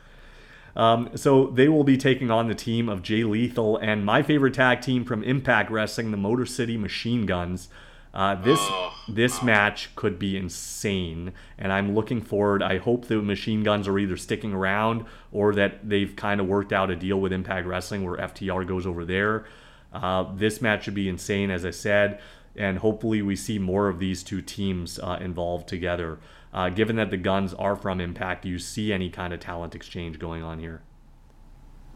Um, 0.76 1.10
so 1.16 1.48
they 1.48 1.68
will 1.68 1.82
be 1.82 1.96
taking 1.96 2.30
on 2.30 2.46
the 2.46 2.54
team 2.54 2.88
of 2.88 3.02
Jay 3.02 3.24
Lethal 3.24 3.76
and 3.78 4.06
my 4.06 4.22
favorite 4.22 4.54
tag 4.54 4.80
team 4.80 5.04
from 5.04 5.24
Impact 5.24 5.68
Wrestling, 5.68 6.12
the 6.12 6.16
Motor 6.16 6.46
City 6.46 6.76
Machine 6.76 7.26
Guns. 7.26 7.68
Uh, 8.12 8.34
this 8.34 8.58
oh, 8.60 8.92
this 9.08 9.38
wow. 9.38 9.46
match 9.46 9.94
could 9.94 10.18
be 10.18 10.36
insane, 10.36 11.32
and 11.56 11.72
I'm 11.72 11.94
looking 11.94 12.20
forward. 12.20 12.60
I 12.60 12.78
hope 12.78 13.06
the 13.06 13.22
Machine 13.22 13.62
Guns 13.62 13.86
are 13.86 13.98
either 13.98 14.16
sticking 14.16 14.52
around 14.52 15.04
or 15.30 15.54
that 15.54 15.88
they've 15.88 16.14
kind 16.16 16.40
of 16.40 16.48
worked 16.48 16.72
out 16.72 16.90
a 16.90 16.96
deal 16.96 17.20
with 17.20 17.32
Impact 17.32 17.66
Wrestling 17.66 18.04
where 18.04 18.16
FTR 18.16 18.66
goes 18.66 18.84
over 18.84 19.04
there. 19.04 19.46
Uh, 19.92 20.24
this 20.34 20.60
match 20.60 20.84
should 20.84 20.94
be 20.94 21.08
insane, 21.08 21.50
as 21.50 21.64
I 21.64 21.70
said, 21.70 22.20
and 22.56 22.78
hopefully 22.78 23.22
we 23.22 23.36
see 23.36 23.58
more 23.58 23.88
of 23.88 23.98
these 23.98 24.22
two 24.22 24.40
teams 24.40 24.98
uh, 24.98 25.18
involved 25.20 25.68
together. 25.68 26.18
Uh, 26.52 26.68
given 26.68 26.96
that 26.96 27.10
the 27.10 27.16
guns 27.16 27.54
are 27.54 27.76
from 27.76 28.00
Impact, 28.00 28.42
do 28.42 28.48
you 28.48 28.58
see 28.58 28.92
any 28.92 29.08
kind 29.08 29.32
of 29.32 29.40
talent 29.40 29.74
exchange 29.74 30.18
going 30.18 30.42
on 30.42 30.58
here? 30.58 30.82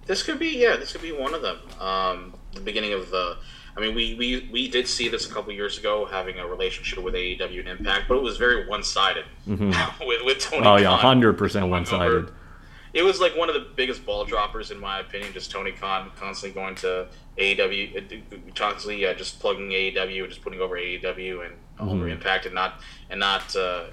This 0.06 0.22
could 0.22 0.38
be, 0.38 0.58
yeah, 0.58 0.76
this 0.76 0.92
could 0.92 1.02
be 1.02 1.12
one 1.12 1.34
of 1.34 1.42
them. 1.42 1.58
Um, 1.80 2.34
the 2.52 2.60
beginning 2.60 2.92
of 2.92 3.10
the, 3.10 3.36
I 3.76 3.80
mean, 3.80 3.94
we, 3.94 4.14
we, 4.14 4.48
we 4.52 4.68
did 4.68 4.86
see 4.86 5.08
this 5.08 5.28
a 5.28 5.32
couple 5.32 5.52
years 5.52 5.78
ago, 5.78 6.04
having 6.04 6.38
a 6.38 6.46
relationship 6.46 7.02
with 7.02 7.14
AEW 7.14 7.60
and 7.60 7.68
Impact, 7.68 8.04
but 8.08 8.16
it 8.16 8.22
was 8.22 8.36
very 8.36 8.68
one 8.68 8.84
sided 8.84 9.24
mm-hmm. 9.48 9.70
with, 10.06 10.24
with 10.24 10.38
Tony. 10.38 10.66
Oh 10.66 10.76
yeah, 10.76 10.96
hundred 10.96 11.38
percent 11.38 11.68
one 11.68 11.86
sided. 11.86 12.30
It 12.94 13.02
was 13.02 13.20
like 13.20 13.36
one 13.36 13.48
of 13.48 13.54
the 13.54 13.66
biggest 13.74 14.06
ball 14.06 14.24
droppers 14.24 14.70
in 14.70 14.78
my 14.78 15.00
opinion. 15.00 15.32
Just 15.32 15.50
Tony 15.50 15.72
Khan 15.72 16.10
constantly 16.16 16.58
going 16.58 16.76
to 16.76 17.08
AEW, 17.36 17.96
uh, 18.32 18.36
constantly 18.54 19.04
uh, 19.04 19.14
just 19.14 19.40
plugging 19.40 19.70
AEW, 19.70 20.28
just 20.28 20.42
putting 20.42 20.60
over 20.60 20.76
AEW 20.76 21.44
and 21.44 21.54
mm-hmm. 21.78 21.88
over 21.88 22.08
Impact, 22.08 22.46
and 22.46 22.54
not 22.54 22.80
and 23.10 23.20
not. 23.20 23.54
Uh, 23.54 23.84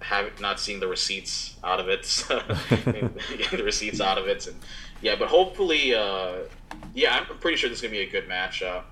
have 0.00 0.40
not 0.40 0.60
seeing 0.60 0.78
the 0.78 0.86
receipts 0.86 1.56
out 1.64 1.80
of 1.80 1.88
it, 1.88 2.02
getting 2.84 3.08
the 3.50 3.64
receipts 3.64 4.00
out 4.00 4.16
of 4.16 4.28
it, 4.28 4.46
and 4.46 4.56
yeah, 5.02 5.16
but 5.18 5.28
hopefully, 5.28 5.92
uh, 5.94 6.36
yeah, 6.94 7.16
I'm 7.16 7.26
pretty 7.38 7.56
sure 7.56 7.68
this 7.68 7.78
is 7.78 7.82
gonna 7.82 7.92
be 7.92 8.00
a 8.00 8.10
good 8.10 8.28
match. 8.28 8.62
Uh, 8.62 8.82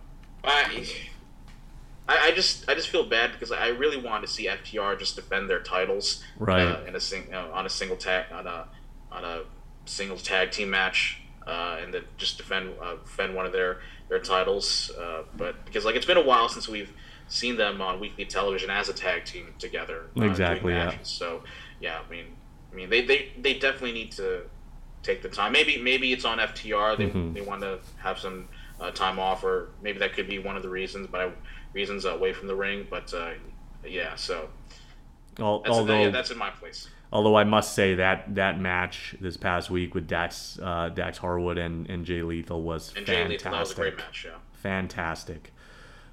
I, 2.08 2.28
I, 2.28 2.32
just, 2.32 2.68
I 2.68 2.74
just 2.74 2.88
feel 2.88 3.04
bad 3.04 3.32
because 3.32 3.50
I 3.50 3.68
really 3.68 3.96
want 3.96 4.24
to 4.24 4.30
see 4.30 4.46
FTR 4.46 4.98
just 4.98 5.16
defend 5.16 5.50
their 5.50 5.60
titles, 5.60 6.22
right, 6.38 6.62
uh, 6.62 6.84
in 6.86 6.94
a 6.94 7.00
sing, 7.00 7.32
uh, 7.32 7.48
on 7.52 7.66
a 7.66 7.68
single 7.68 7.96
tag, 7.96 8.26
on 8.32 8.46
a, 8.46 8.66
on 9.16 9.24
a 9.24 9.42
singles 9.86 10.22
tag 10.22 10.50
team 10.50 10.70
match, 10.70 11.20
uh, 11.46 11.78
and 11.80 11.92
then 11.94 12.04
just 12.16 12.38
defend, 12.38 12.74
uh, 12.80 12.96
defend 12.96 13.34
one 13.34 13.46
of 13.46 13.52
their 13.52 13.80
their 14.08 14.20
titles. 14.20 14.92
but 15.36 15.64
because 15.64 15.84
like 15.84 15.96
it's 15.96 16.06
been 16.06 16.16
a 16.16 16.24
while 16.24 16.48
since 16.48 16.68
we've 16.68 16.92
seen 17.28 17.56
them 17.56 17.80
on 17.80 17.98
weekly 17.98 18.24
television 18.24 18.70
as 18.70 18.88
a 18.88 18.92
tag 18.92 19.24
team 19.24 19.54
together, 19.58 20.06
exactly, 20.16 20.72
yeah. 20.72 20.94
So, 21.02 21.42
yeah, 21.80 21.98
I 22.06 22.10
mean, 22.10 22.26
I 22.72 22.74
mean, 22.76 22.90
they, 22.90 23.04
they, 23.04 23.30
they 23.40 23.54
definitely 23.54 23.92
need 23.92 24.12
to 24.12 24.42
take 25.02 25.22
the 25.22 25.28
time. 25.28 25.52
Maybe 25.52 25.80
maybe 25.80 26.12
it's 26.12 26.24
on 26.24 26.38
FTR. 26.38 26.98
They, 26.98 27.06
mm-hmm. 27.06 27.32
they 27.32 27.40
want 27.40 27.62
to 27.62 27.78
have 27.98 28.18
some 28.18 28.48
uh, 28.80 28.90
time 28.90 29.18
off, 29.18 29.44
or 29.44 29.70
maybe 29.82 29.98
that 30.00 30.12
could 30.12 30.28
be 30.28 30.38
one 30.38 30.56
of 30.56 30.62
the 30.62 30.68
reasons. 30.68 31.08
But 31.10 31.20
I, 31.20 31.32
reasons 31.72 32.04
away 32.04 32.32
from 32.32 32.48
the 32.48 32.54
ring. 32.54 32.86
But 32.90 33.14
uh, 33.14 33.32
yeah, 33.86 34.16
so 34.16 34.48
All, 35.40 35.60
that's, 35.60 35.70
although 35.70 36.02
yeah, 36.02 36.10
that's 36.10 36.30
in 36.30 36.38
my 36.38 36.50
place. 36.50 36.88
Although 37.16 37.36
I 37.36 37.44
must 37.44 37.72
say 37.72 37.94
that 37.94 38.34
that 38.34 38.60
match 38.60 39.16
this 39.22 39.38
past 39.38 39.70
week 39.70 39.94
with 39.94 40.06
Dax 40.06 40.58
uh, 40.62 40.90
Dax 40.90 41.16
Harwood 41.16 41.56
and, 41.56 41.88
and 41.88 42.04
Jay 42.04 42.20
Lethal 42.20 42.62
was 42.62 42.88
and 42.94 43.06
fantastic. 43.06 43.14
Jay 43.16 43.28
Lethal, 43.28 43.52
that 43.52 43.60
was 43.60 43.72
a 43.72 43.74
great 43.74 43.96
match. 43.96 44.26
Yeah. 44.28 44.36
Fantastic. 44.52 45.54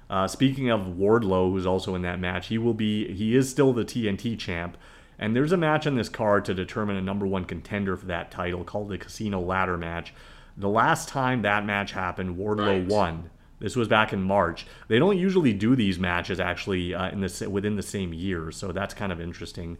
Uh, 0.08 0.26
speaking 0.26 0.70
of 0.70 0.80
Wardlow, 0.80 1.50
who's 1.50 1.66
also 1.66 1.94
in 1.94 2.00
that 2.02 2.18
match, 2.18 2.46
he 2.46 2.56
will 2.56 2.72
be 2.72 3.12
he 3.12 3.36
is 3.36 3.50
still 3.50 3.74
the 3.74 3.84
TNT 3.84 4.38
champ. 4.38 4.78
And 5.18 5.36
there's 5.36 5.52
a 5.52 5.58
match 5.58 5.86
on 5.86 5.94
this 5.94 6.08
card 6.08 6.46
to 6.46 6.54
determine 6.54 6.96
a 6.96 7.02
number 7.02 7.26
one 7.26 7.44
contender 7.44 7.98
for 7.98 8.06
that 8.06 8.30
title 8.30 8.64
called 8.64 8.88
the 8.88 8.96
Casino 8.96 9.40
Ladder 9.40 9.76
match. 9.76 10.14
The 10.56 10.70
last 10.70 11.10
time 11.10 11.42
that 11.42 11.66
match 11.66 11.92
happened, 11.92 12.38
Wardlow 12.38 12.80
right. 12.80 12.86
won. 12.86 13.28
This 13.58 13.76
was 13.76 13.88
back 13.88 14.14
in 14.14 14.22
March. 14.22 14.66
They 14.88 14.98
don't 14.98 15.18
usually 15.18 15.52
do 15.52 15.76
these 15.76 15.98
matches 15.98 16.40
actually 16.40 16.94
uh, 16.94 17.10
in 17.10 17.20
the 17.20 17.46
within 17.50 17.76
the 17.76 17.82
same 17.82 18.14
year, 18.14 18.50
so 18.50 18.72
that's 18.72 18.94
kind 18.94 19.12
of 19.12 19.20
interesting. 19.20 19.76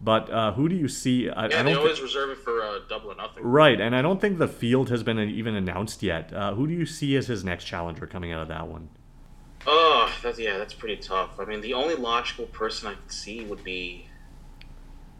But 0.00 0.30
uh, 0.30 0.52
who 0.52 0.68
do 0.68 0.76
you 0.76 0.86
see? 0.86 1.28
I, 1.28 1.48
yeah, 1.48 1.60
I 1.60 1.62
they 1.64 1.74
always 1.74 1.94
th- 1.94 2.02
reserve 2.02 2.30
it 2.30 2.38
for 2.38 2.62
uh, 2.62 2.78
double 2.88 3.10
or 3.10 3.16
nothing. 3.16 3.42
Right, 3.42 3.80
and 3.80 3.96
I 3.96 4.02
don't 4.02 4.20
think 4.20 4.38
the 4.38 4.46
field 4.46 4.90
has 4.90 5.02
been 5.02 5.18
even 5.18 5.56
announced 5.56 6.02
yet. 6.02 6.32
Uh, 6.32 6.54
who 6.54 6.68
do 6.68 6.72
you 6.72 6.86
see 6.86 7.16
as 7.16 7.26
his 7.26 7.44
next 7.44 7.64
challenger 7.64 8.06
coming 8.06 8.30
out 8.30 8.42
of 8.42 8.48
that 8.48 8.68
one? 8.68 8.90
Oh, 9.66 10.12
that's 10.22 10.38
yeah, 10.38 10.56
that's 10.56 10.74
pretty 10.74 10.96
tough. 10.96 11.40
I 11.40 11.44
mean, 11.44 11.60
the 11.60 11.74
only 11.74 11.96
logical 11.96 12.46
person 12.46 12.88
I 12.88 12.94
could 12.94 13.10
see 13.10 13.44
would 13.44 13.64
be 13.64 14.06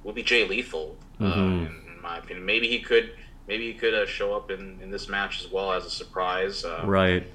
would 0.04 0.14
be 0.14 0.22
Jay 0.22 0.46
Lethal, 0.46 0.96
uh, 1.20 1.24
mm-hmm. 1.24 1.40
uh, 1.40 1.44
in, 1.44 1.66
in, 1.66 2.02
my 2.02 2.18
opinion. 2.18 2.46
Maybe 2.46 2.68
he 2.68 2.78
could 2.78 3.12
maybe 3.48 3.72
he 3.72 3.74
could 3.74 3.94
uh, 3.94 4.06
show 4.06 4.34
up 4.34 4.52
in, 4.52 4.78
in 4.80 4.90
this 4.90 5.08
match 5.08 5.44
as 5.44 5.50
well 5.50 5.72
as 5.72 5.84
a 5.86 5.90
surprise. 5.90 6.64
Uh, 6.64 6.82
right. 6.86 7.26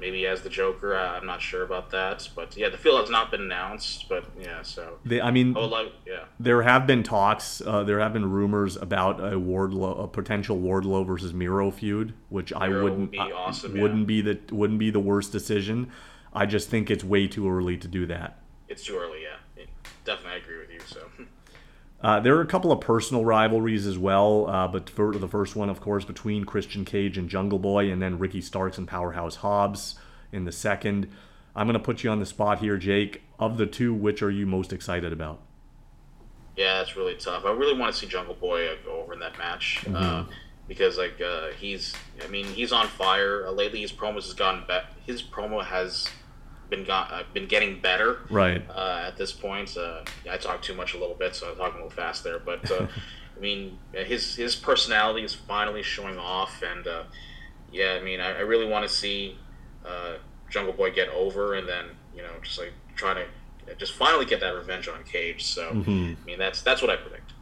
Maybe 0.00 0.26
as 0.26 0.40
the 0.40 0.48
Joker. 0.48 0.96
I'm 0.96 1.26
not 1.26 1.42
sure 1.42 1.62
about 1.62 1.90
that, 1.90 2.28
but 2.34 2.56
yeah, 2.56 2.70
the 2.70 2.78
field 2.78 3.00
has 3.00 3.10
not 3.10 3.30
been 3.30 3.42
announced. 3.42 4.08
But 4.08 4.24
yeah, 4.40 4.62
so 4.62 4.98
they, 5.04 5.20
I 5.20 5.30
mean, 5.30 5.56
I 5.56 5.90
yeah, 6.06 6.24
there 6.38 6.62
have 6.62 6.86
been 6.86 7.02
talks. 7.02 7.60
Uh, 7.60 7.84
there 7.84 8.00
have 8.00 8.12
been 8.12 8.30
rumors 8.30 8.76
about 8.76 9.20
a 9.20 9.38
Wardlow, 9.38 10.04
a 10.04 10.08
potential 10.08 10.58
Wardlow 10.58 11.06
versus 11.06 11.34
Miro 11.34 11.70
feud, 11.70 12.14
which 12.30 12.52
Miro 12.52 12.80
I 12.80 12.82
wouldn't 12.82 13.00
would 13.00 13.10
be 13.10 13.18
awesome, 13.18 13.78
wouldn't 13.78 14.00
yeah. 14.00 14.06
be 14.06 14.20
the 14.22 14.40
wouldn't 14.50 14.78
be 14.78 14.90
the 14.90 15.00
worst 15.00 15.32
decision. 15.32 15.90
I 16.32 16.46
just 16.46 16.68
think 16.70 16.90
it's 16.90 17.04
way 17.04 17.26
too 17.26 17.50
early 17.50 17.76
to 17.76 17.88
do 17.88 18.06
that. 18.06 18.38
It's 18.68 18.84
too 18.84 18.96
early, 18.96 19.22
yeah. 19.22 19.64
Definitely, 20.04 20.32
I 20.32 20.36
agree 20.36 20.58
with 20.58 20.70
you. 20.70 20.80
So. 20.86 21.00
Uh, 22.02 22.18
there 22.18 22.34
are 22.36 22.40
a 22.40 22.46
couple 22.46 22.72
of 22.72 22.80
personal 22.80 23.24
rivalries 23.24 23.86
as 23.86 23.98
well, 23.98 24.48
uh, 24.48 24.66
but 24.66 24.88
for 24.88 25.12
the 25.12 25.28
first 25.28 25.54
one, 25.54 25.68
of 25.68 25.80
course, 25.80 26.04
between 26.04 26.44
Christian 26.44 26.84
Cage 26.84 27.18
and 27.18 27.28
Jungle 27.28 27.58
Boy, 27.58 27.90
and 27.90 28.00
then 28.00 28.18
Ricky 28.18 28.40
Starks 28.40 28.78
and 28.78 28.88
Powerhouse 28.88 29.36
Hobbs 29.36 29.96
in 30.32 30.44
the 30.44 30.52
second. 30.52 31.08
I'm 31.54 31.66
going 31.66 31.78
to 31.78 31.84
put 31.84 32.02
you 32.02 32.10
on 32.10 32.18
the 32.18 32.26
spot 32.26 32.60
here, 32.60 32.78
Jake. 32.78 33.22
Of 33.38 33.58
the 33.58 33.66
two, 33.66 33.92
which 33.92 34.22
are 34.22 34.30
you 34.30 34.46
most 34.46 34.72
excited 34.72 35.12
about? 35.12 35.40
Yeah, 36.56 36.78
that's 36.78 36.96
really 36.96 37.16
tough. 37.16 37.44
I 37.44 37.52
really 37.52 37.78
want 37.78 37.94
to 37.94 38.00
see 38.00 38.06
Jungle 38.06 38.34
Boy 38.34 38.66
uh, 38.66 38.76
go 38.84 39.00
over 39.02 39.12
in 39.12 39.20
that 39.20 39.36
match 39.36 39.80
mm-hmm. 39.82 39.96
Uh, 39.96 40.24
because, 40.68 40.96
like, 40.96 41.20
uh, 41.20 41.48
he's, 41.58 41.94
I 42.22 42.28
mean, 42.28 42.46
he's 42.46 42.72
on 42.72 42.86
fire. 42.86 43.50
lately, 43.50 43.80
his 43.80 43.92
promos 43.92 44.24
has 44.24 44.34
gotten 44.34 44.64
better. 44.66 44.86
His 45.04 45.22
promo 45.22 45.64
has 45.64 46.08
been 46.70 46.84
got 46.84 47.12
uh, 47.12 47.22
been 47.34 47.46
getting 47.46 47.80
better. 47.80 48.20
Right. 48.30 48.64
Uh, 48.70 49.02
at 49.06 49.16
this 49.16 49.32
point, 49.32 49.76
uh, 49.76 50.02
I 50.30 50.36
talked 50.36 50.64
too 50.64 50.74
much 50.74 50.94
a 50.94 50.98
little 50.98 51.16
bit, 51.16 51.34
so 51.34 51.50
I'm 51.50 51.56
talking 51.56 51.80
a 51.80 51.84
little 51.84 51.90
fast 51.90 52.24
there. 52.24 52.38
But 52.38 52.70
uh, 52.70 52.86
I 53.36 53.40
mean, 53.40 53.78
his 53.92 54.36
his 54.36 54.56
personality 54.56 55.24
is 55.24 55.34
finally 55.34 55.82
showing 55.82 56.18
off, 56.18 56.62
and 56.62 56.86
uh, 56.86 57.02
yeah, 57.72 57.98
I 58.00 58.04
mean, 58.04 58.20
I, 58.20 58.38
I 58.38 58.40
really 58.40 58.66
want 58.66 58.88
to 58.88 58.94
see 58.94 59.36
uh, 59.84 60.14
Jungle 60.48 60.72
Boy 60.72 60.92
get 60.92 61.08
over, 61.08 61.54
and 61.54 61.68
then 61.68 61.86
you 62.14 62.22
know, 62.22 62.30
just 62.42 62.58
like 62.58 62.72
try 62.94 63.14
to 63.14 63.26
just 63.76 63.92
finally 63.92 64.24
get 64.24 64.40
that 64.40 64.54
revenge 64.54 64.88
on 64.88 65.02
Cage. 65.04 65.44
So 65.44 65.70
mm-hmm. 65.72 66.14
I 66.22 66.24
mean, 66.24 66.38
that's 66.38 66.62
that's 66.62 66.80
what 66.80 66.90
I 66.90 66.96
predict. 66.96 67.32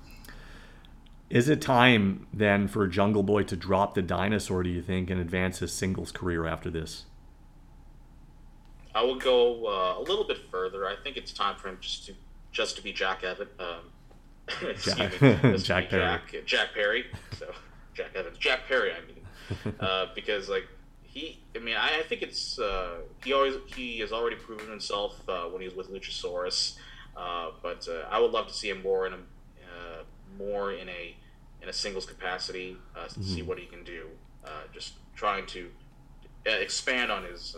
Is 1.31 1.51
it 1.51 1.61
time 1.61 2.27
then 2.33 2.69
for 2.69 2.87
Jungle 2.87 3.23
Boy 3.23 3.43
to 3.45 3.57
drop 3.57 3.95
the 3.95 4.01
dinosaur, 4.01 4.63
do 4.63 4.71
you 4.71 4.81
think, 4.81 5.11
and 5.11 5.21
advance 5.21 5.59
his 5.59 5.73
singles 5.73 6.11
career 6.11 6.47
after 6.47 6.71
this? 6.71 7.05
I 8.99 9.03
will 9.03 9.15
go 9.15 9.67
uh, 9.67 10.01
a 10.01 10.03
little 10.03 10.25
bit 10.25 10.39
further. 10.51 10.85
I 10.85 10.97
think 10.97 11.17
it's 11.17 11.33
time 11.33 11.57
for 11.57 11.69
him 11.69 11.79
just 11.81 12.07
to 12.07 12.15
just 12.51 12.75
to 12.77 12.83
be 12.83 12.93
Jack 12.93 13.23
Evans. 13.23 13.51
Um, 13.61 13.93
Jack, 14.83 15.23
me, 15.23 15.59
Jack 15.59 15.91
Perry. 15.91 16.01
Jack, 16.01 16.35
Jack 16.47 16.75
Perry. 16.75 17.05
So 17.39 17.47
Jack 17.95 18.17
Evans, 18.17 18.39
Jack 18.39 18.67
Perry. 18.67 18.91
I 18.91 19.01
mean, 19.07 19.77
uh, 19.79 20.07
because 20.17 20.49
like 20.49 20.67
he, 21.03 21.39
I 21.55 21.61
mean, 21.61 21.77
I, 21.77 22.01
I 22.01 22.03
think 22.03 22.23
it's 22.23 22.59
uh, 22.59 22.97
he 23.25 23.33
always 23.33 23.55
he 23.67 24.01
has 24.01 24.11
already 24.11 24.35
proven 24.35 24.69
himself 24.69 25.17
uh, 25.29 25.45
when 25.45 25.61
he 25.63 25.69
was 25.69 25.77
with 25.77 25.93
Luchasaurus. 25.93 26.77
Uh, 27.17 27.51
but 27.63 27.87
uh, 27.89 28.09
I 28.11 28.19
would 28.19 28.33
love 28.33 28.49
to 28.49 28.55
see 28.55 28.69
him 28.69 28.83
more 28.83 29.07
in 29.07 29.13
a 29.13 29.19
more 30.37 30.73
in 30.73 30.89
a 30.89 31.15
in 31.63 31.69
a 31.69 31.73
singles 31.73 32.05
capacity 32.05 32.77
to 32.95 33.01
mm-hmm. 33.01 33.23
see 33.23 33.43
what 33.43 33.59
he 33.59 33.67
can 33.67 33.85
do. 33.85 34.09
just 34.73 34.95
trying 35.15 35.47
to 35.47 35.71
expand 36.45 37.13
on 37.13 37.23
his 37.23 37.57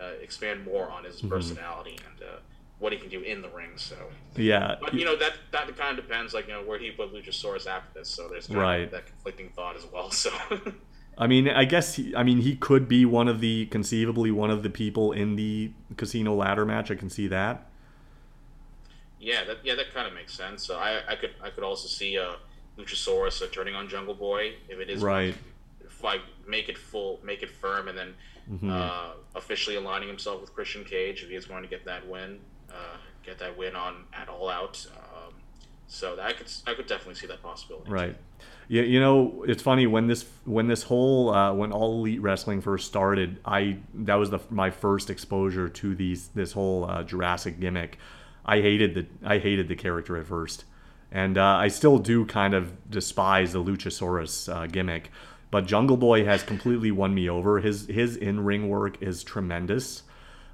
uh, 0.00 0.12
expand 0.22 0.64
more 0.64 0.90
on 0.90 1.04
his 1.04 1.16
mm-hmm. 1.16 1.28
personality 1.28 1.98
and 2.10 2.22
uh, 2.22 2.36
what 2.78 2.92
he 2.92 2.98
can 2.98 3.08
do 3.08 3.20
in 3.20 3.42
the 3.42 3.48
ring. 3.48 3.70
So 3.76 3.96
yeah, 4.36 4.76
but 4.80 4.94
you 4.94 5.04
know 5.04 5.16
that 5.16 5.34
that 5.52 5.74
kind 5.76 5.98
of 5.98 6.04
depends, 6.04 6.34
like 6.34 6.46
you 6.46 6.52
know 6.52 6.62
where 6.62 6.78
he 6.78 6.90
put 6.90 7.12
Luchasaurus 7.12 7.66
after 7.66 7.98
this. 7.98 8.08
So 8.08 8.28
there's 8.28 8.50
right. 8.50 8.90
that 8.90 9.06
conflicting 9.06 9.50
thought 9.50 9.76
as 9.76 9.86
well. 9.92 10.10
So. 10.10 10.30
I 11.18 11.26
mean, 11.26 11.48
I 11.48 11.64
guess 11.64 11.94
he, 11.94 12.14
I 12.14 12.22
mean 12.22 12.42
he 12.42 12.56
could 12.56 12.88
be 12.88 13.06
one 13.06 13.26
of 13.26 13.40
the 13.40 13.66
conceivably 13.66 14.30
one 14.30 14.50
of 14.50 14.62
the 14.62 14.68
people 14.68 15.12
in 15.12 15.36
the 15.36 15.72
casino 15.96 16.34
ladder 16.34 16.66
match. 16.66 16.90
I 16.90 16.94
can 16.94 17.08
see 17.08 17.26
that. 17.28 17.66
Yeah, 19.18 19.44
that 19.44 19.58
yeah 19.64 19.74
that 19.76 19.94
kind 19.94 20.06
of 20.06 20.12
makes 20.12 20.34
sense. 20.34 20.66
So 20.66 20.76
I 20.76 21.00
I 21.08 21.16
could 21.16 21.30
I 21.42 21.48
could 21.48 21.64
also 21.64 21.88
see 21.88 22.18
uh, 22.18 22.34
Luchasaurus 22.78 23.42
uh, 23.42 23.46
turning 23.50 23.74
on 23.74 23.88
Jungle 23.88 24.14
Boy 24.14 24.56
if 24.68 24.78
it 24.78 24.90
is 24.90 25.02
right. 25.02 25.34
If 25.82 26.04
I 26.04 26.18
make 26.46 26.68
it 26.68 26.76
full, 26.76 27.20
make 27.24 27.42
it 27.42 27.50
firm, 27.50 27.88
and 27.88 27.96
then 27.96 28.14
mm-hmm. 28.50 28.70
uh, 28.70 29.12
officially 29.34 29.76
aligning 29.76 30.08
himself 30.08 30.40
with 30.40 30.54
Christian 30.54 30.84
Cage 30.84 31.22
if 31.22 31.28
he 31.28 31.36
is 31.36 31.46
going 31.46 31.62
to 31.62 31.68
get 31.68 31.84
that 31.84 32.06
win, 32.06 32.40
uh, 32.70 32.96
get 33.24 33.38
that 33.38 33.56
win 33.56 33.76
on 33.76 34.04
at 34.12 34.28
All 34.28 34.48
Out. 34.48 34.86
Um, 34.96 35.34
so 35.86 36.18
I 36.20 36.32
could 36.32 36.50
I 36.66 36.74
could 36.74 36.86
definitely 36.86 37.14
see 37.14 37.26
that 37.28 37.42
possibility. 37.42 37.90
Right. 37.90 38.16
Yeah, 38.68 38.82
you 38.82 38.98
know, 38.98 39.44
it's 39.46 39.62
funny 39.62 39.86
when 39.86 40.08
this 40.08 40.26
when 40.44 40.66
this 40.66 40.82
whole 40.82 41.32
uh, 41.32 41.52
when 41.54 41.70
all 41.70 42.00
elite 42.00 42.20
wrestling 42.20 42.60
first 42.60 42.86
started, 42.88 43.38
I 43.44 43.78
that 43.94 44.16
was 44.16 44.30
the 44.30 44.40
my 44.50 44.70
first 44.70 45.08
exposure 45.08 45.68
to 45.68 45.94
these 45.94 46.28
this 46.28 46.52
whole 46.52 46.84
uh, 46.84 47.04
Jurassic 47.04 47.60
gimmick. 47.60 47.98
I 48.44 48.60
hated 48.60 48.94
the 48.94 49.06
I 49.24 49.38
hated 49.38 49.68
the 49.68 49.76
character 49.76 50.16
at 50.16 50.26
first, 50.26 50.64
and 51.12 51.38
uh, 51.38 51.44
I 51.44 51.68
still 51.68 51.98
do 51.98 52.26
kind 52.26 52.54
of 52.54 52.90
despise 52.90 53.52
the 53.52 53.62
Luchasaurus 53.62 54.52
uh, 54.52 54.66
gimmick. 54.66 55.10
But 55.56 55.64
Jungle 55.66 55.96
Boy 55.96 56.22
has 56.26 56.42
completely 56.42 56.90
won 56.90 57.14
me 57.14 57.30
over. 57.30 57.60
His 57.60 57.86
his 57.86 58.14
in 58.14 58.44
ring 58.44 58.68
work 58.68 59.00
is 59.02 59.24
tremendous. 59.24 60.02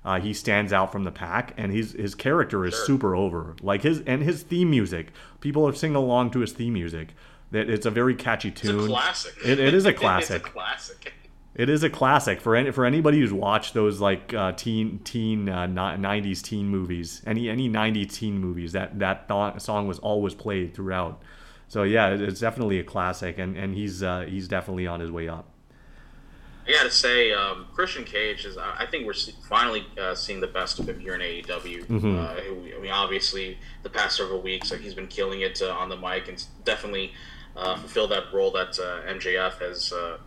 uh, 0.05 0.21
he 0.21 0.33
stands 0.33 0.73
out 0.73 0.93
from 0.93 1.03
the 1.03 1.11
pack, 1.11 1.55
and 1.57 1.73
his 1.73 1.91
his 1.93 2.15
character 2.15 2.65
is 2.65 2.73
Sure. 2.75 2.85
super 2.87 3.17
over. 3.17 3.57
Like 3.63 3.83
his 3.83 4.01
and 4.07 4.23
his 4.23 4.45
theme 4.45 4.71
music, 4.71 5.13
people 5.41 5.67
are 5.67 5.73
singing 5.75 5.97
along 5.97 6.31
to 6.33 6.39
his 6.39 6.53
theme 6.53 6.75
music. 6.75 7.09
That 7.51 7.69
it's 7.69 7.85
a 7.85 7.91
very 7.91 8.15
catchy 8.15 8.49
It's 8.51 8.61
tune. 8.61 8.85
a 8.85 8.87
classic. 8.87 9.35
It- 9.45 9.59
it 9.59 9.75
is 9.75 9.87
a 9.87 9.89
it's 9.95 9.99
classic. 10.01 10.47
a 10.47 10.51
classic. 10.51 11.13
It 11.57 11.69
is 11.69 11.83
a 11.83 11.91
classic 11.91 12.41
for 12.41 12.55
any 12.55 12.71
for 12.71 12.85
anybody 12.85 13.19
who's 13.19 13.33
watched 13.33 13.75
those 13.75 14.01
like 14.01 14.33
uh, 14.33 14.53
teen 14.53 15.01
teen 15.01 15.49
uh, 15.49 15.67
'90s 15.67 16.43
teen 16.43 16.69
movies. 16.69 17.23
Any 17.27 17.49
any 17.49 17.69
'90s 17.69 18.13
teen 18.13 18.39
movies 18.39 18.71
that 18.73 19.01
that 19.01 19.27
th- 19.29 19.61
song 19.61 19.89
was 19.89 19.99
always 19.99 20.33
played 20.35 20.75
throughout. 20.75 21.21
So 21.73 21.85
yeah, 21.85 22.09
it's 22.11 22.39
definitely 22.39 22.81
a 22.81 22.85
classic, 22.85 23.39
and 23.39 23.57
and 23.57 23.75
he's 23.75 24.03
uh, 24.03 24.27
he's 24.29 24.47
definitely 24.47 24.87
on 24.87 25.01
his 25.01 25.11
way 25.11 25.27
up. 25.27 25.49
I 26.69 26.73
gotta 26.73 26.91
say, 26.91 27.33
um, 27.33 27.65
Christian 27.75 28.05
Cage 28.05 28.45
is. 28.45 28.59
I 28.59 28.85
think 28.91 29.07
we're 29.07 29.15
finally 29.49 29.87
uh, 29.99 30.15
seeing 30.15 30.43
the 30.43 30.49
best 30.49 30.79
of 30.79 30.87
him 30.87 31.01
here 31.01 31.15
in 31.15 31.23
AEW. 31.23 31.87
Mhm. 31.87 32.19
Uh, 32.19 32.77
I 32.77 32.79
mean, 32.79 32.91
obviously, 32.91 33.57
the 33.85 33.89
past 33.89 34.19
several 34.19 34.43
weeks, 34.43 34.71
like, 34.71 34.81
he's 34.83 34.93
been 34.93 35.07
killing 35.07 35.41
it 35.41 35.63
uh, 35.63 35.71
on 35.71 35.89
the 35.89 35.97
mic 35.97 36.29
and 36.29 36.45
definitely 36.63 37.15
uh, 37.57 37.77
fulfilled 37.79 38.11
that 38.11 38.25
role 38.35 38.51
that 38.51 38.79
uh, 38.79 39.11
MJF 39.11 39.55
has. 39.61 39.95
Uh, 39.95 40.19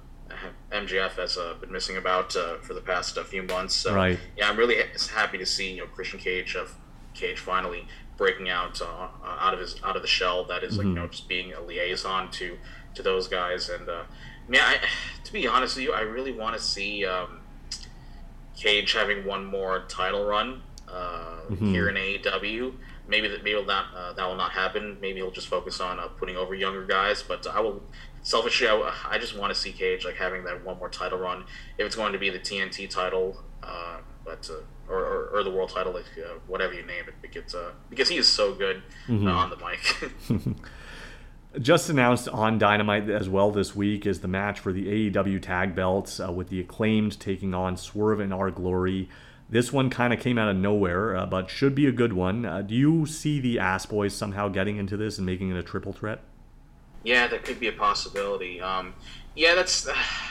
MJF 0.72 1.12
has 1.18 1.38
uh, 1.38 1.54
been 1.62 1.72
missing 1.72 1.98
about 1.98 2.36
uh, 2.36 2.58
for 2.64 2.74
the 2.74 2.82
past 2.82 3.20
uh, 3.20 3.24
few 3.24 3.44
months. 3.44 3.76
So, 3.76 3.94
Right. 3.94 4.18
Yeah, 4.36 4.50
I'm 4.50 4.58
really 4.58 4.78
ha- 4.78 5.14
happy 5.14 5.38
to 5.38 5.46
see 5.46 5.74
you 5.74 5.82
know 5.82 5.88
Christian 5.94 6.18
Cage 6.20 6.56
of 6.56 6.74
Cage 7.14 7.38
finally 7.38 7.88
breaking 8.18 8.50
out 8.50 8.82
uh, 8.82 9.08
out 9.26 9.54
of 9.54 9.60
his 9.60 9.76
out 9.84 9.96
of 9.96 10.02
the 10.02 10.08
shell 10.08 10.46
that 10.46 10.64
is 10.64 10.78
like 10.78 10.88
you 10.88 10.94
know 10.94 11.08
just 11.08 11.28
being 11.28 11.54
a 11.54 11.62
liaison 11.62 12.32
to 12.32 12.58
to 12.94 13.04
those 13.04 13.28
guys 13.28 13.70
and 13.70 13.90
uh, 13.90 14.04
man, 14.48 14.62
I, 14.62 14.80
to 15.24 15.34
be 15.34 15.48
honest 15.48 15.76
with 15.76 15.86
you, 15.86 15.94
I 15.94 16.02
really 16.02 16.32
want 16.32 16.56
to 16.56 16.62
see 16.62 17.06
um, 17.06 17.40
Cage 18.56 18.94
having 18.94 19.26
one 19.26 19.46
more 19.46 19.86
title 19.88 20.26
run 20.26 20.62
uh, 20.88 21.40
here 21.60 21.90
in 21.90 21.96
AEW. 21.96 22.74
Maybe 23.08 23.28
that 23.28 23.44
maybe 23.44 23.64
that 23.66 23.86
uh, 23.96 24.14
that 24.14 24.28
will 24.28 24.36
not 24.36 24.52
happen. 24.52 24.98
Maybe 25.00 25.20
he'll 25.20 25.32
just 25.32 25.48
focus 25.48 25.80
on 25.80 26.00
uh, 26.00 26.08
putting 26.08 26.38
over 26.38 26.56
younger 26.56 26.86
guys. 26.86 27.22
But 27.22 27.46
I 27.48 27.60
will 27.60 27.84
selfishly, 28.24 28.68
I, 28.68 28.94
I 29.08 29.18
just 29.20 29.38
want 29.38 29.54
to 29.54 29.60
see 29.60 29.72
Cage 29.72 30.06
like 30.06 30.16
having 30.16 30.44
that 30.46 30.66
one 30.66 30.80
more 30.80 30.90
title 30.90 31.20
run. 31.20 31.44
If 31.78 31.86
it's 31.86 31.96
going 31.96 32.14
to 32.14 32.20
be 32.20 32.30
the 32.30 32.40
TNT 32.40 32.90
title, 32.90 33.44
uh, 33.62 33.98
but 34.24 34.50
uh, 34.52 34.62
or, 34.90 35.00
or, 35.00 35.26
or 35.34 35.44
the 35.44 35.52
world 35.52 35.70
title, 35.70 35.94
like 35.94 36.06
uh, 36.18 36.34
whatever 36.48 36.74
you 36.74 36.86
name 36.86 37.06
it, 37.08 37.16
because 37.22 37.56
uh, 37.56 37.72
because 37.90 38.10
he 38.10 38.18
is 38.18 38.28
so 38.28 38.54
good 38.54 38.84
uh, 39.10 39.14
on 39.14 39.50
the 39.50 39.58
mic. 39.58 40.58
Just 41.62 41.90
announced 41.90 42.28
on 42.28 42.58
Dynamite 42.58 43.10
as 43.10 43.30
well 43.30 43.50
this 43.50 43.74
week 43.74 44.06
is 44.06 44.20
the 44.20 44.28
match 44.28 44.60
for 44.60 44.74
the 44.74 45.10
AEW 45.10 45.42
tag 45.42 45.74
belts 45.74 46.20
uh, 46.20 46.30
with 46.32 46.50
the 46.50 46.60
acclaimed 46.60 47.18
taking 47.20 47.54
on 47.54 47.78
Swerve 47.78 48.20
and 48.20 48.34
Our 48.34 48.52
Glory. 48.52 49.10
This 49.50 49.72
one 49.72 49.90
kind 49.90 50.12
of 50.12 50.20
came 50.20 50.38
out 50.38 50.50
of 50.50 50.58
nowhere, 50.58 51.16
uh, 51.16 51.26
but 51.26 51.50
should 51.50 51.74
be 51.74 51.86
a 51.86 51.94
good 51.94 52.12
one. 52.12 52.46
Uh, 52.46 52.62
do 52.62 52.76
you 52.76 53.06
see 53.06 53.40
the 53.40 53.60
Ass 53.60 53.86
Boys 53.86 54.14
somehow 54.14 54.50
getting 54.50 54.76
into 54.78 54.98
this 54.98 55.18
and 55.18 55.26
making 55.26 55.50
it 55.50 55.58
a 55.58 55.64
triple 55.64 55.94
threat? 55.94 56.22
Yeah, 57.04 57.28
that 57.28 57.46
could 57.46 57.60
be 57.60 57.68
a 57.68 57.72
possibility. 57.72 58.60
Um, 58.60 58.94
yeah, 59.36 59.56
that's 59.56 59.88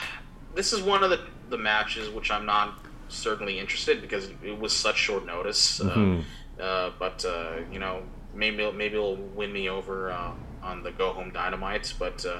this 0.53 0.73
is 0.73 0.83
one 0.83 1.03
of 1.03 1.09
the 1.09 1.21
the 1.49 1.57
matches 1.57 2.09
which 2.09 2.29
I'm 2.29 2.45
not 2.45 2.84
certainly 3.07 3.59
interested 3.59 4.01
because 4.01 4.29
it 4.43 4.59
was 4.59 4.73
such 4.75 4.97
short 4.97 5.25
notice. 5.25 5.79
Uh, 5.81 6.21
uh, 6.59 6.91
but 6.99 7.23
uh, 7.25 7.57
you 7.71 7.79
know, 7.79 8.03
maybe 8.33 8.59
it'll- 8.59 8.73
maybe 8.73 8.95
it'll 8.95 9.15
win 9.17 9.51
me 9.51 9.69
over 9.69 10.11
uh, 10.11 10.31
on 10.63 10.83
the 10.83 10.91
Go 10.91 11.11
Home 11.13 11.31
Dynamite. 11.31 11.93
But 11.99 12.25
uh, 12.25 12.39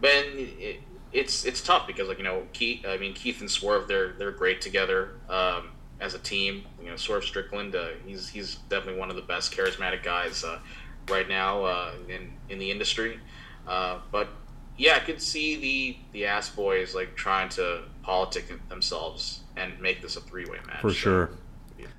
but 0.00 0.10
it, 0.12 0.80
it's 1.12 1.44
it's 1.44 1.60
tough 1.60 1.86
because 1.86 2.08
like 2.08 2.18
you 2.18 2.24
know 2.24 2.42
Keith. 2.52 2.84
I 2.86 2.96
mean 2.96 3.14
Keith 3.14 3.40
and 3.40 3.50
Swerve, 3.50 3.86
they're 3.88 4.12
they're 4.18 4.32
great 4.32 4.60
together. 4.60 5.10
Um, 5.28 5.70
as 6.00 6.12
a 6.14 6.18
team, 6.18 6.64
you 6.82 6.90
know, 6.90 6.96
Swerve 6.96 7.24
Strickland, 7.24 7.74
uh, 7.76 7.86
he's 8.04 8.28
he's 8.28 8.56
definitely 8.68 8.98
one 8.98 9.10
of 9.10 9.16
the 9.16 9.22
best 9.22 9.52
charismatic 9.56 10.02
guys 10.02 10.42
uh, 10.42 10.58
right 11.08 11.28
now 11.28 11.64
uh, 11.64 11.92
in 12.08 12.32
in 12.48 12.58
the 12.58 12.70
industry. 12.70 13.20
Uh, 13.66 14.00
but 14.10 14.28
yeah, 14.76 14.96
I 14.96 15.00
could 15.00 15.20
see 15.20 15.56
the 15.56 15.96
the 16.12 16.26
ass 16.26 16.48
boys 16.48 16.94
like 16.94 17.14
trying 17.16 17.48
to 17.50 17.82
politic 18.02 18.68
themselves 18.68 19.40
and 19.56 19.78
make 19.80 20.02
this 20.02 20.16
a 20.16 20.20
three 20.20 20.44
way 20.44 20.58
match. 20.66 20.80
For 20.80 20.90
So, 20.90 20.94
sure. 20.94 21.30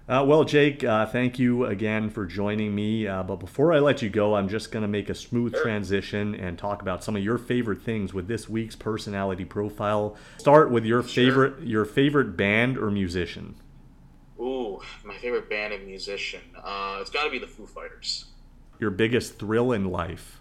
Uh, 0.08 0.24
well, 0.24 0.44
Jake, 0.44 0.84
uh, 0.84 1.06
thank 1.08 1.40
you 1.40 1.66
again 1.66 2.12
for 2.12 2.28
joining 2.28 2.76
me. 2.76 3.08
Uh, 3.08 3.24
but 3.24 3.38
before 3.38 3.74
I 3.74 3.80
let 3.80 4.04
you 4.04 4.10
go, 4.10 4.36
I'm 4.36 4.48
just 4.48 4.72
going 4.72 4.82
to 4.84 4.88
make 4.88 5.10
a 5.10 5.16
smooth 5.16 5.56
transition 5.56 6.36
and 6.36 6.60
talk 6.60 6.84
about 6.84 7.04
some 7.04 7.16
of 7.16 7.24
your 7.24 7.40
favorite 7.40 7.82
things 7.82 8.14
with 8.14 8.28
this 8.28 8.48
week's 8.48 8.76
personality 8.76 9.46
profile. 9.46 10.16
Start 10.38 10.70
with 10.70 10.86
your 10.86 11.02
Sure. 11.02 11.10
favorite 11.26 11.64
your 11.64 11.86
favorite 11.86 12.38
band 12.38 12.78
or 12.78 12.92
musician. 12.92 13.56
Ooh, 14.40 14.80
my 15.04 15.18
favorite 15.18 15.50
band 15.50 15.74
and 15.74 15.86
musician. 15.88 16.42
Uh, 16.56 16.98
it's 17.02 17.10
got 17.10 17.24
to 17.24 17.32
be 17.32 17.40
the 17.40 17.48
Foo 17.48 17.66
Fighters. 17.66 18.26
Your 18.80 18.92
biggest 18.92 19.40
thrill 19.40 19.72
in 19.72 19.86
life. 19.86 20.40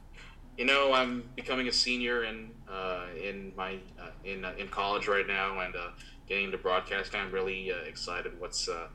You 0.56 0.64
know, 0.64 0.92
I'm 0.92 1.28
becoming 1.34 1.68
a 1.68 1.72
senior 1.72 2.24
in 2.24 2.50
uh, 2.68 3.06
in 3.20 3.52
my 3.56 3.78
uh, 4.00 4.10
in 4.24 4.44
uh, 4.44 4.52
in 4.58 4.68
college 4.68 5.08
right 5.08 5.26
now, 5.26 5.60
and 5.60 5.74
uh, 5.74 5.88
getting 6.28 6.44
into 6.46 6.58
broadcasting. 6.58 7.20
I'm 7.20 7.32
really 7.32 7.72
uh, 7.72 7.76
excited 7.86 8.38
what's 8.38 8.68
uh, 8.68 8.86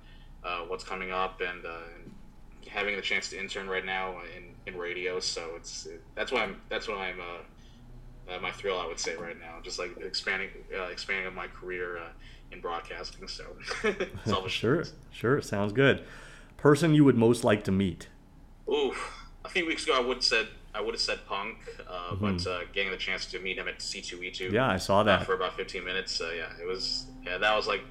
uh, 0.43 0.60
what's 0.62 0.84
coming 0.84 1.12
up, 1.12 1.41
and, 1.41 1.66
uh, 1.66 1.70
and 1.95 2.14
having 2.68 2.95
the 2.95 3.01
chance 3.01 3.30
to 3.30 3.39
intern 3.39 3.68
right 3.68 3.86
now 3.86 4.16
in, 4.36 4.55
in 4.72 4.80
radio. 4.80 5.20
So 5.20 5.51
it's 5.55 5.88
that's 6.16 6.32
why 6.32 6.43
I'm 6.43 6.62
that's 6.70 6.88
why 6.88 7.10
I'm 7.10 7.20
uh, 7.20 8.34
uh, 8.36 8.39
my 8.39 8.51
thrill. 8.51 8.80
I 8.80 8.88
would 8.88 8.99
say 8.99 9.16
right 9.16 9.38
now, 9.39 9.57
just 9.64 9.80
like 9.80 9.97
expanding 9.97 10.49
uh, 10.78 10.84
expanding 10.86 11.28
on 11.28 11.36
my 11.36 11.47
career 11.47 11.97
uh, 11.97 12.10
in 12.51 12.62
broadcasting. 12.62 13.28
So 13.28 13.43
selfish. 14.26 14.53
Sure, 14.60 14.84
sure, 15.12 15.41
sounds 15.41 15.74
good. 15.74 16.03
Person 16.57 16.93
you 16.93 17.03
would 17.05 17.18
most 17.18 17.43
like 17.43 17.64
to 17.66 17.72
meet. 17.72 18.07
Ooh, 18.70 18.93
a 19.43 19.49
few 19.49 19.66
weeks 19.66 19.84
ago 19.86 19.97
I 19.97 19.99
would 19.99 20.18
have 20.18 20.24
said 20.24 20.47
I 20.74 20.82
would 20.82 20.94
have 20.94 21.02
said 21.02 21.20
Punk, 21.28 21.58
uh, 21.90 22.16
but 22.16 22.46
uh, 22.46 22.60
getting 22.74 22.92
the 22.92 22.98
chance 22.98 23.26
to 23.28 23.40
meet 23.40 23.58
him 23.58 23.68
at 23.68 23.80
C2E2 23.80 24.52
Yeah, 24.52 24.68
I 24.70 24.78
saw 24.78 25.02
uh, 25.02 25.04
that. 25.06 25.26
for 25.26 25.34
about 25.34 25.56
15 25.56 25.84
minutes, 25.84 26.22
uh, 26.22 26.32
yeah, 26.36 26.50
it 26.62 26.68
was 26.68 27.08
yeah 27.26 27.38
that 27.38 27.56
was 27.56 27.68
like 27.68 27.82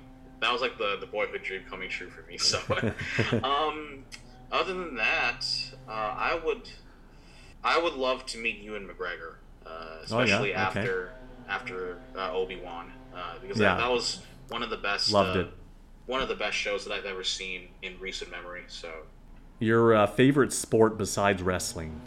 that 0.41 0.53
was 0.53 0.61
like 0.63 0.79
the 0.79 0.97
the 1.01 1.07
boyhood 1.07 1.43
dream 1.43 1.63
coming 1.69 1.89
true 1.89 2.09
for 2.09 2.23
me. 2.23 2.39
So, 2.39 2.61
um, 3.43 4.05
other 4.53 4.75
than 4.75 4.95
that, 4.97 5.45
uh, 5.89 5.91
I 5.91 6.41
would 6.45 6.69
I 7.65 7.79
would 7.79 7.95
love 7.95 8.25
to 8.27 8.39
meet 8.39 8.61
Ewan 8.63 8.87
McGregor, 8.89 9.37
uh, 9.67 9.71
Oh, 9.71 9.97
yeah? 10.01 10.01
especially 10.05 10.51
Okay. 10.51 10.61
after 10.61 11.13
after 11.49 11.99
uh, 12.17 12.33
Obi 12.33 12.61
Wan, 12.63 12.93
uh, 13.13 13.35
because 13.43 13.59
Yeah. 13.59 13.75
that, 13.75 13.79
that 13.83 13.91
was 13.91 14.23
one 14.51 14.63
of 14.63 14.71
the 14.71 14.77
best 14.77 15.13
Loved 15.13 15.37
uh, 15.37 15.41
it. 15.41 15.49
one 16.07 16.21
of 16.23 16.29
the 16.29 16.35
best 16.37 16.57
shows 16.57 16.85
that 16.85 16.93
I've 16.93 17.07
ever 17.07 17.25
seen 17.25 17.71
in 17.83 17.99
recent 18.01 18.31
memory. 18.31 18.63
So. 18.69 18.91
Your 19.61 19.93
uh, 19.97 20.07
favorite 20.07 20.53
sport 20.53 20.97
besides 20.99 21.43
wrestling. 21.43 22.03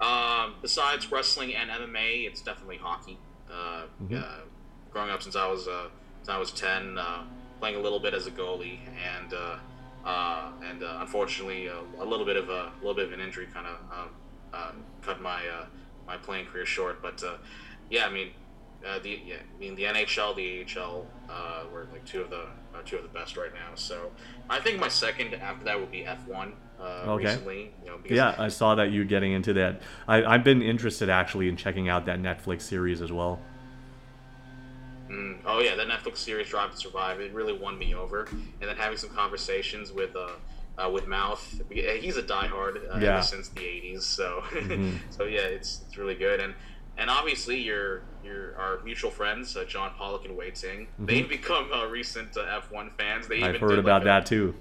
Um, 0.00 0.54
besides 0.62 1.10
wrestling 1.12 1.54
and 1.54 1.70
MMA, 1.70 2.26
it's 2.26 2.40
definitely 2.40 2.78
hockey. 2.78 3.18
Uh, 3.50 3.84
Mm-hmm. 4.02 4.16
uh, 4.16 4.22
growing 4.90 5.10
up 5.10 5.22
since 5.22 5.36
I 5.36 5.46
was 5.46 5.68
uh, 5.68 5.88
since 6.18 6.28
I 6.28 6.38
was 6.38 6.52
ten, 6.52 6.96
uh, 6.98 7.24
playing 7.60 7.76
a 7.76 7.80
little 7.80 8.00
bit 8.00 8.14
as 8.14 8.26
a 8.26 8.30
goalie, 8.30 8.78
and 9.16 9.34
uh, 9.34 9.56
uh, 10.08 10.52
and 10.64 10.82
uh, 10.82 10.98
unfortunately, 11.00 11.68
uh, 11.68 11.74
a 12.00 12.04
little 12.04 12.24
bit 12.24 12.36
of 12.36 12.48
a, 12.48 12.72
little 12.80 12.94
bit 12.94 13.06
of 13.06 13.12
an 13.12 13.20
injury 13.20 13.46
kind 13.52 13.66
of 13.66 13.76
um, 13.92 14.08
uh, 14.54 14.72
cut 15.02 15.20
my 15.20 15.46
uh, 15.46 15.66
my 16.06 16.16
playing 16.16 16.46
career 16.46 16.64
short. 16.64 17.02
But 17.02 17.22
uh, 17.22 17.36
yeah, 17.90 18.06
I 18.06 18.10
mean, 18.10 18.30
uh, 18.86 19.00
the 19.00 19.20
yeah, 19.24 19.34
I 19.54 19.58
mean 19.60 19.74
the 19.74 19.82
NHL, 19.84 20.34
the 20.36 20.80
AHL 20.80 21.06
uh, 21.28 21.64
were 21.72 21.88
like 21.92 22.04
two 22.06 22.22
of 22.22 22.30
the 22.30 22.44
uh, 22.74 22.82
two 22.86 22.96
of 22.96 23.02
the 23.02 23.08
best 23.10 23.36
right 23.36 23.52
now. 23.52 23.74
So 23.74 24.10
I 24.48 24.60
think 24.60 24.78
my 24.80 24.88
second 24.88 25.34
after 25.34 25.64
that 25.64 25.78
would 25.78 25.90
be 25.90 26.04
F 26.06 26.26
one. 26.26 26.54
Uh, 26.80 26.86
Okay. 27.10 27.24
Recently, 27.24 27.70
you 27.84 27.90
know, 27.90 27.96
Yeah, 28.08 28.34
I 28.38 28.48
saw 28.48 28.74
that 28.74 28.90
you 28.90 29.04
getting 29.04 29.32
into 29.32 29.52
that. 29.54 29.80
I, 30.08 30.24
I've 30.24 30.44
been 30.44 30.62
interested 30.62 31.08
actually 31.08 31.48
in 31.48 31.56
checking 31.56 31.88
out 31.88 32.06
that 32.06 32.20
Netflix 32.20 32.62
series 32.62 33.02
as 33.02 33.10
well. 33.12 33.40
Mm, 35.10 35.40
oh 35.44 35.60
yeah, 35.60 35.74
that 35.74 35.88
Netflix 35.88 36.18
series 36.18 36.48
Drive 36.48 36.70
to 36.70 36.76
Survive. 36.76 37.20
It 37.20 37.32
really 37.34 37.52
won 37.58 37.78
me 37.78 37.94
over. 37.94 38.26
And 38.30 38.68
then 38.68 38.76
having 38.76 38.96
some 38.96 39.10
conversations 39.10 39.92
with 39.92 40.14
uh, 40.14 40.28
uh, 40.82 40.90
with 40.90 41.06
Mouth. 41.08 41.60
He's 41.70 42.16
a 42.16 42.22
diehard 42.22 42.76
uh, 42.94 42.98
Yeah. 43.00 43.14
ever 43.14 43.22
since 43.22 43.48
the 43.48 43.60
'80s. 43.60 44.02
So 44.02 44.42
Mhm. 44.52 44.98
so 45.10 45.24
yeah, 45.24 45.40
it's 45.40 45.82
it's 45.86 45.96
really 45.98 46.14
good. 46.14 46.40
And 46.40 46.54
and 46.96 47.10
obviously 47.10 47.60
your 47.60 48.02
your 48.22 48.56
our 48.58 48.78
mutual 48.84 49.10
friends 49.10 49.56
uh, 49.56 49.64
John 49.64 49.90
Pollock 49.98 50.24
and 50.26 50.36
Wai 50.36 50.50
Ting. 50.50 50.86
They've 50.98 51.28
become 51.28 51.68
uh, 51.72 51.86
recent 51.86 52.36
uh, 52.36 52.60
F1 52.60 52.92
fans. 52.96 53.26
They 53.26 53.36
Mm-hmm. 53.36 53.44
I've 53.44 53.56
even 53.56 53.60
heard 53.60 53.76
did, 53.76 53.78
about 53.80 54.02
like, 54.02 54.02
a 54.02 54.04
that 54.04 54.26
too. 54.26 54.54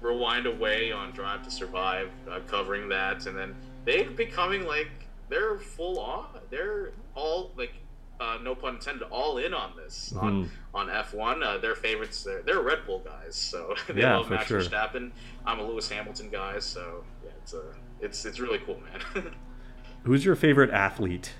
Rewind 0.00 0.46
away 0.46 0.92
on 0.92 1.10
Drive 1.12 1.42
to 1.44 1.50
Survive, 1.50 2.10
uh, 2.30 2.40
covering 2.46 2.88
that, 2.90 3.26
and 3.26 3.36
then 3.36 3.54
they're 3.84 4.10
becoming 4.10 4.66
like 4.66 4.88
they're 5.28 5.58
full 5.58 5.98
on. 5.98 6.26
They're 6.50 6.90
all 7.14 7.50
like, 7.56 7.72
uh, 8.20 8.38
no 8.42 8.54
pun 8.54 8.74
intended, 8.76 9.02
all 9.10 9.38
in 9.38 9.52
on 9.54 9.72
this 9.76 10.12
Mhm. 10.14 10.22
on 10.22 10.50
on 10.74 10.90
F 10.90 11.14
one. 11.14 11.42
Uh, 11.42 11.58
their 11.58 11.74
favorites, 11.74 12.22
they're, 12.22 12.42
they're 12.42 12.60
Red 12.60 12.86
Bull 12.86 13.00
guys, 13.00 13.34
so 13.34 13.74
they 13.88 14.00
Yeah, 14.02 14.16
love 14.18 14.30
Max 14.30 14.46
sure. 14.46 14.60
Verstappen. 14.60 15.10
I'm 15.46 15.58
a 15.60 15.62
Lewis 15.66 15.88
Hamilton 15.88 16.28
guy, 16.30 16.58
so 16.60 17.04
yeah, 17.24 17.30
it's 17.42 17.54
a 17.54 17.62
it's 18.00 18.24
it's 18.24 18.38
really 18.38 18.58
cool, 18.58 18.80
man. 19.14 19.34
Who's 20.04 20.24
your 20.24 20.36
favorite 20.36 20.70
athlete? 20.70 21.32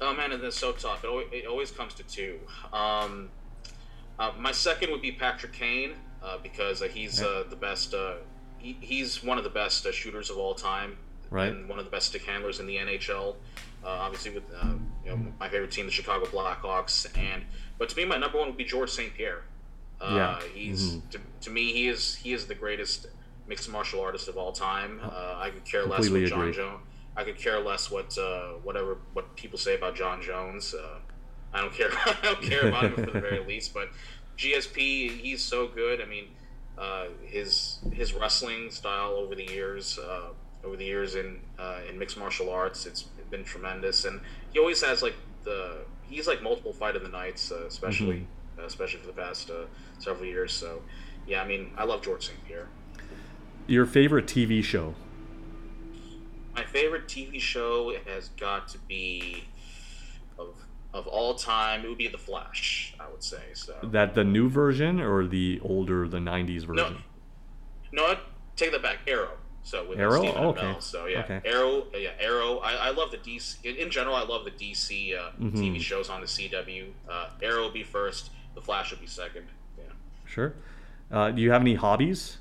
Oh 0.00 0.12
man, 0.12 0.32
and 0.32 0.42
it's 0.44 0.58
so 0.58 0.72
tough. 0.72 1.04
It 1.04 1.08
always, 1.08 1.26
it 1.32 1.46
always 1.46 1.70
comes 1.70 1.94
to 1.94 2.02
two. 2.02 2.38
Um, 2.72 3.30
uh, 4.18 4.32
my 4.38 4.52
second 4.52 4.90
would 4.90 5.00
be 5.00 5.12
Patrick 5.12 5.52
Kane. 5.52 5.92
Uh, 6.26 6.38
because 6.42 6.82
uh, 6.82 6.86
he's 6.88 7.22
uh, 7.22 7.44
the 7.48 7.54
best. 7.56 7.94
Uh, 7.94 8.14
he, 8.58 8.76
he's 8.80 9.22
one 9.22 9.38
of 9.38 9.44
the 9.44 9.50
best 9.50 9.86
uh, 9.86 9.92
shooters 9.92 10.28
of 10.30 10.36
all 10.38 10.54
time, 10.54 10.96
Right. 11.30 11.48
And 11.52 11.68
one 11.68 11.78
of 11.78 11.84
the 11.84 11.90
best 11.90 12.06
stick 12.08 12.22
handlers 12.24 12.58
in 12.60 12.66
the 12.66 12.76
NHL. 12.76 13.34
Uh, 13.84 13.88
obviously, 13.88 14.32
with 14.32 14.44
uh, 14.60 14.74
you 15.04 15.10
know 15.10 15.18
my 15.38 15.48
favorite 15.48 15.70
team, 15.70 15.86
the 15.86 15.92
Chicago 15.92 16.24
Blackhawks, 16.26 17.06
and 17.16 17.44
but 17.78 17.88
to 17.90 17.96
me, 17.96 18.04
my 18.04 18.16
number 18.16 18.38
one 18.38 18.48
would 18.48 18.56
be 18.56 18.64
George 18.64 18.90
St. 18.90 19.14
Pierre. 19.14 19.42
Uh, 20.00 20.12
Yeah. 20.42 20.48
he's 20.54 20.98
to, 21.12 21.20
to 21.42 21.50
me, 21.50 21.72
he 21.72 21.86
is 21.88 22.16
he 22.16 22.32
is 22.32 22.46
the 22.46 22.54
greatest 22.54 23.06
mixed 23.46 23.68
martial 23.70 24.00
artist 24.00 24.26
of 24.28 24.36
all 24.36 24.52
time. 24.52 25.00
Uh, 25.02 25.34
I 25.38 25.50
could 25.50 25.64
care 25.64 25.84
less 25.84 26.06
Completely 26.06 26.22
what 26.36 26.52
Jon. 26.52 26.52
Jones. 26.52 26.80
I 27.16 27.24
could 27.24 27.38
care 27.38 27.60
less 27.60 27.90
what 27.90 28.16
uh, 28.18 28.52
whatever 28.62 28.98
what 29.12 29.36
people 29.36 29.58
say 29.58 29.74
about 29.76 29.94
Jon 29.94 30.20
Jones. 30.22 30.74
Uh, 30.74 30.98
I 31.54 31.60
don't 31.60 31.72
care. 31.72 31.88
I 31.92 32.16
don't 32.22 32.42
care 32.42 32.68
about 32.68 32.84
him 32.84 32.94
for 32.94 33.10
the 33.10 33.20
very 33.20 33.44
least. 33.50 33.72
But 33.74 33.88
GSP, 34.36 35.18
he's 35.18 35.42
so 35.42 35.66
good. 35.66 36.00
I 36.00 36.04
mean, 36.04 36.26
uh, 36.78 37.06
his 37.24 37.78
his 37.92 38.12
wrestling 38.12 38.70
style 38.70 39.12
over 39.12 39.34
the 39.34 39.44
years, 39.44 39.98
uh, 39.98 40.28
over 40.64 40.76
the 40.76 40.84
years 40.84 41.14
in 41.14 41.40
uh, 41.58 41.80
in 41.88 41.98
mixed 41.98 42.18
martial 42.18 42.50
arts, 42.50 42.86
it's 42.86 43.02
been 43.30 43.44
tremendous. 43.44 44.04
And 44.04 44.20
he 44.52 44.58
always 44.58 44.82
has 44.82 45.02
like 45.02 45.14
the 45.44 45.84
he's 46.02 46.26
like 46.26 46.42
multiple 46.42 46.72
fight 46.72 46.96
of 46.96 47.02
the 47.02 47.08
nights, 47.08 47.50
uh, 47.50 47.66
especially 47.66 48.26
uh, 48.58 48.64
especially 48.64 49.00
for 49.00 49.06
the 49.06 49.12
past 49.12 49.50
uh, 49.50 49.64
several 49.98 50.26
years. 50.26 50.52
So 50.52 50.82
yeah, 51.26 51.42
I 51.42 51.46
mean, 51.46 51.72
I 51.76 51.84
love 51.84 52.02
George 52.02 52.26
St. 52.26 52.44
Pierre. 52.44 52.68
Your 53.66 53.86
favorite 53.86 54.26
TV 54.26 54.62
show? 54.62 54.94
My 56.54 56.64
favorite 56.64 57.08
TV 57.08 57.40
show 57.40 57.94
has 58.06 58.28
got 58.30 58.68
to 58.68 58.78
be 58.78 59.44
of 60.96 61.06
all 61.06 61.34
time. 61.34 61.84
It 61.84 61.88
would 61.88 61.98
be 61.98 62.08
The 62.08 62.18
Flash. 62.18 62.94
I 62.98 63.08
would 63.10 63.22
say 63.22 63.42
so. 63.54 63.74
That 63.82 64.14
the 64.14 64.24
new 64.24 64.48
version 64.48 65.00
or 65.00 65.26
the 65.26 65.60
older, 65.62 66.08
the 66.08 66.18
'90s 66.18 66.64
version? 66.64 67.02
no, 67.92 68.06
I'd 68.06 68.18
take 68.56 68.72
that 68.72 68.82
back. 68.82 68.98
Arrow. 69.06 69.36
So 69.62 69.84
with 69.88 69.98
Arrow? 69.98 70.22
Stephen 70.22 70.44
Okay. 70.44 70.74
So 70.80 71.06
yeah, 71.06 71.20
Okay. 71.24 71.40
Arrow. 71.44 71.82
uh, 71.94 71.98
Yeah, 71.98 72.10
Arrow. 72.20 72.58
I, 72.58 72.72
I 72.88 72.90
love 72.90 73.10
the 73.10 73.18
DC. 73.18 73.64
In, 73.64 73.76
in 73.76 73.90
general, 73.90 74.14
I 74.16 74.22
love 74.24 74.44
the 74.44 74.50
DC 74.52 75.14
uh, 75.16 75.30
Mm-hmm. 75.40 75.56
TV 75.56 75.80
shows 75.80 76.08
on 76.08 76.20
the 76.20 76.26
CW. 76.26 76.90
Uh, 77.08 77.30
Arrow 77.42 77.62
will 77.64 77.70
be 77.72 77.82
first. 77.82 78.30
The 78.54 78.62
Flash 78.62 78.90
will 78.92 78.98
be 79.00 79.06
second. 79.08 79.46
Yeah. 79.76 79.84
Sure. 80.24 80.54
Uh, 81.10 81.30
do 81.32 81.42
you 81.42 81.50
have 81.50 81.60
any 81.62 81.74
hobbies? 81.74 82.38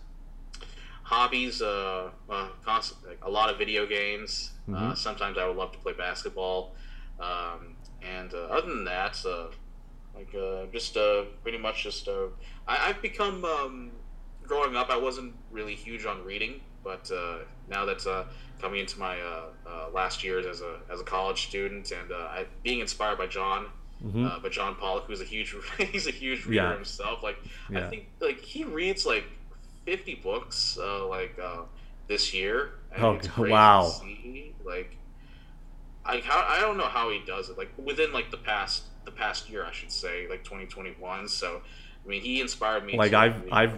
hobbies 1.03 1.61
uh, 1.61 2.09
uh 2.29 2.47
constant, 2.63 3.07
like 3.07 3.19
a 3.23 3.29
lot 3.29 3.49
of 3.51 3.57
video 3.59 3.85
games 3.85 4.51
uh, 4.67 4.71
Mm-hmm. 4.71 4.93
sometimes 4.95 5.37
i 5.37 5.45
would 5.47 5.55
love 5.55 5.71
to 5.71 5.77
play 5.77 5.93
basketball 5.93 6.73
um, 7.19 7.74
and 8.13 8.33
uh, 8.33 8.37
other 8.57 8.67
than 8.69 8.85
that 8.85 9.15
uh, 9.25 9.47
like 10.15 10.33
uh, 10.35 10.65
just 10.71 10.95
uh, 10.97 11.23
pretty 11.43 11.57
much 11.57 11.83
just 11.83 12.07
uh, 12.07 12.27
I, 12.67 12.89
i've 12.89 13.01
become 13.01 13.43
um, 13.45 13.91
growing 14.43 14.75
up 14.75 14.89
i 14.89 14.97
wasn't 14.97 15.33
really 15.51 15.75
huge 15.75 16.05
on 16.05 16.23
reading 16.23 16.61
but 16.83 17.09
uh, 17.11 17.37
now 17.67 17.83
that's 17.85 18.05
uh, 18.05 18.25
coming 18.61 18.79
into 18.81 18.99
my 18.99 19.19
uh, 19.19 19.45
uh, 19.67 19.89
last 19.93 20.23
years 20.23 20.45
as 20.45 20.61
a, 20.61 20.73
as 20.93 20.99
a 21.01 21.03
college 21.03 21.47
student 21.47 21.91
and 21.91 22.11
uh, 22.11 22.15
I, 22.37 22.45
being 22.63 22.79
inspired 22.79 23.17
by 23.17 23.27
john 23.27 23.67
uh, 24.15 24.39
by 24.43 24.49
John 24.49 24.75
Pollock, 24.75 25.05
who's 25.07 25.21
a 25.21 25.25
huge 25.25 25.55
he's 25.91 26.05
a 26.05 26.11
huge 26.11 26.45
reader 26.45 26.61
Mm-hmm. 26.61 26.71
Yeah. 26.71 26.75
himself. 26.75 27.23
Like 27.23 27.37
Yeah. 27.71 27.87
I 27.87 27.89
think 27.89 28.03
like 28.21 28.39
he 28.39 28.63
reads 28.63 29.03
like 29.05 29.23
fifty 29.85 30.15
books 30.15 30.77
uh, 30.79 31.07
like 31.07 31.35
uh, 31.41 31.61
this 32.07 32.31
year. 32.31 32.71
and 32.93 33.03
Oh, 33.03 33.13
it's 33.13 33.27
crazy 33.35 33.47
to 33.47 33.51
wow. 33.53 33.91
Like 34.63 34.97
I 36.05 36.19
how, 36.19 36.45
I 36.47 36.59
don't 36.61 36.77
know 36.77 36.87
how 36.87 37.09
he 37.09 37.21
does 37.25 37.49
it. 37.49 37.57
Like 37.57 37.71
within 37.77 38.13
like 38.13 38.31
the 38.31 38.37
past 38.37 38.83
the 39.05 39.11
past 39.11 39.49
year, 39.49 39.65
I 39.65 39.71
should 39.71 39.91
say, 39.91 40.27
like 40.29 40.43
twenty 40.43 40.65
twenty 40.65 40.95
one. 40.99 41.27
So 41.27 41.61
I 42.03 42.07
mean, 42.07 42.21
he 42.21 42.39
inspired 42.41 42.85
me. 42.85 42.95
Like, 42.97 43.11
to 43.11 43.17
I've- 43.17 43.39
read, 43.45 43.53
I've- 43.53 43.77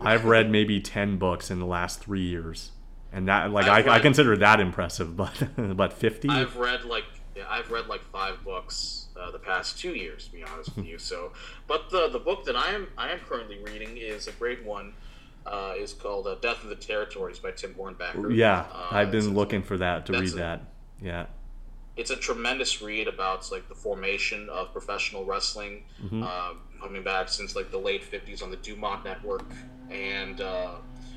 I've 0.00 0.24
read 0.24 0.50
maybe 0.50 0.80
ten 0.80 1.16
books 1.18 1.50
in 1.50 1.58
the 1.58 1.66
last 1.66 2.00
three 2.00 2.22
years, 2.22 2.70
and 3.12 3.26
that 3.28 3.50
like 3.50 3.66
I, 3.66 3.96
I 3.96 3.98
consider 3.98 4.36
that 4.36 4.60
impressive. 4.60 5.16
But 5.16 5.76
but 5.76 5.92
fifty? 5.92 6.28
I've 6.28 6.56
read 6.56 6.84
like 6.84 7.04
yeah, 7.34 7.42
I've 7.50 7.70
read 7.72 7.88
like 7.88 8.02
five 8.12 8.44
books 8.44 9.08
uh, 9.20 9.32
the 9.32 9.38
past 9.40 9.78
two 9.78 9.94
years, 9.94 10.26
to 10.26 10.32
be 10.32 10.44
honest 10.44 10.76
with 10.76 10.86
you. 10.86 10.98
So, 10.98 11.32
but 11.66 11.90
the 11.90 12.08
the 12.08 12.20
book 12.20 12.44
that 12.44 12.54
I 12.54 12.70
am 12.70 12.86
I 12.96 13.10
am 13.10 13.18
currently 13.20 13.58
reading 13.64 13.96
is 13.96 14.28
a 14.28 14.32
great 14.32 14.64
one. 14.64 14.92
Uh, 15.46 15.74
is 15.76 15.92
called 15.92 16.26
uh, 16.26 16.36
Death 16.36 16.62
of 16.62 16.70
the 16.70 16.76
Territories 16.76 17.38
by 17.38 17.50
Tim 17.50 17.74
Hornbaker. 17.74 18.34
Yeah, 18.34 18.64
uh, 18.72 18.88
I've 18.92 19.10
been 19.10 19.34
looking 19.34 19.62
for 19.62 19.76
that 19.76 20.06
to 20.06 20.12
read 20.12 20.32
a- 20.32 20.36
that. 20.36 20.62
Yeah. 21.02 21.26
It's 21.96 22.10
a 22.10 22.16
tremendous 22.16 22.82
read 22.82 23.08
about 23.08 23.50
like 23.52 23.68
the 23.68 23.74
formation 23.74 24.48
of 24.50 24.72
professional 24.72 25.24
wrestling, 25.24 25.82
Mm-hmm. 26.02 26.22
uh, 26.22 26.52
coming 26.80 27.02
back 27.04 27.28
since 27.28 27.54
like 27.56 27.70
the 27.70 27.78
late 27.78 28.04
'50s 28.04 28.42
on 28.42 28.50
the 28.50 28.56
Dumont 28.56 29.04
Network, 29.04 29.52
and 29.90 30.40
uh, 30.40 30.76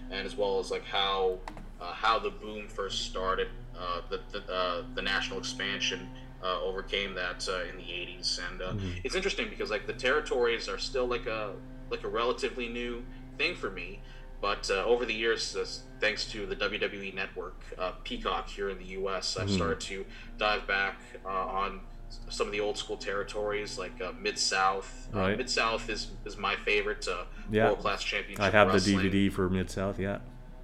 and 0.10 0.26
as 0.26 0.38
well 0.38 0.60
as 0.60 0.72
like 0.72 0.86
how 0.86 1.40
uh, 1.80 1.94
how 1.94 2.20
the 2.20 2.30
boom 2.30 2.68
first 2.68 3.06
started, 3.06 3.48
uh, 3.80 4.02
the 4.10 4.22
the, 4.32 4.54
uh, 4.54 4.84
the 4.96 5.02
national 5.02 5.40
expansion 5.40 6.10
uh, 6.44 6.60
overcame 6.62 7.14
that 7.16 7.48
uh, 7.50 7.64
in 7.70 7.78
the 7.78 7.92
'80s, 7.92 8.40
and 8.52 8.62
uh, 8.62 8.74
Mm-hmm. 8.74 9.00
it's 9.04 9.16
interesting 9.16 9.50
because 9.50 9.70
like 9.70 9.88
the 9.88 9.94
territories 9.94 10.70
are 10.70 10.78
still 10.78 11.08
like 11.08 11.26
a 11.26 11.54
like 11.90 12.04
a 12.04 12.08
relatively 12.10 12.68
new 12.68 13.04
thing 13.38 13.56
for 13.56 13.70
me. 13.72 14.02
But 14.42 14.70
uh, 14.70 14.84
over 14.86 15.06
the 15.06 15.14
years, 15.14 15.56
uh, 15.56 15.66
thanks 16.00 16.26
to 16.26 16.46
the 16.46 16.56
WWE 16.56 17.14
Network, 17.14 17.60
uh, 17.78 17.94
Peacock 18.04 18.48
here 18.48 18.70
in 18.70 18.78
the 18.78 18.86
U.S.. 18.86 19.36
I've 19.38 19.50
started 19.50 19.80
to 19.82 20.06
dive 20.38 20.68
back 20.68 21.00
uh, 21.26 21.30
on 21.30 21.80
some 22.30 22.46
of 22.48 22.54
the 22.54 22.60
old 22.60 22.78
school 22.78 22.98
territories 22.98 23.78
like 23.78 24.00
uh, 24.02 24.12
Mid 24.20 24.38
South. 24.38 25.10
Uh, 25.14 25.18
Right. 25.20 25.38
Mid 25.38 25.50
South 25.50 25.90
is, 25.90 26.12
is 26.26 26.38
my 26.38 26.56
favorite 26.56 27.08
uh, 27.08 27.24
Yeah. 27.52 27.66
world 27.66 27.80
class 27.80 28.04
championship. 28.04 28.42
I 28.46 28.50
have 28.52 28.68
wrestling. 28.72 28.98
the 29.00 29.10
DVD 29.10 29.32
for 29.34 29.50
Mid 29.50 29.70
South. 29.72 30.00
Yeah, 30.00 30.20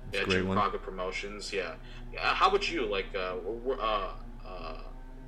it's 0.09 0.17
Yeah, 0.17 0.21
a 0.21 0.25
great. 0.43 0.45
Crockett 0.53 0.83
Promotions. 0.83 1.51
Yeah. 1.51 1.73
How 2.17 2.47
about 2.49 2.71
you? 2.71 2.85
Like, 2.85 3.07
uh, 3.15 3.33
were- 3.43 3.81
uh, 3.81 4.09
uh, 4.45 4.75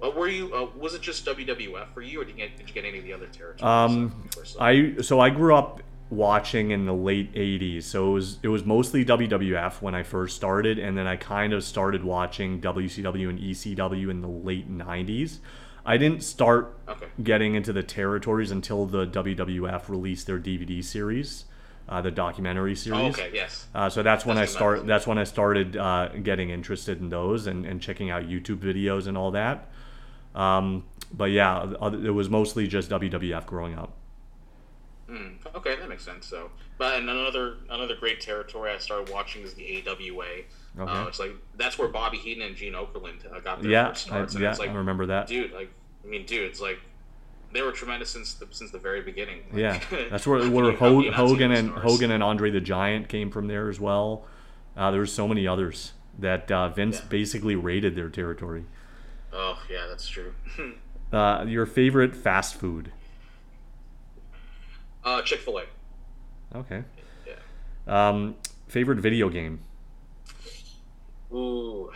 uh, 0.03 0.09
were 0.11 0.27
you? 0.27 0.53
Uh, 0.53 0.67
was 0.77 0.93
it 0.93 1.01
just 1.01 1.25
WWF 1.25 1.87
for 1.93 2.01
you, 2.03 2.21
or 2.21 2.25
did 2.25 2.37
you 2.37 2.47
get, 2.47 2.57
did 2.57 2.67
you 2.69 2.75
get 2.75 2.85
any 2.85 2.99
of 2.99 3.03
the 3.05 3.11
other 3.13 3.25
territories? 3.27 3.63
Um, 3.63 4.09
when 4.11 4.23
you 4.23 4.29
first 4.35 4.53
saw 4.53 4.63
I 4.63 4.95
so 5.01 5.19
I 5.19 5.29
grew 5.31 5.55
up 5.55 5.81
watching 6.09 6.69
in 6.71 6.85
the 6.85 6.93
late 6.93 7.33
80s 7.33 7.83
so 7.83 8.09
it 8.11 8.13
was 8.13 8.39
it 8.43 8.47
was 8.49 8.63
mostly 8.63 9.03
WWF 9.03 9.81
when 9.81 9.95
I 9.95 10.03
first 10.03 10.35
started 10.35 10.77
and 10.77 10.95
then 10.97 11.07
I 11.07 11.15
kind 11.15 11.51
of 11.51 11.63
started 11.63 12.03
watching 12.03 12.61
WCW 12.61 13.29
and 13.29 13.39
ECW 13.39 14.09
in 14.11 14.21
the 14.21 14.27
late 14.27 14.71
90s 14.71 15.39
I 15.85 15.97
didn't 15.97 16.21
start 16.23 16.77
Okay. 16.87 17.07
getting 17.23 17.55
into 17.55 17.73
the 17.73 17.81
territories 17.83 18.51
until 18.51 18.85
the 18.85 19.07
WWF 19.07 19.89
released 19.89 20.27
their 20.27 20.39
DVD 20.39 20.83
series 20.83 21.45
uh, 21.89 22.01
the 22.01 22.11
documentary 22.11 22.71
Oh, 22.71 22.75
series 22.75 23.15
okay. 23.15 23.31
Yes. 23.33 23.67
uh, 23.73 23.89
so 23.89 24.01
that's 24.03 24.25
when 24.25 24.37
That's 24.37 24.51
I 24.51 24.55
start. 24.55 24.87
That's 24.87 25.05
when 25.05 25.17
I 25.19 25.23
started 25.23 25.77
uh, 25.77 26.09
getting 26.23 26.49
interested 26.49 26.99
in 26.99 27.09
those 27.09 27.45
and, 27.45 27.63
and 27.65 27.79
checking 27.79 28.09
out 28.09 28.23
YouTube 28.23 28.57
videos 28.57 29.05
and 29.05 29.15
all 29.15 29.29
that. 29.31 29.69
Um, 30.33 30.85
but 31.13 31.25
yeah, 31.25 31.73
it 31.93 32.09
was 32.13 32.27
mostly 32.27 32.67
just 32.67 32.89
WWF 32.89 33.45
growing 33.45 33.75
up. 33.77 33.93
Mm, 35.09 35.35
okay, 35.55 35.75
that 35.75 35.87
makes 35.87 36.03
sense. 36.03 36.25
So, 36.25 36.49
but 36.79 36.95
and 36.99 37.09
another 37.09 37.57
another 37.69 37.95
great 37.95 38.21
territory 38.21 38.71
I 38.71 38.77
started 38.79 39.13
watching 39.13 39.43
is 39.43 39.53
the 39.53 39.83
AWA. 39.87 40.25
Okay. 40.79 40.91
Uh, 40.91 41.07
it's 41.07 41.19
like 41.19 41.31
that's 41.55 41.77
where 41.77 41.87
Bobby 41.87 42.17
Heenan 42.17 42.47
and 42.47 42.55
Gene 42.55 42.73
Okerlund 42.73 43.31
uh, 43.31 43.39
got 43.39 43.61
their 43.61 43.71
Yeah, 43.71 43.89
first 43.89 44.07
I, 44.07 44.09
starts, 44.09 44.33
and 44.33 44.43
yeah, 44.43 44.49
it's 44.49 44.59
like, 44.59 44.71
I 44.71 44.73
remember 44.73 45.05
that. 45.05 45.27
dude, 45.27 45.53
like, 45.53 45.69
I 46.03 46.07
mean, 46.07 46.25
dude, 46.25 46.43
it's 46.49 46.59
like 46.59 46.79
they 47.53 47.61
were 47.61 47.71
tremendous 47.71 48.09
since 48.09 48.33
the 48.33 48.47
since 48.51 48.71
the 48.71 48.79
very 48.79 49.01
beginning. 49.01 49.43
Like, 49.51 49.59
yeah, 49.61 49.79
that's 50.09 50.25
where 50.25 50.39
where 50.49 50.71
you- 50.71 50.71
how 50.71 50.77
can 50.77 50.93
Ho- 50.95 50.99
you 51.01 51.11
not 51.11 51.17
see 51.17 51.21
Hogan 51.27 51.51
and 51.51 51.69
stars? 51.69 51.83
Hogan 51.83 52.11
and 52.11 52.23
Andre 52.23 52.49
the 52.49 52.61
Giant 52.61 53.07
came 53.07 53.29
from 53.29 53.47
there 53.47 53.69
as 53.69 53.79
well. 53.79 54.25
Uh, 54.75 54.89
there 54.91 54.99
was 55.01 55.13
so 55.13 55.27
many 55.27 55.47
others 55.47 55.93
that 56.17 56.51
uh, 56.51 56.69
Vince 56.69 56.97
Yeah. 56.97 57.05
basically 57.09 57.55
raided 57.55 57.95
their 57.95 58.09
territory. 58.09 58.65
Oh 59.31 59.61
yeah, 59.69 59.85
that's 59.87 60.07
true. 60.07 60.33
Uh, 61.13 61.45
your 61.47 61.65
favorite 61.67 62.13
fast 62.15 62.55
food? 62.55 62.91
Uh, 65.05 65.21
Chick 65.21 65.39
Fil 65.39 65.59
A. 65.59 66.57
Okay. 66.57 66.83
Yeah. 67.27 68.09
Um, 68.09 68.35
favorite 68.67 68.99
video 68.99 69.29
game? 69.29 69.59
Ooh, 71.33 71.91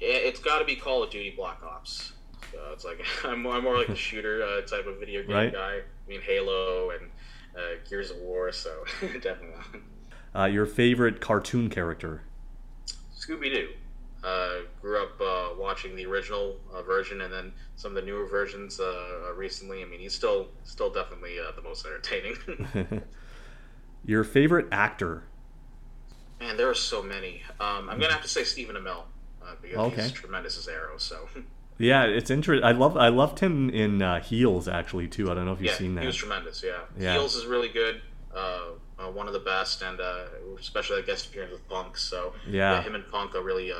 it- 0.00 0.04
it's 0.24 0.40
got 0.40 0.58
to 0.58 0.64
be 0.64 0.76
Call 0.76 1.02
of 1.02 1.10
Duty 1.10 1.30
Black 1.36 1.62
Ops. 1.62 2.12
Uh, 2.54 2.72
it's 2.72 2.84
like 2.84 3.04
I'm, 3.24 3.42
more- 3.42 3.54
I'm 3.54 3.64
more 3.64 3.76
like 3.76 3.88
a 3.88 3.94
shooter 4.08 4.42
uh, 4.42 4.60
type 4.62 4.86
of 4.86 4.98
video 4.98 5.22
game 5.22 5.36
Right. 5.36 5.52
guy. 5.52 5.78
I 5.78 6.08
mean 6.08 6.20
Halo 6.20 6.90
and 6.90 7.10
uh, 7.56 7.60
Gears 7.88 8.10
of 8.10 8.18
War, 8.18 8.52
so 8.52 8.84
definitely. 9.00 9.80
Uh, 10.34 10.44
your 10.44 10.66
favorite 10.66 11.20
cartoon 11.20 11.68
character? 11.70 12.22
Scooby 13.16 13.52
Doo. 13.54 13.68
Uh, 14.24 14.58
grew 14.80 15.02
up 15.02 15.20
uh, 15.20 15.48
watching 15.58 15.96
the 15.96 16.06
original 16.06 16.56
uh, 16.72 16.80
version 16.82 17.22
and 17.22 17.32
then 17.32 17.52
some 17.74 17.90
of 17.90 17.96
the 17.96 18.02
newer 18.02 18.24
versions 18.26 18.78
uh, 18.78 18.84
uh, 19.28 19.32
recently. 19.34 19.82
I 19.82 19.84
mean, 19.84 19.98
he's 19.98 20.14
still 20.14 20.48
still 20.64 20.90
definitely 20.90 21.38
uh, 21.40 21.50
the 21.56 21.62
most 21.62 21.84
entertaining. 21.84 22.36
Your 24.04 24.22
favorite 24.24 24.66
actor? 24.70 25.24
Man, 26.40 26.56
there 26.56 26.68
are 26.68 26.74
so 26.74 27.02
many. 27.02 27.42
Um, 27.60 27.88
I'm 27.88 27.98
gonna 28.00 28.12
have 28.12 28.22
to 28.22 28.28
say 28.28 28.44
Stephen 28.44 28.76
Amell 28.76 29.04
uh, 29.42 29.54
because 29.60 29.78
Okay. 29.92 30.02
he's 30.02 30.12
tremendous 30.12 30.56
as 30.58 30.68
Arrow. 30.68 30.98
So 30.98 31.28
Yeah, 31.78 32.04
it's 32.04 32.30
interesting. 32.30 32.64
I 32.64 32.72
love 32.72 32.96
I 32.96 33.08
loved 33.08 33.40
him 33.40 33.70
in 33.70 34.02
uh, 34.02 34.20
Heels 34.20 34.68
actually 34.68 35.08
too. 35.08 35.30
I 35.30 35.34
don't 35.34 35.46
know 35.46 35.52
if 35.52 35.60
you've 35.60 35.70
yeah, 35.70 35.76
seen 35.78 35.94
that. 35.96 36.02
he 36.02 36.06
was 36.06 36.16
tremendous. 36.16 36.62
Yeah. 36.62 36.80
Yeah. 36.96 37.14
Heels 37.14 37.34
is 37.34 37.46
really 37.46 37.68
good. 37.70 38.02
Uh, 38.34 38.60
uh, 38.98 39.10
one 39.10 39.26
of 39.26 39.32
the 39.32 39.40
best, 39.40 39.82
and 39.82 40.00
uh, 40.00 40.24
especially 40.58 40.98
I 40.98 41.02
guess 41.02 41.26
appearance 41.26 41.52
with 41.52 41.68
Punk. 41.68 41.96
So 41.96 42.34
Yeah. 42.48 42.82
him 42.82 42.94
and 42.94 43.06
Punk 43.08 43.34
are 43.34 43.42
really 43.42 43.72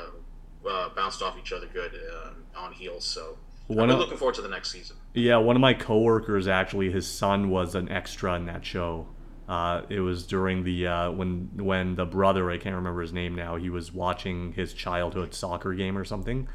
uh, 0.69 0.89
bounced 0.91 1.23
off 1.23 1.37
each 1.39 1.53
other 1.53 1.67
good 1.73 1.93
uh, 2.13 2.31
on 2.59 2.73
heels. 2.73 3.05
So 3.05 3.37
One 3.67 3.89
I'm 3.91 3.95
of- 3.95 4.01
looking 4.01 4.17
forward 4.19 4.35
to 4.37 4.43
the 4.43 4.49
next 4.49 4.71
season. 4.73 4.97
Yeah, 5.15 5.37
one 5.37 5.57
of 5.57 5.61
my 5.61 5.75
coworkers 5.75 6.49
actually, 6.49 6.91
his 6.91 7.07
son 7.07 7.51
was 7.51 7.75
an 7.75 7.91
extra 7.91 8.35
in 8.35 8.47
that 8.47 8.65
show. 8.65 9.07
Uh, 9.49 9.83
it 9.91 10.01
was 10.01 10.27
during 10.27 10.65
the 10.65 10.87
uh, 10.87 11.11
when 11.11 11.51
when 11.57 11.97
the 11.97 12.07
brother 12.07 12.51
I 12.51 12.57
can't 12.59 12.77
remember 12.77 13.03
his 13.03 13.13
name 13.13 13.35
now. 13.35 13.57
He 13.57 13.69
was 13.69 13.93
watching 13.93 14.53
his 14.53 14.73
childhood 14.73 15.35
soccer 15.35 15.75
game 15.75 15.99
or 15.99 16.05
something. 16.05 16.49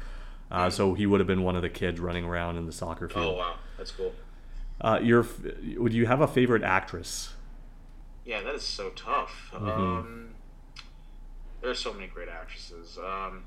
Uh, 0.50 0.70
so 0.70 0.94
he 0.94 1.04
would 1.06 1.20
have 1.20 1.26
been 1.26 1.42
one 1.42 1.54
of 1.54 1.62
the 1.62 1.68
kids 1.68 2.00
running 2.00 2.24
around 2.24 2.56
in 2.56 2.64
the 2.66 2.72
soccer 2.72 3.08
field. 3.08 3.34
Oh 3.34 3.38
wow, 3.38 3.54
that's 3.76 3.90
cool. 3.90 4.12
Uh, 4.80 4.98
your 5.02 5.24
would 5.76 5.92
you 5.92 6.06
have 6.06 6.20
a 6.20 6.26
favorite 6.26 6.62
actress? 6.64 7.34
Yeah, 8.24 8.40
that 8.40 8.54
is 8.54 8.62
so 8.64 8.90
tough. 8.90 9.50
Mm-hmm. 9.52 9.68
Um, 9.68 10.28
there 11.60 11.70
are 11.70 11.74
so 11.74 11.92
many 11.92 12.06
great 12.06 12.28
actresses. 12.28 12.98
Um, 12.98 13.44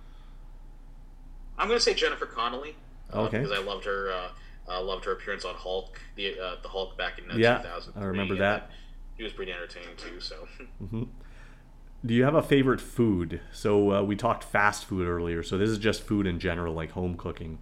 I'm 1.58 1.68
gonna 1.68 1.80
say 1.80 1.94
Jennifer 1.94 2.26
Connelly. 2.26 2.76
uh, 3.14 3.22
Okay. 3.24 3.40
Because 3.40 3.52
I 3.58 3.62
loved 3.62 3.86
her. 3.86 4.12
Uh, 4.12 4.30
uh, 4.70 4.82
loved 4.82 5.04
her 5.06 5.12
appearance 5.14 5.44
on 5.44 5.56
Hulk, 5.56 6.00
the 6.16 6.40
uh, 6.40 6.56
the 6.62 6.70
Hulk 6.70 6.98
back 6.98 7.20
in 7.20 7.30
uh, 7.30 7.36
Yeah, 7.36 7.58
2003. 7.58 8.02
I 8.02 8.06
remember 8.06 8.36
that. 8.36 8.70
He 9.18 9.24
was 9.24 9.34
pretty 9.34 9.52
entertaining 9.52 9.96
too. 9.98 10.20
So 10.22 10.48
Do 12.06 12.14
you 12.14 12.24
have 12.24 12.34
a 12.36 12.42
favorite 12.42 12.80
food? 12.82 13.42
So 13.52 13.92
uh, 13.92 14.02
we 14.04 14.16
talked 14.16 14.44
fast 14.44 14.86
food 14.86 15.08
earlier. 15.08 15.44
So 15.44 15.58
this 15.58 15.70
is 15.70 15.78
just 15.78 16.02
food 16.04 16.26
in 16.26 16.40
general, 16.40 16.74
like 16.74 16.92
home 16.92 17.16
cooking. 17.16 17.60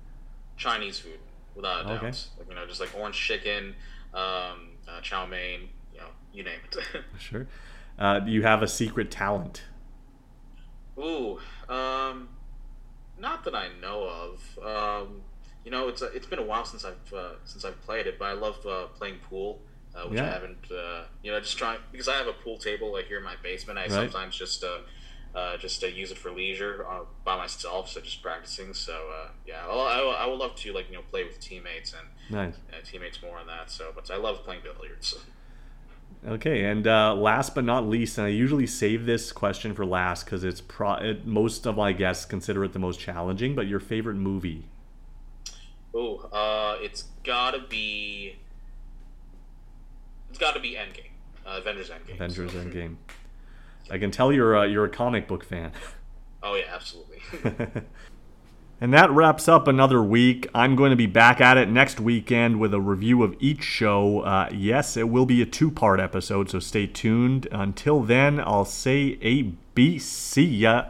Chinese 0.56 1.00
food, 1.00 1.20
without 1.56 1.82
a 1.82 1.84
doubt. 1.88 1.98
Okay. 1.98 2.08
Like 2.38 2.50
you 2.50 2.56
know, 2.56 2.66
just 2.68 2.80
like 2.80 2.94
orange 2.98 3.16
chicken, 3.20 3.76
um, 4.14 4.70
uh, 4.88 5.02
chow 5.02 5.26
mein. 5.26 5.70
You 5.94 6.00
know, 6.02 6.08
you 6.34 6.44
name 6.44 6.60
it. 6.72 7.04
Sure. 7.20 7.48
Uh, 7.98 8.20
do 8.20 8.32
you 8.32 8.44
have 8.44 8.62
a 8.62 8.68
secret 8.68 9.10
talent? 9.12 9.64
Ooh, 10.98 11.40
um, 11.68 12.30
not 13.20 13.44
that 13.46 13.56
I 13.56 13.68
know 13.82 14.04
of. 14.04 14.66
Um, 14.66 15.22
you 15.64 15.72
know, 15.72 15.88
it's 15.90 16.02
it's 16.02 16.26
been 16.28 16.40
a 16.40 16.44
while 16.44 16.66
since 16.66 16.86
I've 16.86 17.14
uh, 17.14 17.34
since 17.46 17.66
I've 17.66 17.80
played 17.82 18.08
it, 18.08 18.18
but 18.18 18.26
I 18.26 18.34
love 18.34 18.66
uh, 18.66 18.88
playing 18.98 19.18
pool, 19.30 19.60
uh, 19.96 20.08
which 20.08 20.20
I 20.20 20.28
haven't. 20.28 20.72
Uh, 20.72 21.04
you 21.22 21.32
know, 21.32 21.40
just 21.40 21.58
trying 21.58 21.80
because 21.92 22.08
I 22.08 22.16
have 22.16 22.28
a 22.28 22.34
pool 22.34 22.58
table 22.58 22.94
like 22.94 23.08
here 23.08 23.18
in 23.18 23.24
my 23.24 23.36
basement. 23.44 23.78
I 23.78 23.84
Right. 23.84 23.92
sometimes 24.12 24.38
just 24.38 24.64
uh, 24.64 24.80
uh, 25.38 25.58
just 25.58 25.82
use 25.84 26.12
it 26.12 26.18
for 26.18 26.32
leisure 26.32 26.86
uh, 26.90 27.02
by 27.26 27.36
myself, 27.38 27.90
so 27.90 28.00
just 28.02 28.22
practicing. 28.24 28.74
So 28.74 28.94
uh, 28.94 29.30
yeah, 29.46 29.68
well, 29.68 29.82
I, 29.82 30.24
I 30.24 30.26
would 30.28 30.40
love 30.40 30.56
to 30.56 30.74
like 30.74 30.90
you 30.90 30.96
know 30.96 31.04
play 31.04 31.24
with 31.24 31.40
teammates 31.40 31.94
and 31.94 32.08
Nice. 32.30 32.56
uh, 32.72 32.78
teammates 32.84 33.22
more 33.22 33.38
on 33.38 33.48
that. 33.48 33.70
So, 33.70 33.92
but 33.94 34.10
I 34.10 34.16
love 34.18 34.44
playing 34.44 34.62
billiards. 34.64 35.16
Okay, 36.28 36.66
and 36.66 36.86
uh, 36.86 37.16
last 37.16 37.56
but 37.56 37.64
not 37.64 37.88
least, 37.88 38.18
and 38.18 38.28
I 38.28 38.30
usually 38.30 38.68
save 38.68 39.06
this 39.06 39.32
question 39.32 39.74
for 39.74 39.86
last 39.86 40.26
because 40.26 40.44
it's 40.44 40.60
pro- 40.60 40.96
it, 40.96 41.26
most 41.26 41.66
of 41.66 41.78
my 41.78 41.94
guests 41.94 42.26
consider 42.26 42.64
it 42.66 42.74
the 42.74 42.80
most 42.80 43.00
challenging. 43.00 43.56
But 43.56 43.68
your 43.68 43.80
favorite 43.80 44.16
movie? 44.16 44.66
Oh, 45.94 46.18
uh, 46.34 46.78
it's 46.82 47.06
gotta 47.24 47.60
be. 47.60 48.36
It's 50.30 50.38
gotta 50.38 50.60
be 50.60 50.72
Endgame, 50.72 51.12
uh, 51.48 51.60
Avengers 51.60 51.90
Endgame. 51.90 52.16
Avengers 52.16 52.52
Endgame. 52.52 52.96
I 53.92 53.98
can 53.98 54.12
tell 54.12 54.32
you're 54.34 54.56
a, 54.56 54.68
you're 54.68 54.86
a 54.86 54.90
comic 54.90 55.28
book 55.28 55.44
fan. 55.46 55.72
Oh 56.44 56.56
yeah, 56.56 56.66
absolutely. 56.74 57.22
And 58.82 58.94
that 58.94 59.12
wraps 59.12 59.50
up 59.50 59.68
another 59.68 60.02
week. 60.02 60.48
I'm 60.54 60.76
going 60.78 60.92
to 60.92 60.96
be 60.96 61.06
back 61.06 61.42
at 61.42 61.58
it 61.58 61.68
next 61.70 62.00
weekend 62.00 62.60
with 62.62 62.74
a 62.74 62.80
review 62.80 63.24
of 63.24 63.36
each 63.40 63.62
show. 63.62 64.22
Uh, 64.22 64.50
yes, 64.54 64.96
it 64.96 65.10
will 65.10 65.26
be 65.26 65.42
a 65.42 65.46
two 65.46 65.70
part 65.70 66.00
episode, 66.00 66.50
so 66.50 66.60
stay 66.60 66.88
tuned. 66.88 67.48
Until 67.52 68.02
then, 68.02 68.40
I'll 68.40 68.64
say 68.64 69.18
A 69.22 69.42
B. 69.76 70.00
See 70.00 70.46
ya. 70.46 70.86